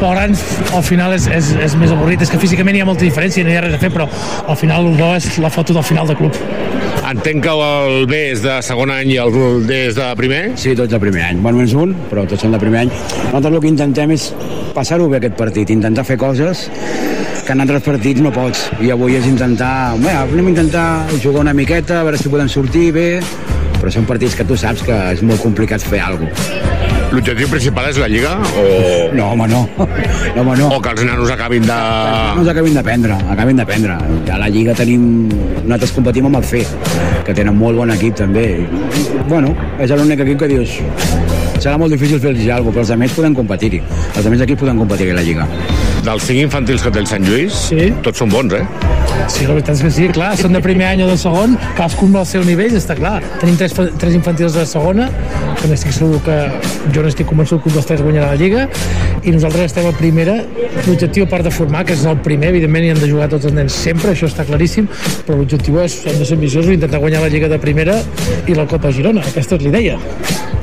Però 0.00 0.14
grans, 0.16 0.42
al 0.74 0.82
final 0.82 1.14
és, 1.14 1.28
és, 1.28 1.52
és 1.68 1.76
més 1.78 1.92
avorrit. 1.94 2.24
És 2.24 2.32
que 2.32 2.40
físicament 2.42 2.74
hi 2.74 2.82
ha 2.82 2.88
molta 2.88 3.04
diferència, 3.04 3.44
no 3.44 3.52
hi 3.52 3.60
ha 3.60 3.66
res 3.68 3.76
a 3.76 3.82
fer, 3.82 3.92
però 3.92 4.08
al 4.48 4.58
final 4.58 4.88
el 4.88 4.98
bo 4.98 5.12
és 5.14 5.36
la 5.44 5.52
foto 5.52 5.76
del 5.76 5.86
final 5.86 6.10
de 6.10 6.16
club. 6.18 6.42
Entenc 7.14 7.44
que 7.46 7.52
el 7.54 8.08
B 8.10 8.16
és 8.32 8.40
de 8.42 8.56
segon 8.66 8.90
any 8.90 9.12
i 9.14 9.18
el 9.22 9.30
D 9.68 9.76
és 9.86 9.94
de 9.94 10.06
primer? 10.18 10.40
Sí, 10.58 10.72
tots 10.74 10.90
de 10.90 10.98
primer 10.98 11.22
any. 11.28 11.38
Bueno, 11.44 11.60
menys 11.60 11.74
un, 11.78 11.92
però 12.10 12.24
tots 12.26 12.42
són 12.42 12.56
de 12.56 12.58
primer 12.58 12.80
any. 12.82 12.90
Nosaltres 13.28 13.52
el 13.52 13.60
que 13.62 13.70
intentem 13.70 14.14
és 14.16 14.24
passar-ho 14.74 15.06
bé 15.12 15.20
aquest 15.20 15.36
partit, 15.38 15.70
intentar 15.70 16.02
fer 16.08 16.18
coses 16.18 16.66
que 17.46 17.54
en 17.54 17.62
altres 17.62 17.86
partits 17.86 18.24
no 18.24 18.34
pots. 18.34 18.66
I 18.82 18.90
avui 18.96 19.14
és 19.20 19.28
intentar... 19.30 19.94
Bé, 20.02 20.10
anem 20.24 20.50
a 20.50 20.54
intentar 20.56 20.86
jugar 21.20 21.44
una 21.44 21.54
miqueta, 21.54 22.00
a 22.00 22.08
veure 22.08 22.18
si 22.18 22.32
podem 22.32 22.50
sortir 22.50 22.88
bé, 22.96 23.08
però 23.78 23.94
són 23.94 24.10
partits 24.10 24.34
que 24.34 24.48
tu 24.48 24.58
saps 24.58 24.82
que 24.82 24.98
és 25.14 25.22
molt 25.22 25.44
complicat 25.44 25.86
fer 25.86 26.02
alguna 26.08 26.34
cosa. 26.34 26.83
L'objectiu 27.14 27.46
principal 27.46 27.86
és 27.92 27.98
la 28.02 28.08
Lliga? 28.10 28.32
O... 28.58 28.64
No, 29.14 29.28
home, 29.32 29.46
no. 29.50 29.60
no, 29.78 30.40
home, 30.42 30.56
no. 30.58 30.70
O 30.74 30.80
que 30.82 30.94
els 30.94 31.04
nanos 31.06 31.30
acabin 31.30 31.62
de... 31.62 31.76
No 32.34 32.42
ens 32.42 32.50
acabin 32.50 32.74
d'aprendre, 32.74 33.18
acabin 33.36 33.60
d'aprendre. 33.62 33.98
A 34.34 34.40
la 34.40 34.50
Lliga 34.50 34.74
tenim... 34.78 35.06
Nosaltres 35.64 35.94
competim 35.94 36.26
amb 36.28 36.40
el 36.40 36.48
FE, 36.50 36.64
que 37.24 37.36
tenen 37.36 37.54
molt 37.56 37.78
bon 37.78 37.94
equip 37.94 38.18
també. 38.18 38.48
Bueno, 39.30 39.54
és 39.78 39.94
l'únic 39.94 40.26
equip 40.26 40.42
que 40.42 40.50
dius 40.50 40.76
serà 41.64 41.78
molt 41.80 41.94
difícil 41.94 42.20
fer-los 42.20 42.44
alguna 42.52 42.80
cosa, 42.80 42.92
però 42.92 43.06
els 43.06 43.12
altres 43.12 43.16
podem 43.16 43.38
competir-hi. 43.38 43.80
Els 43.86 44.26
altres 44.26 44.46
equips 44.48 44.66
podem 44.66 44.84
competir 44.84 45.12
a 45.14 45.20
la 45.20 45.24
Lliga. 45.24 45.48
Dels 46.04 46.26
cinc 46.28 46.42
infantils 46.42 46.82
que 46.84 46.90
té 46.92 47.00
el 47.00 47.06
Sant 47.08 47.24
Lluís, 47.24 47.54
sí. 47.70 47.86
tots 48.04 48.20
són 48.20 48.28
bons, 48.28 48.52
eh? 48.52 48.64
Sí, 49.32 49.46
la 49.48 49.54
veritat 49.54 49.78
és 49.78 49.82
que 49.86 49.92
sí, 49.94 50.08
clar, 50.12 50.34
són 50.36 50.52
de 50.52 50.60
primer 50.60 50.90
any 50.90 51.00
o 51.00 51.06
de 51.08 51.14
segon, 51.16 51.54
cadascun 51.78 52.10
amb 52.12 52.20
el 52.20 52.26
seu 52.28 52.44
nivell, 52.44 52.76
està 52.76 52.92
clar. 52.98 53.14
Tenim 53.40 53.56
tres, 53.56 53.72
tres 53.72 54.12
infantils 54.18 54.58
de 54.58 54.66
segona, 54.68 55.08
que 55.62 55.70
n'estic 55.70 55.96
segur 55.96 56.20
que 56.26 56.36
jo 56.92 57.06
n'estic 57.06 57.30
convençut 57.30 57.64
que 57.64 57.72
un 57.72 57.78
dels 57.78 57.88
tres 57.88 58.04
guanyarà 58.04 58.34
la 58.34 58.40
Lliga, 58.42 58.66
i 59.24 59.32
nosaltres 59.32 59.70
estem 59.70 59.88
a 59.88 59.96
primera. 59.96 60.36
L'objectiu, 60.84 61.24
a 61.24 61.32
part 61.32 61.48
de 61.48 61.56
formar, 61.56 61.86
que 61.88 61.96
és 61.96 62.04
el 62.04 62.20
primer, 62.26 62.52
evidentment 62.52 62.84
hi 62.84 62.92
han 62.92 63.00
de 63.00 63.08
jugar 63.08 63.32
tots 63.32 63.48
els 63.48 63.56
nens 63.56 63.82
sempre, 63.88 64.12
això 64.12 64.28
està 64.28 64.44
claríssim, 64.44 64.90
però 65.24 65.40
l'objectiu 65.40 65.80
és, 65.86 66.02
hem 66.04 66.20
de 66.20 66.28
ser 66.28 66.36
ambiciosos, 66.36 66.74
intentar 66.76 67.00
guanyar 67.00 67.24
la 67.24 67.32
Lliga 67.32 67.48
de 67.48 67.62
primera 67.62 68.02
i 68.44 68.58
la 68.58 68.68
Copa 68.68 68.92
Girona, 68.92 69.24
aquesta 69.32 69.56
és 69.56 69.64
l'idea. 69.64 69.96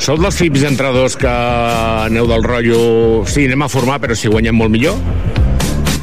Sou 0.01 0.17
dels 0.17 0.33
tips 0.33 0.63
entrenadors 0.65 1.13
que 1.13 1.29
aneu 1.29 2.25
del 2.25 2.41
rotllo... 2.41 2.77
Sí, 3.29 3.43
anem 3.45 3.61
a 3.61 3.69
formar, 3.69 3.99
però 4.01 4.15
si 4.17 4.31
guanyem 4.33 4.57
molt 4.57 4.73
millor? 4.73 4.97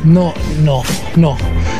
No, 0.06 0.28
no, 0.62 0.76
no. 1.18 1.32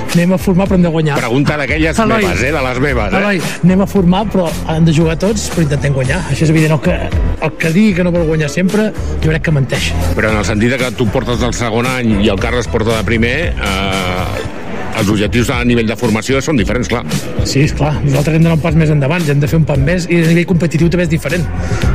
Anem 0.08 0.32
a 0.34 0.38
formar, 0.42 0.66
però 0.66 0.80
hem 0.80 0.88
de 0.88 0.90
guanyar. 0.96 1.20
Pregunta 1.20 1.54
d'aquelles 1.60 2.02
Eloi, 2.02 2.24
meves, 2.26 2.42
eh? 2.42 2.50
De 2.56 2.64
les 2.66 2.82
meves, 2.82 3.14
eh? 3.14 3.20
Eloi, 3.20 3.40
anem 3.68 3.86
a 3.86 3.88
formar, 3.94 4.24
però 4.34 4.48
han 4.66 4.88
de 4.88 4.98
jugar 4.98 5.14
tots, 5.22 5.46
però 5.54 5.62
intentem 5.68 5.94
guanyar. 5.94 6.18
Això 6.32 6.48
és 6.48 6.50
evident. 6.50 6.74
El 6.74 6.82
que, 6.82 6.98
el 7.38 7.56
que 7.62 7.74
digui 7.76 7.94
que 8.00 8.08
no 8.08 8.10
vol 8.10 8.26
guanyar 8.32 8.50
sempre, 8.50 8.90
jo 9.22 9.30
crec 9.30 9.46
que 9.46 9.54
menteix. 9.54 9.92
Però 10.18 10.34
en 10.34 10.42
el 10.42 10.48
sentit 10.48 10.74
que 10.82 10.90
tu 10.98 11.06
portes 11.14 11.38
del 11.38 11.54
segon 11.54 11.86
any 11.86 12.16
i 12.24 12.32
el 12.34 12.42
Carles 12.42 12.66
porta 12.66 12.98
de 12.98 13.06
primer, 13.06 13.36
eh, 13.54 14.57
els 14.98 15.10
objectius 15.12 15.50
a 15.54 15.60
nivell 15.66 15.86
de 15.88 15.96
formació 15.98 16.40
són 16.44 16.58
diferents, 16.58 16.88
clar. 16.90 17.04
Sí, 17.46 17.62
és 17.66 17.72
clar. 17.76 17.92
Nosaltres 18.04 18.36
hem 18.36 18.42
d'anar 18.44 18.56
un 18.58 18.62
pas 18.64 18.74
més 18.78 18.90
endavant, 18.90 19.22
hem 19.30 19.40
de 19.42 19.48
fer 19.50 19.58
un 19.60 19.66
pas 19.68 19.78
més 19.78 20.08
i 20.10 20.20
a 20.22 20.28
nivell 20.30 20.46
competitiu 20.50 20.90
també 20.90 21.06
és 21.06 21.12
diferent. 21.12 21.44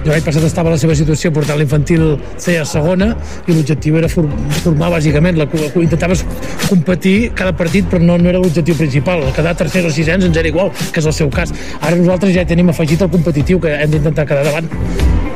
Jo 0.05 0.11
l'any 0.11 0.23
passat 0.25 0.45
estava 0.47 0.71
a 0.71 0.75
la 0.75 0.79
seva 0.81 0.95
situació 0.95 1.31
portant 1.35 1.59
l'infantil 1.59 2.05
C 2.37 2.57
a 2.59 2.65
segona 2.67 3.11
i 3.47 3.55
l'objectiu 3.57 3.97
era 3.99 4.09
for- 4.11 4.29
formar 4.63 4.91
bàsicament, 4.95 5.37
la, 5.39 5.47
intentaves 5.83 6.23
competir 6.69 7.31
cada 7.35 7.53
partit 7.55 7.89
però 7.91 8.01
no, 8.03 8.17
no 8.17 8.29
era 8.31 8.39
l'objectiu 8.39 8.75
principal, 8.79 9.25
quedar 9.35 9.55
tercers 9.59 9.89
o 9.89 9.93
sisens 9.93 10.25
ens 10.29 10.37
era 10.37 10.47
igual, 10.47 10.71
que 10.91 11.03
és 11.03 11.09
el 11.09 11.13
seu 11.13 11.29
cas. 11.33 11.53
Ara 11.81 11.95
nosaltres 11.99 12.33
ja 12.35 12.45
tenim 12.47 12.69
afegit 12.73 13.01
el 13.03 13.11
competitiu 13.13 13.59
que 13.63 13.75
hem 13.75 13.91
d'intentar 13.91 14.27
quedar 14.29 14.47
davant, 14.47 14.69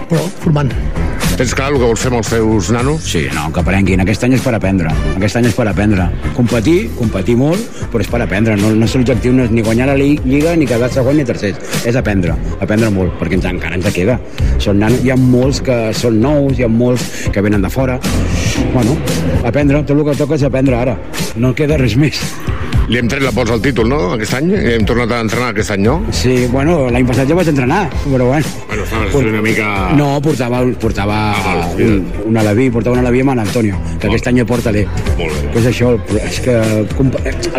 però 0.08 0.24
formant. 0.40 0.74
Tens 1.38 1.52
clar 1.54 1.68
el 1.70 1.76
que 1.78 1.86
vols 1.86 2.02
fer 2.02 2.10
amb 2.10 2.18
els 2.18 2.30
teus 2.34 2.70
nanos? 2.74 3.04
Sí, 3.06 3.20
no, 3.36 3.44
que 3.54 3.62
aprenguin. 3.62 4.02
Aquest 4.02 4.24
any 4.26 4.34
és 4.34 4.42
per 4.42 4.56
aprendre. 4.58 4.90
Aquest 5.20 5.38
any 5.38 5.46
és 5.46 5.54
per 5.54 5.68
aprendre. 5.70 6.08
Competir, 6.34 6.88
competir 6.98 7.36
molt, 7.38 7.62
però 7.94 8.02
és 8.02 8.10
per 8.10 8.24
aprendre. 8.26 8.56
No, 8.58 8.72
no 8.74 8.88
és 8.90 8.96
l'objectiu 8.98 9.36
no 9.38 9.46
és 9.46 9.54
ni 9.54 9.62
guanyar 9.62 9.86
la 9.92 9.98
li- 10.00 10.18
Lliga 10.26 10.56
ni 10.58 10.66
quedar 10.66 10.90
segon 10.90 11.20
ni 11.22 11.26
tercers. 11.30 11.62
És 11.86 11.96
aprendre, 12.00 12.34
aprendre 12.58 12.90
molt, 12.90 13.14
perquè 13.22 13.38
ens, 13.38 13.46
encara 13.54 13.78
ens 13.78 13.86
queda. 13.94 14.18
Són 14.58 14.82
nanos, 14.82 15.04
hi 15.06 15.14
ha 15.14 15.20
molts 15.22 15.62
que 15.62 15.78
són 15.94 16.18
nous, 16.26 16.58
hi 16.58 16.66
ha 16.66 16.72
molts 16.74 17.06
que 17.32 17.46
venen 17.46 17.62
de 17.62 17.70
fora. 17.70 18.00
Bueno, 18.74 18.98
aprendre, 19.46 19.84
tot 19.86 19.94
el 20.00 20.06
que 20.10 20.18
toca 20.18 20.42
és 20.42 20.48
aprendre 20.50 20.76
ara. 20.82 20.98
No 21.38 21.54
queda 21.54 21.78
res 21.78 21.94
més. 22.02 22.18
Li 22.88 23.02
hem 23.02 23.08
tret 23.12 23.20
la 23.20 23.34
pols 23.36 23.50
al 23.52 23.60
títol, 23.60 23.90
no?, 23.92 23.98
aquest 24.16 24.38
any? 24.38 24.46
I 24.56 24.76
hem 24.78 24.86
tornat 24.88 25.12
a 25.12 25.18
entrenar 25.26 25.50
aquest 25.52 25.74
any, 25.74 25.82
no? 25.84 25.96
Sí, 26.16 26.36
bueno, 26.54 26.78
l'any 26.94 27.04
passat 27.10 27.28
jo 27.28 27.36
vaig 27.36 27.50
entrenar, 27.52 27.82
però 28.06 28.30
bueno. 28.30 28.52
Bueno, 28.70 28.86
estaves 28.86 29.18
una 29.20 29.42
mica... 29.44 29.72
No, 30.00 30.08
portava, 30.24 30.62
portava 30.80 31.18
un, 31.84 32.06
un 32.30 32.40
alaví, 32.40 32.70
portava 32.72 32.96
un 32.96 33.02
alaví 33.04 33.26
amb 33.26 33.34
en 33.34 33.44
Antonio, 33.44 33.82
que 34.00 34.08
aquest 34.08 34.32
any 34.32 34.40
porta 34.48 34.72
l'E. 34.72 34.86
Molt 35.20 35.20
bé. 35.20 35.52
Que 35.52 35.64
és 35.66 35.68
això, 35.74 35.92
el, 35.98 36.22
és 36.22 36.40
que 36.46 36.56
el 36.56 36.88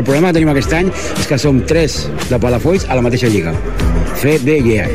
problema 0.01 0.31
que 0.31 0.39
tenim 0.39 0.53
aquest 0.55 0.73
any 0.79 0.89
és 0.95 1.29
que 1.29 1.41
som 1.43 1.61
tres 1.69 1.99
de 2.31 2.39
Palafolls 2.41 2.89
a 2.89 2.97
la 2.97 3.05
mateixa 3.05 3.29
lliga. 3.29 3.53
Fe, 4.23 4.39
B 4.41 4.57
i 4.65 4.79
E. 4.81 4.89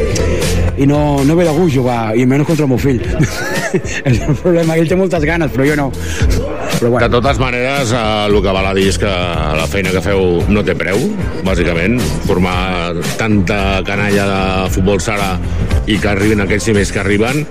I 0.82 0.90
no, 0.90 1.04
no 1.28 1.38
ve 1.38 1.46
de 1.46 1.54
gust 1.54 1.78
jugar, 1.78 2.02
i 2.18 2.26
menys 2.26 2.50
contra 2.50 2.66
el 2.66 2.74
meu 2.74 2.82
fill. 2.82 3.06
és 4.10 4.22
el 4.22 4.36
problema, 4.40 4.78
ell 4.78 4.90
té 4.90 4.98
moltes 5.00 5.26
ganes, 5.28 5.52
però 5.54 5.68
jo 5.68 5.78
no. 5.80 5.90
Però 5.94 6.90
bueno. 6.90 7.04
De 7.06 7.12
totes 7.14 7.40
maneres, 7.42 7.94
eh, 7.94 8.04
el 8.28 8.40
que 8.42 8.56
val 8.56 8.70
a 8.70 8.74
dir 8.78 8.88
és 8.92 9.00
que 9.02 9.12
la 9.60 9.68
feina 9.70 9.94
que 9.94 10.04
feu 10.04 10.42
no 10.50 10.64
té 10.66 10.76
preu, 10.78 11.00
bàsicament. 11.46 12.00
Formar 12.28 12.94
tanta 13.20 13.82
canalla 13.88 14.28
de 14.30 14.72
futbol 14.74 15.02
sala 15.04 15.36
i 15.88 15.98
que 16.00 16.12
arribin 16.12 16.44
aquests 16.44 16.72
nivells 16.72 16.94
que 16.96 17.02
arriben, 17.04 17.44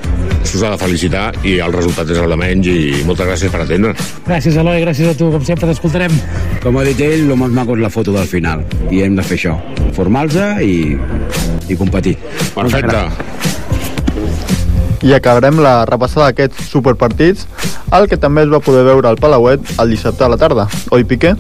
s'us 0.43 0.63
ha 0.65 0.73
de 0.75 0.81
felicitar 0.81 1.27
i 1.47 1.59
el 1.65 1.73
resultat 1.75 2.11
és 2.13 2.21
el 2.21 2.33
de 2.33 2.39
menys 2.41 2.69
i 2.71 2.79
moltes 3.09 3.29
gràcies 3.29 3.53
per 3.53 3.63
atendre. 3.65 3.95
Gràcies, 4.27 4.59
Eloi, 4.59 4.83
gràcies 4.85 5.13
a 5.13 5.17
tu. 5.19 5.31
Com 5.33 5.45
sempre, 5.47 5.71
t'escoltarem. 5.71 6.15
Com 6.65 6.79
ha 6.79 6.85
dit 6.89 7.01
ell, 7.05 7.29
el 7.29 7.39
més 7.39 7.57
maco 7.57 7.79
és 7.79 7.85
la 7.85 7.93
foto 7.93 8.15
del 8.17 8.29
final 8.31 8.65
i 8.91 9.03
hem 9.07 9.17
de 9.19 9.25
fer 9.27 9.39
això, 9.41 9.57
formar-los 9.97 10.63
i, 10.65 10.77
i 11.69 11.81
competir. 11.81 12.17
Perfecte. 12.55 13.52
I 15.03 15.17
acabarem 15.17 15.59
la 15.59 15.83
repassada 15.89 16.29
d'aquests 16.29 16.69
superpartits, 16.71 17.49
el 17.93 18.07
que 18.09 18.17
també 18.17 18.45
es 18.47 18.53
va 18.53 18.63
poder 18.63 18.85
veure 18.87 19.09
al 19.11 19.19
Palauet 19.19 19.75
el 19.83 19.91
dissabte 19.91 20.25
a 20.25 20.31
la 20.31 20.39
tarda. 20.39 20.69
Oi, 20.95 21.03
Piqué? 21.05 21.35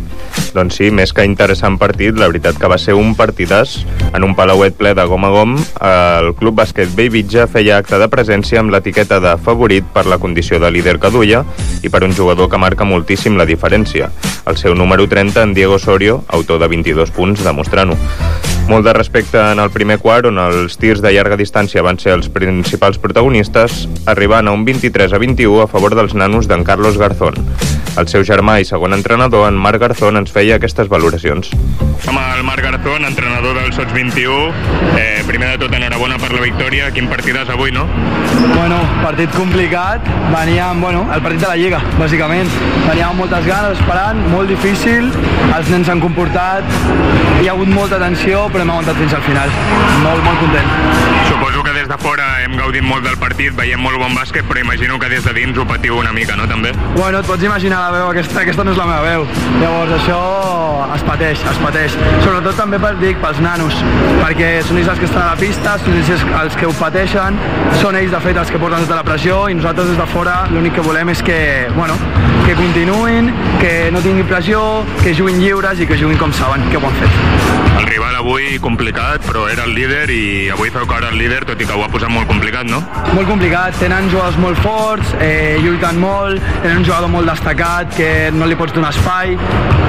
Doncs 0.52 0.80
sí, 0.80 0.90
més 0.90 1.14
que 1.14 1.24
interessant 1.24 1.78
partit, 1.80 2.16
la 2.18 2.28
veritat 2.28 2.58
que 2.60 2.68
va 2.68 2.78
ser 2.80 2.96
un 2.98 3.14
partidàs. 3.16 3.78
En 4.12 4.26
un 4.26 4.34
palauet 4.36 4.76
ple 4.76 4.92
de 4.98 5.06
gom 5.08 5.24
a 5.24 5.30
gom, 5.32 5.56
el 5.88 6.32
Club 6.36 6.58
Bàsquet 6.58 6.92
Bellvitge 6.96 7.46
feia 7.52 7.78
acte 7.80 8.00
de 8.02 8.10
presència 8.12 8.60
amb 8.60 8.74
l'etiqueta 8.74 9.20
de 9.22 9.36
favorit 9.40 9.86
per 9.94 10.04
la 10.10 10.18
condició 10.20 10.60
de 10.60 10.70
líder 10.74 10.98
que 11.00 11.12
duia 11.14 11.44
i 11.82 11.88
per 11.88 12.02
un 12.04 12.16
jugador 12.16 12.50
que 12.50 12.60
marca 12.60 12.88
moltíssim 12.88 13.38
la 13.40 13.48
diferència. 13.48 14.10
El 14.44 14.58
seu 14.60 14.74
número 14.74 15.08
30, 15.08 15.38
en 15.42 15.54
Diego 15.54 15.78
Osorio, 15.80 16.24
autor 16.28 16.60
de 16.60 16.68
22 16.74 17.14
punts, 17.16 17.46
demostrant-ho. 17.46 17.96
Molt 18.68 18.86
de 18.86 18.92
respecte 18.92 19.38
en 19.52 19.58
el 19.58 19.70
primer 19.74 19.98
quart, 19.98 20.28
on 20.30 20.38
els 20.38 20.78
tirs 20.80 21.02
de 21.02 21.10
llarga 21.12 21.36
distància 21.36 21.82
van 21.82 21.98
ser 21.98 22.14
els 22.14 22.28
principals 22.32 23.00
protagonistes, 23.02 23.86
arribant 24.06 24.48
a 24.48 24.54
un 24.54 24.64
23 24.64 25.12
a 25.12 25.20
21 25.20 25.64
a 25.64 25.68
favor 25.68 25.96
dels 25.98 26.14
nanos 26.14 26.48
d'en 26.48 26.64
Carlos 26.64 26.98
Garzón. 26.98 27.40
El 27.92 28.06
seu 28.08 28.22
germà 28.24 28.54
i 28.62 28.64
segon 28.64 28.94
entrenador, 28.96 29.44
en 29.50 29.58
Marc 29.60 29.82
Garzón, 29.82 30.16
ens 30.16 30.32
feia 30.32 30.56
aquestes 30.56 30.88
valoracions. 30.88 31.50
Amb 32.08 32.18
el 32.18 32.40
Marc 32.46 32.64
Garzón, 32.64 33.04
entrenador 33.04 33.58
del 33.58 33.72
Sots 33.76 33.92
21, 33.92 34.48
eh, 34.96 35.20
primer 35.26 35.50
de 35.52 35.58
tot 35.66 35.74
enhorabona 35.76 36.16
per 36.18 36.32
la 36.32 36.40
victòria. 36.40 36.88
Quin 36.94 37.10
partidàs 37.10 37.50
avui, 37.52 37.70
no? 37.70 37.84
Bueno, 38.54 38.78
partit 39.02 39.30
complicat. 39.36 40.08
Veníem, 40.32 40.80
bueno, 40.80 41.04
el 41.12 41.20
partit 41.20 41.44
de 41.44 41.48
la 41.48 41.56
Lliga, 41.56 41.82
bàsicament. 42.00 42.48
Veníem 42.86 43.10
amb 43.10 43.20
moltes 43.20 43.44
ganes, 43.46 43.76
esperant, 43.78 44.24
molt 44.32 44.48
difícil. 44.48 45.12
Els 45.52 45.68
nens 45.68 45.86
s'han 45.86 46.00
comportat, 46.00 46.64
hi 47.42 47.48
ha 47.48 47.52
hagut 47.52 47.68
molta 47.68 48.00
tensió, 48.00 48.48
però 48.52 48.66
hem 48.66 48.72
aguantat 48.74 48.98
fins 49.00 49.14
al 49.16 49.24
final. 49.26 49.52
Molt, 50.04 50.22
molt 50.26 50.38
content. 50.42 50.68
Suposo 51.28 51.62
que 51.64 51.72
des 51.72 51.88
de 51.88 51.98
fora 51.98 52.28
hem 52.44 52.56
gaudit 52.58 52.84
molt 52.84 53.06
del 53.06 53.16
partit, 53.18 53.54
veiem 53.56 53.80
molt 53.80 53.98
bon 54.02 54.14
bàsquet, 54.14 54.46
però 54.48 54.60
imagino 54.60 54.98
que 55.00 55.08
des 55.08 55.24
de 55.24 55.32
dins 55.36 55.58
ho 55.58 55.66
patiu 55.66 55.98
una 55.98 56.12
mica, 56.12 56.36
no, 56.36 56.46
també? 56.50 56.72
Bueno, 56.96 57.20
et 57.20 57.26
pots 57.26 57.42
imaginar 57.42 57.80
la 57.80 57.90
veu, 57.96 58.08
aquesta, 58.12 58.42
aquesta 58.42 58.64
no 58.64 58.74
és 58.74 58.80
la 58.80 58.88
meva 58.90 59.02
veu. 59.06 59.26
Llavors 59.60 59.96
això 59.96 60.20
es 60.96 61.04
pateix, 61.08 61.44
es 61.52 61.60
pateix. 61.62 61.96
Sobretot 62.24 62.58
també 62.60 62.80
per, 62.82 62.94
dic, 63.00 63.20
pels 63.22 63.40
nanos, 63.44 63.78
perquè 64.20 64.52
són 64.66 64.80
ells 64.80 64.92
els 64.94 65.02
que 65.02 65.08
estan 65.08 65.24
a 65.24 65.32
la 65.32 65.40
pista, 65.40 65.76
són 65.82 65.98
ells 65.98 66.26
els 66.42 66.58
que 66.60 66.68
ho 66.68 66.74
pateixen, 66.78 67.40
són 67.80 67.98
ells 68.00 68.12
de 68.12 68.22
fet 68.26 68.42
els 68.42 68.52
que 68.52 68.60
porten 68.62 68.84
tota 68.86 69.00
la 69.00 69.06
pressió 69.06 69.46
i 69.48 69.56
nosaltres 69.58 69.92
des 69.92 70.00
de 70.00 70.08
fora 70.12 70.42
l'únic 70.52 70.76
que 70.76 70.84
volem 70.84 71.12
és 71.14 71.22
que, 71.24 71.38
bueno, 71.76 71.96
que 72.46 72.56
continuïn, 72.58 73.32
que 73.60 73.90
no 73.94 74.02
tinguin 74.04 74.28
pressió, 74.28 74.60
que 75.02 75.14
juguin 75.16 75.40
lliures 75.42 75.80
i 75.80 75.88
que 75.88 75.98
juguin 75.98 76.20
com 76.20 76.34
saben, 76.36 76.68
que 76.70 76.80
ho 76.80 76.86
han 76.88 77.00
fet. 77.02 77.41
El 77.78 77.86
rival 77.88 78.14
avui 78.16 78.58
complicat, 78.62 79.24
però 79.26 79.46
era 79.50 79.64
el 79.66 79.74
líder 79.74 80.04
i 80.14 80.24
avui 80.54 80.70
feu 80.70 80.86
caure 80.86 81.08
el 81.10 81.18
líder, 81.18 81.42
tot 81.48 81.60
i 81.60 81.66
que 81.66 81.74
ho 81.74 81.82
ha 81.84 81.88
posat 81.92 82.12
molt 82.12 82.28
complicat, 82.30 82.68
no? 82.70 82.82
Molt 83.12 83.28
complicat, 83.28 83.76
tenen 83.80 84.10
jugadors 84.12 84.38
molt 84.40 84.60
forts, 84.62 85.14
eh, 85.20 85.58
lluiten 85.62 85.98
molt, 86.00 86.40
tenen 86.62 86.82
un 86.82 86.86
jugador 86.86 87.10
molt 87.12 87.28
destacat 87.28 87.96
que 87.96 88.10
no 88.36 88.46
li 88.46 88.58
pots 88.58 88.74
donar 88.76 88.92
espai, 88.94 89.36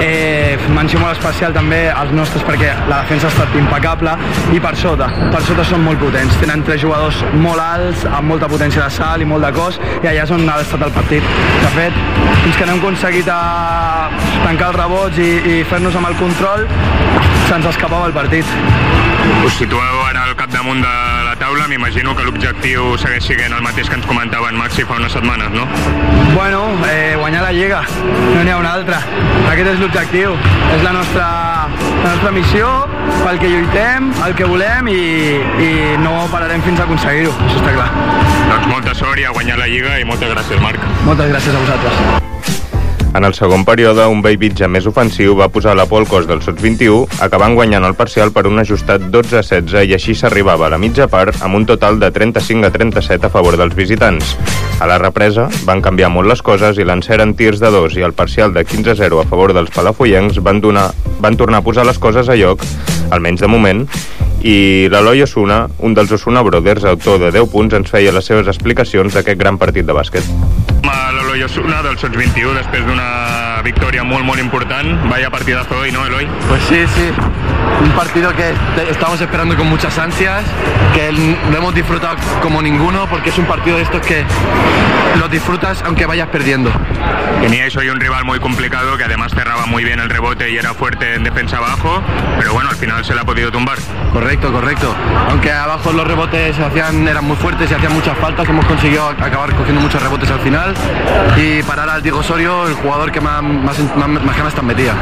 eh, 0.01 0.57
menció 0.74 0.99
molt 0.99 1.18
especial 1.18 1.53
també 1.53 1.84
als 1.91 2.11
nostres 2.16 2.43
perquè 2.47 2.72
la 2.89 3.03
defensa 3.03 3.28
ha 3.28 3.34
estat 3.34 3.55
impecable 3.59 4.16
i 4.55 4.59
per 4.64 4.74
sota, 4.80 5.09
per 5.32 5.41
sota 5.45 5.66
són 5.68 5.84
molt 5.86 6.01
potents, 6.01 6.36
tenen 6.41 6.64
tres 6.68 6.82
jugadors 6.84 7.22
molt 7.45 7.61
alts, 7.64 8.07
amb 8.09 8.34
molta 8.34 8.49
potència 8.51 8.84
de 8.84 8.89
salt 8.97 9.24
i 9.24 9.30
molt 9.30 9.45
de 9.45 9.53
cos 9.55 9.80
i 10.01 10.07
allà 10.07 10.26
és 10.26 10.34
on 10.34 10.47
ha 10.49 10.59
estat 10.61 10.84
el 10.88 10.95
partit. 10.95 11.32
De 11.64 11.72
fet, 11.78 12.01
fins 12.43 12.57
que 12.57 12.66
no 12.66 12.76
hem 12.76 12.84
aconseguit 12.84 13.30
a 13.32 14.09
tancar 14.43 14.74
els 14.74 14.80
rebots 14.82 15.22
i, 15.22 15.32
i 15.53 15.64
fer-nos 15.70 15.95
amb 15.99 16.11
el 16.11 16.20
control, 16.20 16.68
se'ns 17.48 17.66
escapava 17.66 18.08
el 18.08 18.14
partit. 18.14 18.46
Us 19.46 19.56
situeu 19.56 20.00
ara 20.08 20.24
al 20.28 20.36
capdamunt 20.36 20.82
de 20.84 20.94
la 21.26 21.36
taula, 21.39 21.68
m'imagino 21.68 22.16
que 22.16 22.26
l'objectiu 22.28 22.98
segueix 23.00 23.26
sent 23.28 23.54
el 23.56 23.62
mateix 23.64 23.89
que 23.89 23.96
ens 24.00 24.08
comentava 24.08 24.50
en 24.52 24.58
Maxi 24.60 24.84
fa 24.88 24.98
unes 25.00 25.14
setmanes, 25.16 25.52
no? 25.56 25.68
Bueno, 26.34 26.64
eh, 26.89 27.16
guanyar 27.20 27.44
la 27.44 27.52
Lliga, 27.56 27.82
no 28.34 28.44
n'hi 28.44 28.52
ha 28.52 28.58
una 28.58 28.74
altra. 28.80 29.00
Aquest 29.52 29.72
és 29.76 29.80
l'objectiu, 29.80 30.36
és 30.76 30.84
la 30.84 30.94
nostra, 30.96 31.28
la 32.04 32.10
nostra 32.10 32.34
missió, 32.36 32.74
pel 33.24 33.39
que 33.39 33.52
lluitem, 33.52 34.12
el 34.26 34.36
que 34.39 34.50
volem 34.50 34.91
i, 34.91 35.00
i 35.68 35.72
no 36.04 36.18
pararem 36.34 36.64
fins 36.66 36.84
a 36.84 36.88
aconseguir-ho, 36.88 37.32
això 37.48 37.62
està 37.64 37.78
clar. 37.78 37.89
Doncs 38.50 38.70
molta 38.72 38.98
sort 38.98 39.20
i 39.20 39.28
a 39.28 39.34
guanyar 39.36 39.60
la 39.62 39.72
Lliga 39.72 39.98
i 40.00 40.08
moltes 40.08 40.36
gràcies, 40.36 40.62
Marc. 40.64 40.91
Moltes 41.08 41.32
gràcies 41.32 41.56
a 41.56 41.66
vosaltres. 41.66 42.22
En 43.14 43.26
el 43.26 43.36
segon 43.38 43.61
període, 43.61 44.07
un 44.09 44.24
Bellvitge 44.26 44.66
més 44.66 44.88
ofensiu 44.89 45.36
va 45.38 45.45
posar 45.53 45.76
la 45.78 45.86
por 45.86 46.01
al 46.01 46.07
cos 46.09 46.26
del 46.26 46.39
Sots 46.41 46.57
21, 46.64 47.20
acabant 47.22 47.53
guanyant 47.53 47.86
el 47.86 47.93
parcial 47.93 48.32
per 48.34 48.47
un 48.49 48.57
ajustat 48.57 49.05
12 49.14 49.38
a 49.38 49.43
16 49.45 49.86
i 49.86 49.93
així 49.93 50.16
s'arribava 50.18 50.66
a 50.66 50.72
la 50.74 50.80
mitja 50.82 51.05
part 51.11 51.38
amb 51.45 51.59
un 51.59 51.68
total 51.70 51.99
de 52.01 52.09
35 52.09 52.66
a 52.66 52.74
37 52.74 53.30
a 53.30 53.32
favor 53.36 53.59
dels 53.61 53.78
visitants. 53.78 54.34
A 54.82 54.89
la 54.89 54.97
represa 54.97 55.45
van 55.70 55.86
canviar 55.86 56.09
molt 56.09 56.32
les 56.32 56.41
coses 56.41 56.82
i 56.82 56.89
l'encert 56.89 57.22
en 57.22 57.36
tirs 57.38 57.61
de 57.61 57.70
dos 57.70 57.93
i 57.93 58.01
el 58.01 58.18
parcial 58.18 58.57
de 58.57 58.66
15 58.66 58.95
a 58.95 58.99
0 59.05 59.22
a 59.22 59.30
favor 59.30 59.53
dels 59.53 59.70
palafollencs 59.78 60.41
van, 60.41 60.64
donar, 60.66 60.89
van 61.22 61.38
tornar 61.38 61.61
a 61.61 61.68
posar 61.70 61.86
les 61.86 62.01
coses 62.01 62.34
a 62.34 62.39
lloc, 62.39 62.66
almenys 63.14 63.45
de 63.45 63.51
moment, 63.51 63.86
i 64.44 64.89
l'Eloi 64.91 65.24
Osuna, 65.24 65.64
un 65.80 65.96
dels 65.96 66.12
Osuna 66.12 66.44
Brothers, 66.44 66.84
autor 66.86 67.20
de 67.20 67.32
10 67.32 67.50
punts, 67.52 67.76
ens 67.80 67.89
feia 67.89 68.12
les 68.12 68.28
seves 68.28 68.50
explicacions 68.52 69.16
d'aquest 69.16 69.39
gran 69.39 69.58
partit 69.58 69.88
de 69.88 69.96
bàsquet. 69.96 70.28
L'Eloi 70.84 71.46
Osuna 71.48 71.82
del 71.86 71.98
Sots 71.98 72.18
21 72.18 72.54
després 72.60 72.86
d'una 72.86 73.08
victòria 73.64 74.04
molt 74.04 74.28
molt 74.28 74.44
important. 74.44 75.10
Vaya 75.10 75.32
partidazo 75.32 75.80
hoy, 75.80 75.91
¿no, 75.91 76.06
Eloy? 76.06 76.28
Pues 76.50 76.62
sí, 76.70 76.84
sí. 76.96 77.43
Un 77.84 77.91
partido 77.91 78.32
que 78.34 78.53
estamos 78.89 79.20
esperando 79.20 79.55
con 79.57 79.68
muchas 79.68 79.97
ansias, 79.97 80.43
que 80.93 81.11
lo 81.11 81.57
hemos 81.57 81.76
disfrutado 81.76 82.16
como 82.41 82.61
ninguno, 82.61 83.07
porque 83.09 83.30
es 83.30 83.38
un 83.38 83.45
partido 83.45 83.78
de 83.78 83.84
estos 83.84 84.05
que 84.05 84.24
los 85.20 85.30
disfrutas 85.30 85.82
aunque 85.86 86.05
vayas 86.05 86.28
perdiendo. 86.30 86.72
Teníais 87.41 87.76
hoy 87.76 87.89
un 87.89 87.99
rival 87.99 88.24
muy 88.24 88.39
complicado 88.39 88.97
que 88.97 89.03
además 89.03 89.34
cerraba 89.34 89.66
muy 89.66 89.84
bien 89.84 89.99
el 89.99 90.09
rebote 90.09 90.49
y 90.49 90.57
era 90.57 90.74
fuerte 90.74 91.16
en 91.16 91.24
defensa 91.24 91.57
abajo, 91.57 92.01
pero 92.39 92.53
bueno, 92.53 92.70
al 92.70 92.76
final 92.76 93.03
se 93.03 93.14
le 93.14 93.22
ha 93.22 93.26
podido 93.26 93.51
tumbar. 93.51 93.78
Correcto, 94.11 94.51
correcto. 94.51 94.95
Aunque 95.30 95.51
abajo 95.51 95.91
los 95.91 96.07
rebotes 96.07 96.57
hacían, 96.59 97.07
eran 97.07 97.26
muy 97.26 97.36
fuertes 97.36 97.70
y 97.70 97.74
hacían 97.74 97.93
muchas 97.93 98.18
faltas, 98.18 98.47
hemos 98.47 98.66
conseguido 98.66 99.09
acabar 99.09 99.53
cogiendo 99.55 99.82
muchos 99.82 100.01
rebotes 100.01 100.32
al 100.32 100.39
final 100.39 100.74
y 101.36 101.61
parar 101.64 101.89
al 101.89 102.01
Diego 102.01 102.20
Osorio, 102.20 102.68
el 102.68 102.74
jugador 102.76 103.11
que 103.11 103.20
más, 103.20 103.41
más, 103.43 103.78
más, 103.95 104.07
más 104.07 104.38
ganas 104.38 104.53
tan 104.53 104.66
metía. 104.66 104.93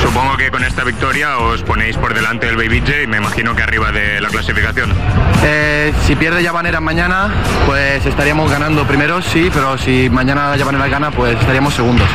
Supongo 0.00 0.36
que 0.36 0.50
con 0.50 0.62
esta 0.62 0.84
victoria 0.84 1.38
os 1.38 1.62
ponéis 1.62 1.75
por 2.00 2.14
delante 2.14 2.46
del 2.46 2.56
Beibidge 2.56 3.02
y 3.02 3.06
me 3.06 3.18
imagino 3.18 3.54
que 3.54 3.62
arriba 3.62 3.92
de 3.92 4.18
la 4.20 4.28
clasificación. 4.28 4.92
Eh, 5.44 5.92
si 6.06 6.16
pierde 6.16 6.42
Llavanera 6.42 6.80
mañana, 6.80 7.30
pues 7.66 8.04
estaríamos 8.06 8.50
ganando 8.50 8.84
primero, 8.86 9.20
sí, 9.20 9.50
pero 9.52 9.76
si 9.76 10.08
mañana 10.10 10.56
Llavanera 10.56 10.88
gana, 10.88 11.10
pues 11.10 11.38
estaríamos 11.38 11.74
segundos. 11.74 12.08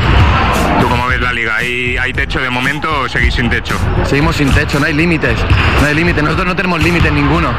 ¿Tú 0.82 0.90
cómo 0.90 1.08
ves 1.08 1.22
la 1.22 1.32
liga? 1.32 1.58
¿Hay, 1.58 1.96
¿Hay 1.96 2.12
techo 2.12 2.42
de 2.42 2.50
momento 2.50 3.02
o 3.02 3.08
seguís 3.08 3.36
sin 3.36 3.52
techo? 3.52 3.78
Seguimos 4.06 4.36
sin 4.36 4.52
techo, 4.52 4.80
no 4.80 4.88
hay 4.88 4.94
límites. 4.94 5.38
No 5.80 5.88
hay 5.88 5.94
límites, 5.94 6.24
nosotros 6.24 6.48
no 6.48 6.56
tenemos 6.56 6.82
límites 6.82 7.12
ninguno. 7.14 7.54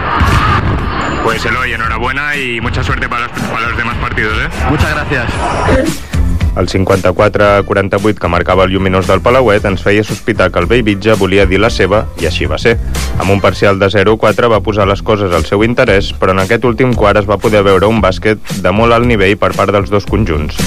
Pues 1.23 1.45
Eloy, 1.47 1.73
enhorabuena 1.73 2.35
y 2.35 2.61
mucha 2.61 2.83
suerte 2.83 3.09
para 3.09 3.29
los, 3.29 3.31
para 3.31 3.69
los 3.69 3.77
demás 3.77 3.97
partidos, 3.99 4.37
¿eh? 4.39 4.49
Muchas 4.69 4.91
gracias. 4.91 6.12
El 6.57 6.69
54-48 6.69 8.19
que 8.21 8.29
marcava 8.29 8.67
el 8.67 8.73
lluminós 8.75 9.07
del 9.09 9.23
Palauet 9.25 9.65
ens 9.65 9.81
feia 9.83 10.05
sospitar 10.05 10.51
que 10.53 10.61
el 10.61 10.69
Bellvitge 10.69 11.17
volia 11.17 11.47
dir 11.49 11.61
la 11.63 11.71
seva, 11.73 12.05
i 12.21 12.29
així 12.29 12.45
va 12.51 12.59
ser. 12.61 12.75
Amb 13.17 13.33
un 13.33 13.41
parcial 13.41 13.79
de 13.81 13.89
0-4 13.89 14.51
va 14.53 14.61
posar 14.61 14.87
les 14.89 15.01
coses 15.01 15.33
al 15.33 15.47
seu 15.49 15.65
interès, 15.65 16.13
però 16.13 16.37
en 16.37 16.43
aquest 16.45 16.67
últim 16.69 16.93
quart 16.93 17.23
es 17.23 17.29
va 17.29 17.41
poder 17.41 17.65
veure 17.65 17.89
un 17.89 18.03
bàsquet 18.05 18.61
de 18.61 18.73
molt 18.73 18.93
alt 18.93 19.09
nivell 19.09 19.39
per 19.41 19.55
part 19.57 19.73
dels 19.73 19.89
dos 19.89 20.05
conjunts. 20.05 20.61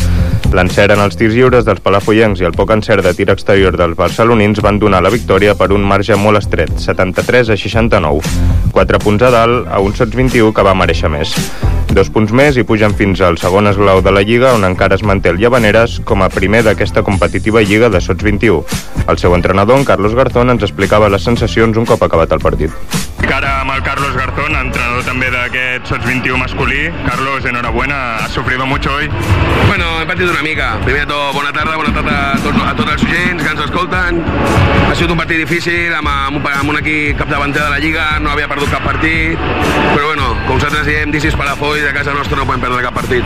L'encert 0.55 0.95
en 0.95 1.03
els 1.03 1.17
tirs 1.19 1.35
lliures 1.35 1.65
dels 1.67 1.81
palafollencs 1.85 2.41
i 2.41 2.49
el 2.49 2.57
poc 2.57 2.73
encert 2.73 3.05
de 3.05 3.13
tir 3.13 3.29
exterior 3.33 3.77
dels 3.77 3.97
barcelonins 3.99 4.61
van 4.65 4.79
donar 4.79 5.03
la 5.03 5.13
victòria 5.13 5.53
per 5.59 5.71
un 5.75 5.85
marge 5.85 6.17
molt 6.17 6.41
estret, 6.41 6.73
73 6.81 7.53
a 7.53 7.61
69. 7.61 8.35
4 8.73 9.05
punts 9.05 9.29
a 9.29 9.33
dalt 9.37 9.69
a 9.69 9.83
un 9.83 9.93
sots 9.93 10.15
21 10.17 10.53
que 10.55 10.65
va 10.65 10.77
mereixer 10.77 11.11
més. 11.13 11.35
Dos 11.93 12.09
punts 12.09 12.33
més 12.35 12.57
i 12.57 12.63
pugen 12.67 12.95
fins 12.97 13.21
al 13.21 13.37
segon 13.37 13.69
esglau 13.69 14.01
de 14.03 14.13
la 14.15 14.23
Lliga, 14.25 14.53
on 14.57 14.65
encara 14.67 14.97
es 14.97 15.03
manté 15.05 15.31
el 15.31 15.39
Llavaneres 15.41 15.99
com 16.07 16.23
a 16.25 16.31
primer 16.33 16.63
d'aquesta 16.65 17.05
competitiva 17.05 17.63
Lliga 17.63 17.91
de 17.93 18.01
Sots 18.01 18.25
21. 18.25 18.63
El 19.07 19.21
seu 19.21 19.35
entrenador, 19.37 19.77
en 19.79 19.85
Carlos 19.85 20.15
Garzón, 20.17 20.49
ens 20.55 20.65
explicava 20.65 21.11
les 21.13 21.27
sensacions 21.27 21.77
un 21.77 21.85
cop 21.85 22.01
acabat 22.03 22.33
el 22.35 22.43
partit. 22.43 23.14
Cara 23.21 23.61
amb 23.61 23.71
el 23.71 23.81
Carlos 23.83 24.13
Garzón, 24.15 24.55
entrenador 24.55 25.03
també 25.07 25.29
d'aquest 25.33 25.87
Sots 25.89 26.05
21 26.05 26.37
masculí. 26.37 26.89
Carlos, 27.07 27.45
enhorabuena, 27.45 28.17
has 28.17 28.31
sufrido 28.31 28.65
mucho 28.65 28.93
hoy. 28.93 29.09
Bueno, 29.67 30.01
he 30.01 30.05
patit 30.05 30.29
una 30.29 30.43
mica. 30.43 30.77
Primer 30.83 31.01
de 31.01 31.13
tot, 31.13 31.33
bona 31.33 31.51
tarda, 31.51 31.75
bona 31.75 31.93
tarda 31.93 32.33
a 32.33 32.37
tots, 32.43 32.61
a 32.61 32.75
tots 32.75 32.91
els 32.91 33.03
oients 33.03 33.43
que 33.43 33.49
ens 33.49 33.61
escolten. 33.65 34.21
Ha 34.89 34.93
sigut 34.95 35.11
un 35.15 35.17
partit 35.17 35.41
difícil, 35.41 35.93
amb, 35.93 36.07
amb, 36.07 36.37
un, 36.37 36.47
amb 36.51 36.69
un 36.69 36.79
equip 36.81 37.17
capdavanter 37.17 37.63
de 37.63 37.69
la 37.69 37.79
Lliga, 37.79 38.05
no 38.19 38.31
havia 38.31 38.47
perdut 38.51 38.69
cap 38.71 38.85
partit, 38.85 39.39
però 39.93 40.11
bueno, 40.11 40.29
com 40.45 40.59
nosaltres 40.59 40.85
diem, 40.85 41.11
dicis 41.11 41.35
Palafolls, 41.35 41.81
de 41.83 41.93
casa 41.95 42.13
nostra 42.13 42.37
no 42.37 42.45
podem 42.45 42.63
perdre 42.67 42.83
cap 42.85 42.95
partit. 42.95 43.25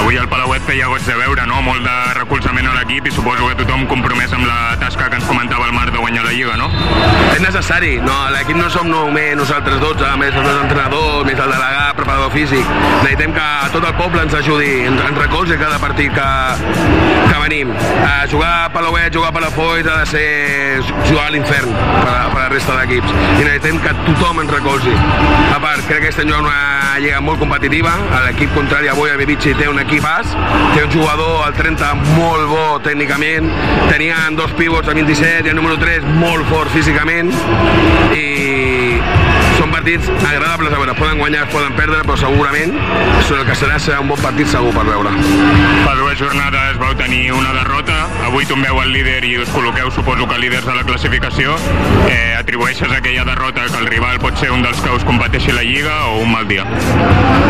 Avui 0.00 0.20
el 0.20 0.28
Palauet 0.28 0.66
feia 0.68 0.90
goig 0.92 1.06
de 1.06 1.16
veure, 1.18 1.46
no? 1.48 1.62
Molt 1.66 1.86
de 1.86 1.96
recolzament 2.20 2.68
a 2.68 2.76
l'equip 2.76 3.08
i 3.08 3.14
suposo 3.14 3.48
que 3.48 3.58
tothom 3.62 3.86
compromès 3.90 4.34
amb 4.36 4.46
la 4.46 4.76
tasca 4.82 5.08
que 5.10 5.18
ens 5.20 5.26
comentava 5.26 5.66
el 5.70 5.74
Marc 5.74 5.94
de 5.94 6.02
guanyar 6.02 6.26
la 6.26 6.34
Lliga, 6.36 6.56
no? 6.60 6.70
És 7.32 7.42
necessari, 7.42 7.96
no, 8.04 8.16
l'equip 8.34 8.60
no 8.60 8.68
som 8.70 8.90
només 8.96 9.36
nosaltres 9.36 9.80
12, 9.80 10.12
més 10.20 10.34
els 10.34 10.46
dos 10.46 10.60
entrenadors, 10.62 11.26
més 11.28 11.38
el 11.38 11.52
delegat, 11.52 11.96
preparador 11.98 12.32
físic. 12.34 12.70
Necessitem 13.02 13.34
que 13.36 13.46
tot 13.74 13.84
el 13.84 13.94
poble 13.98 14.22
ens 14.24 14.36
ajudi, 14.38 14.70
ens, 14.88 15.02
ens 15.08 15.20
recolzi 15.20 15.58
cada 15.60 15.78
partit 15.82 16.14
que, 16.16 16.28
que 17.26 17.40
venim. 17.42 17.72
A 18.06 18.26
jugar 18.30 18.52
a 18.64 18.70
Palauet, 18.74 19.12
jugar 19.14 19.32
a 19.32 19.36
Palafolls 19.36 19.90
ha 19.90 19.98
de 20.02 20.06
ser 20.10 20.26
jugar 21.08 21.26
a 21.28 21.34
l'infern 21.34 21.72
per, 21.76 22.14
per 22.32 22.40
la 22.40 22.48
resta 22.52 22.78
d'equips. 22.80 23.12
I 23.12 23.44
necessitem 23.44 23.80
que 23.84 23.94
tothom 24.08 24.42
ens 24.44 24.54
recolzi. 24.56 24.94
A 25.52 25.60
part, 25.62 25.84
crec 25.90 26.06
que 26.06 26.14
estem 26.14 26.30
jugant 26.30 26.48
una 26.48 26.96
lliga 27.02 27.20
molt 27.24 27.40
competitiva. 27.42 27.92
L'equip 28.26 28.54
contrari 28.56 28.90
avui, 28.92 29.12
a 29.12 29.20
Bibici, 29.20 29.54
té 29.58 29.68
un 29.70 29.80
equip 29.82 30.06
as, 30.08 30.32
té 30.74 30.84
un 30.84 30.92
jugador 30.92 31.44
al 31.46 31.56
30 31.56 31.92
molt 32.16 32.48
bo 32.50 32.64
tècnicament, 32.84 33.50
tenien 33.90 34.36
dos 34.38 34.52
pivots 34.56 34.88
a 34.88 34.96
27 34.96 35.48
i 35.48 35.52
el 35.52 35.58
número 35.58 35.76
3 35.80 36.06
molt 36.20 36.46
fort 36.50 36.72
físicament 36.74 37.32
i 38.16 38.55
partits 39.86 40.08
agradables 40.26 40.72
a 40.72 40.78
veure, 40.78 40.94
poden 40.94 41.18
guanyar, 41.18 41.48
poden 41.48 41.74
perdre, 41.78 42.00
però 42.02 42.16
segurament 42.18 42.72
el 42.74 43.42
que 43.46 43.54
serà 43.54 43.76
serà 43.78 44.00
un 44.02 44.08
bon 44.10 44.18
partit 44.18 44.48
segur 44.50 44.72
per 44.74 44.82
veure. 44.88 45.12
Fa 45.84 45.92
dues 45.94 46.18
jornades 46.18 46.78
vau 46.80 46.90
tenir 46.98 47.30
una 47.30 47.52
derrota, 47.54 48.08
avui 48.26 48.48
tombeu 48.50 48.80
el 48.82 48.90
líder 48.90 49.20
i 49.28 49.36
us 49.38 49.52
col·loqueu, 49.54 49.92
suposo 49.94 50.26
que 50.26 50.40
líders 50.42 50.66
de 50.66 50.74
la 50.74 50.82
classificació. 50.88 51.54
Eh, 52.10 52.34
atribueixes 52.34 52.90
aquella 52.90 53.22
derrota 53.28 53.68
que 53.70 53.78
el 53.78 53.86
rival 53.86 54.18
pot 54.18 54.34
ser 54.42 54.50
un 54.50 54.66
dels 54.66 54.80
que 54.82 54.90
us 54.90 55.06
competeixi 55.06 55.54
la 55.54 55.62
Lliga 55.62 55.94
o 56.10 56.22
un 56.24 56.32
mal 56.32 56.48
dia? 56.50 56.66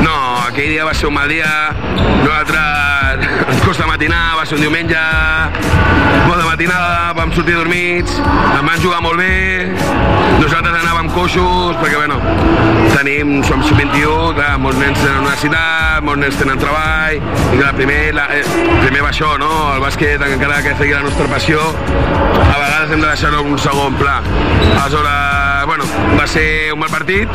No, 0.04 0.16
aquell 0.44 0.74
dia 0.74 0.84
va 0.84 0.92
ser 0.92 1.08
un 1.08 1.16
mal 1.16 1.32
dia, 1.32 1.48
nosaltres 2.20 3.24
ens 3.54 3.64
costa 3.64 3.88
matinar, 3.88 4.36
va 4.36 4.44
ser 4.44 4.60
un 4.60 4.66
diumenge, 4.66 5.00
molt 6.26 6.40
de 6.40 6.46
matinada, 6.46 7.12
vam 7.16 7.32
sortir 7.34 7.56
dormits, 7.56 8.18
em 8.20 8.66
van 8.66 8.80
jugar 8.82 9.00
molt 9.04 9.20
bé, 9.20 9.66
nosaltres 10.40 10.76
anàvem 10.82 11.10
coixos, 11.14 11.76
perquè 11.80 11.96
bueno, 12.00 12.18
tenim, 12.94 13.40
som 13.46 13.62
sub-21, 13.66 14.34
clar, 14.38 14.54
molts 14.62 14.80
nens 14.82 15.00
tenen 15.02 15.22
universitat, 15.24 16.04
molts 16.06 16.22
nens 16.24 16.40
tenen 16.40 16.62
treball, 16.62 17.18
i 17.18 17.60
clar, 17.60 17.72
primer, 17.78 18.00
la, 18.16 18.28
eh, 18.36 18.44
primer 18.84 19.04
va 19.04 19.12
això, 19.12 19.34
no? 19.42 19.52
El 19.74 19.84
bàsquet, 19.84 20.22
encara 20.30 20.62
que 20.64 20.76
sigui 20.80 20.96
la 20.96 21.04
nostra 21.06 21.28
passió, 21.32 21.60
a 21.66 22.56
vegades 22.56 22.90
hem 22.92 23.00
de 23.00 23.08
deixar-ho 23.08 23.44
un 23.44 23.58
segon 23.58 24.00
pla. 24.00 24.20
Aleshores, 24.76 25.55
bueno, 25.66 25.84
va 26.18 26.26
ser 26.26 26.72
un 26.72 26.78
mal 26.78 26.90
partit, 26.90 27.28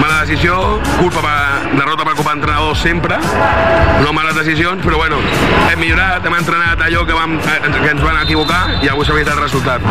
mala 0.00 0.22
decisió, 0.22 0.78
culpa 1.00 1.20
per, 1.24 1.72
derrota 1.74 2.06
per 2.06 2.14
culpa 2.14 2.32
d'entrenador 2.32 2.76
sempre, 2.78 3.18
no 4.04 4.12
males 4.12 4.38
decisions, 4.38 4.82
però 4.84 5.02
bueno, 5.02 5.18
hem 5.70 5.80
millorat, 5.82 6.24
hem 6.26 6.38
entrenat 6.38 6.86
allò 6.88 7.04
que, 7.06 7.16
vam, 7.18 7.38
eh, 7.38 7.60
que 7.74 7.90
ens 7.90 8.02
van 8.02 8.22
equivocar 8.22 8.64
i 8.82 8.92
avui 8.92 9.06
s'ha 9.06 9.16
evitat 9.18 9.34
el 9.36 9.42
resultat. 9.42 9.88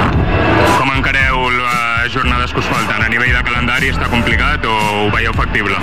Com 0.77 0.93
encareu 0.95 1.49
les 2.11 2.23
jornades 2.23 2.51
que 2.51 2.59
us 2.59 2.65
falten? 2.65 3.01
A 3.01 3.07
nivell 3.07 3.31
de 3.31 3.41
calendari 3.45 3.87
està 3.91 4.07
complicat 4.11 4.65
o 4.67 4.71
ho 4.73 5.03
veieu 5.13 5.31
factible? 5.31 5.77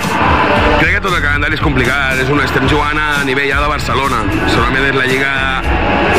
Crec 0.77 0.91
que 0.93 1.01
tot 1.01 1.15
el 1.15 1.23
calendari 1.23 1.57
és 1.57 1.63
complicat, 1.63 2.19
és 2.21 2.29
una, 2.29 2.43
estem 2.45 2.67
jugant 2.69 2.99
a 3.01 3.23
nivell 3.25 3.49
ja 3.49 3.57
de 3.63 3.69
Barcelona, 3.71 4.19
segurament 4.51 4.85
és 4.91 4.97
la 4.97 5.07
lliga 5.09 5.31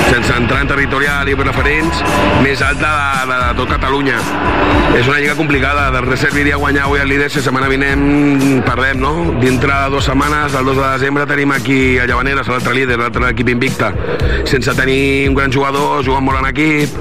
sense 0.09 0.35
entrar 0.35 0.65
en 0.65 0.71
territorial 0.73 1.31
i 1.31 1.37
preferents 1.39 2.03
més 2.43 2.63
alta 2.67 2.91
de, 2.91 3.31
de, 3.31 3.39
de 3.45 3.53
tot 3.61 3.71
Catalunya. 3.71 4.19
És 4.99 5.07
una 5.07 5.21
lliga 5.21 5.37
complicada, 5.39 5.87
de 5.95 6.03
res 6.03 6.25
serviria 6.27 6.59
guanyar 6.59 6.89
avui 6.89 7.05
el 7.05 7.11
líder 7.13 7.31
si 7.31 7.45
setmana 7.45 7.71
vinent 7.71 8.65
perdem, 8.67 8.99
no? 8.99 9.15
Dintre 9.39 9.77
de 9.85 9.95
dues 9.95 10.11
setmanes, 10.11 10.59
el 10.59 10.67
2 10.73 10.81
de 10.81 10.89
desembre, 10.89 11.29
tenim 11.31 11.55
aquí 11.55 11.81
a 12.03 12.11
Llavaneres, 12.11 12.51
l'altre 12.51 12.75
líder, 12.75 12.99
l'altre 12.99 13.31
equip 13.31 13.55
invicta, 13.55 13.95
sense 14.43 14.75
tenir 14.75 15.29
un 15.31 15.39
gran 15.39 15.55
jugador, 15.55 16.01
jugant 16.03 16.27
molt 16.27 16.43
en 16.43 16.51
equip, 16.51 16.99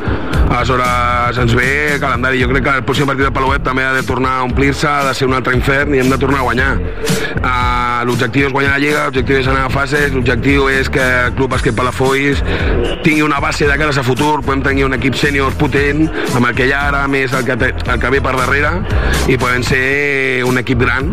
aleshores 0.50 1.38
ens 1.38 1.56
ve 1.56 1.98
calendari. 2.02 2.42
Jo 2.42 2.50
crec 2.50 2.64
que 2.66 2.76
el 2.80 2.86
pròxim 2.86 3.10
partit 3.10 3.28
de 3.28 3.32
Palauet 3.34 3.64
també 3.64 3.86
ha 3.86 3.94
de 3.94 4.04
tornar 4.04 4.40
a 4.40 4.44
omplir-se, 4.48 4.88
ha 4.88 5.06
de 5.08 5.14
ser 5.18 5.28
un 5.30 5.38
altre 5.38 5.56
infern 5.56 5.94
i 5.96 6.02
hem 6.02 6.10
de 6.10 6.18
tornar 6.18 6.42
a 6.42 6.48
guanyar. 6.48 6.72
Uh, 7.40 8.06
l'objectiu 8.10 8.48
és 8.48 8.54
guanyar 8.54 8.74
la 8.74 8.82
Lliga, 8.82 9.06
l'objectiu 9.08 9.40
és 9.40 9.48
anar 9.48 9.68
a 9.68 9.72
fases, 9.74 10.14
l'objectiu 10.16 10.68
és 10.74 10.90
que 10.92 11.06
el 11.28 11.34
Club 11.38 11.54
Bàsquet 11.54 11.78
Palafolls 11.78 12.42
tingui 13.06 13.22
una 13.24 13.40
base 13.40 13.68
de 13.70 13.78
cares 13.80 14.00
a 14.02 14.04
futur, 14.04 14.40
podem 14.42 14.64
tenir 14.66 14.86
un 14.88 14.98
equip 14.98 15.18
sènior 15.20 15.56
potent, 15.60 16.08
amb 16.34 16.50
el 16.50 16.56
que 16.58 16.68
hi 16.68 16.74
ha 16.76 16.86
ara, 16.90 17.06
més 17.12 17.34
el 17.38 17.46
que, 17.48 17.58
té, 17.60 17.72
el 17.86 18.02
que 18.02 18.14
ve 18.16 18.22
per 18.26 18.36
darrere, 18.38 18.74
i 19.30 19.38
podem 19.40 19.64
ser 19.66 20.44
un 20.48 20.60
equip 20.62 20.82
gran, 20.84 21.12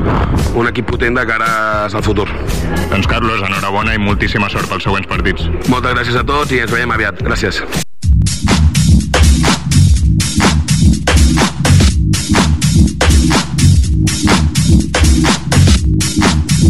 un 0.55 0.71
equip 0.73 0.89
potent 0.91 1.19
de 1.19 1.27
cares 1.29 1.95
al 1.95 2.07
futur. 2.07 2.29
Doncs 2.91 3.11
Carlos, 3.11 3.43
enhorabona 3.47 3.95
i 3.95 4.03
moltíssima 4.03 4.51
sort 4.53 4.71
pels 4.71 4.87
següents 4.89 5.11
partits. 5.11 5.51
Moltes 5.69 5.99
gràcies 5.99 6.23
a 6.23 6.25
tots 6.27 6.55
i 6.55 6.65
ens 6.65 6.73
veiem 6.73 6.97
aviat. 6.97 7.23
Gràcies. 7.27 7.86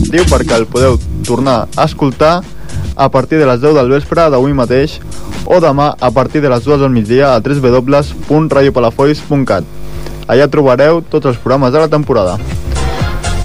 Diu 0.07 0.23
perquè 0.31 0.55
el 0.55 0.71
podeu 0.71 0.95
tornar 1.27 1.67
a 1.75 1.85
escoltar 1.85 2.43
a 2.97 3.09
partir 3.11 3.39
de 3.39 3.47
les 3.47 3.61
10 3.61 3.75
del 3.75 3.89
vespre 3.91 4.31
d'avui 4.31 4.53
mateix 4.55 5.01
o 5.47 5.61
demà 5.61 5.97
a 5.99 6.11
partir 6.11 6.43
de 6.43 6.49
les 6.53 6.65
2 6.65 6.81
del 6.81 6.91
migdia 6.95 7.35
a 7.35 7.41
www.radiopalafolls.cat. 7.41 9.65
Allà 10.27 10.49
trobareu 10.51 11.03
tots 11.11 11.27
els 11.27 11.37
programes 11.43 11.73
de 11.73 11.79
la 11.83 11.89
temporada. 11.89 12.39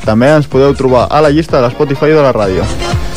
També 0.05 0.27
ens 0.33 0.47
podeu 0.49 0.73
trobar 0.77 1.07
a 1.09 1.21
la 1.21 1.29
llista 1.29 1.57
de 1.57 1.63
l'Spotify 1.67 2.11
de 2.13 2.21
la 2.25 2.33
ràdio. 2.33 2.63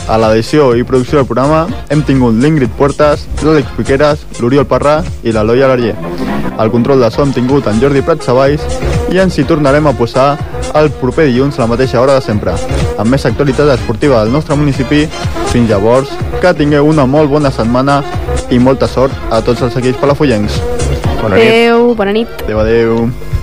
A 0.05 0.19
l'edició 0.21 0.75
i 0.77 0.85
producció 0.85 1.17
del 1.19 1.29
programa 1.29 1.63
hem 1.89 2.03
tingut 2.05 2.37
l'Ingrid 2.37 2.73
Puertas, 2.77 3.25
l'Àlex 3.41 3.71
Piqueras, 3.77 4.25
l'Oriol 4.41 4.67
Parrà 4.69 4.99
i 5.25 5.33
l'Eloi 5.33 5.65
Alarger. 5.65 5.95
El 6.61 6.71
control 6.71 7.01
de 7.01 7.09
so 7.11 7.25
hem 7.25 7.33
tingut 7.33 7.67
en 7.71 7.81
Jordi 7.81 8.03
Prat 8.05 8.23
Savalls 8.23 8.63
i 9.15 9.21
ens 9.23 9.39
hi 9.39 9.47
tornarem 9.49 9.89
a 9.89 9.95
posar 9.97 10.35
el 10.77 10.91
proper 11.01 11.29
dilluns 11.31 11.59
a 11.59 11.65
la 11.65 11.71
mateixa 11.73 12.03
hora 12.03 12.19
de 12.19 12.25
sempre, 12.25 12.55
amb 12.99 13.11
més 13.11 13.25
actualitat 13.25 13.73
esportiva 13.79 14.23
del 14.23 14.33
nostre 14.35 14.59
municipi. 14.61 15.05
Fins 15.53 15.71
llavors, 15.71 16.11
que 16.43 16.55
tingueu 16.59 16.91
una 16.91 17.07
molt 17.07 17.31
bona 17.31 17.53
setmana 17.55 18.03
i 18.51 18.59
molta 18.59 18.91
sort 18.91 19.15
a 19.31 19.41
tots 19.41 19.63
els 19.65 19.79
equips 19.81 20.03
palafollencs. 20.03 20.61
Adéu, 21.25 21.95
bona 21.97 22.13
nit. 22.13 22.43
Adéu, 22.45 22.61
adéu. 22.61 23.34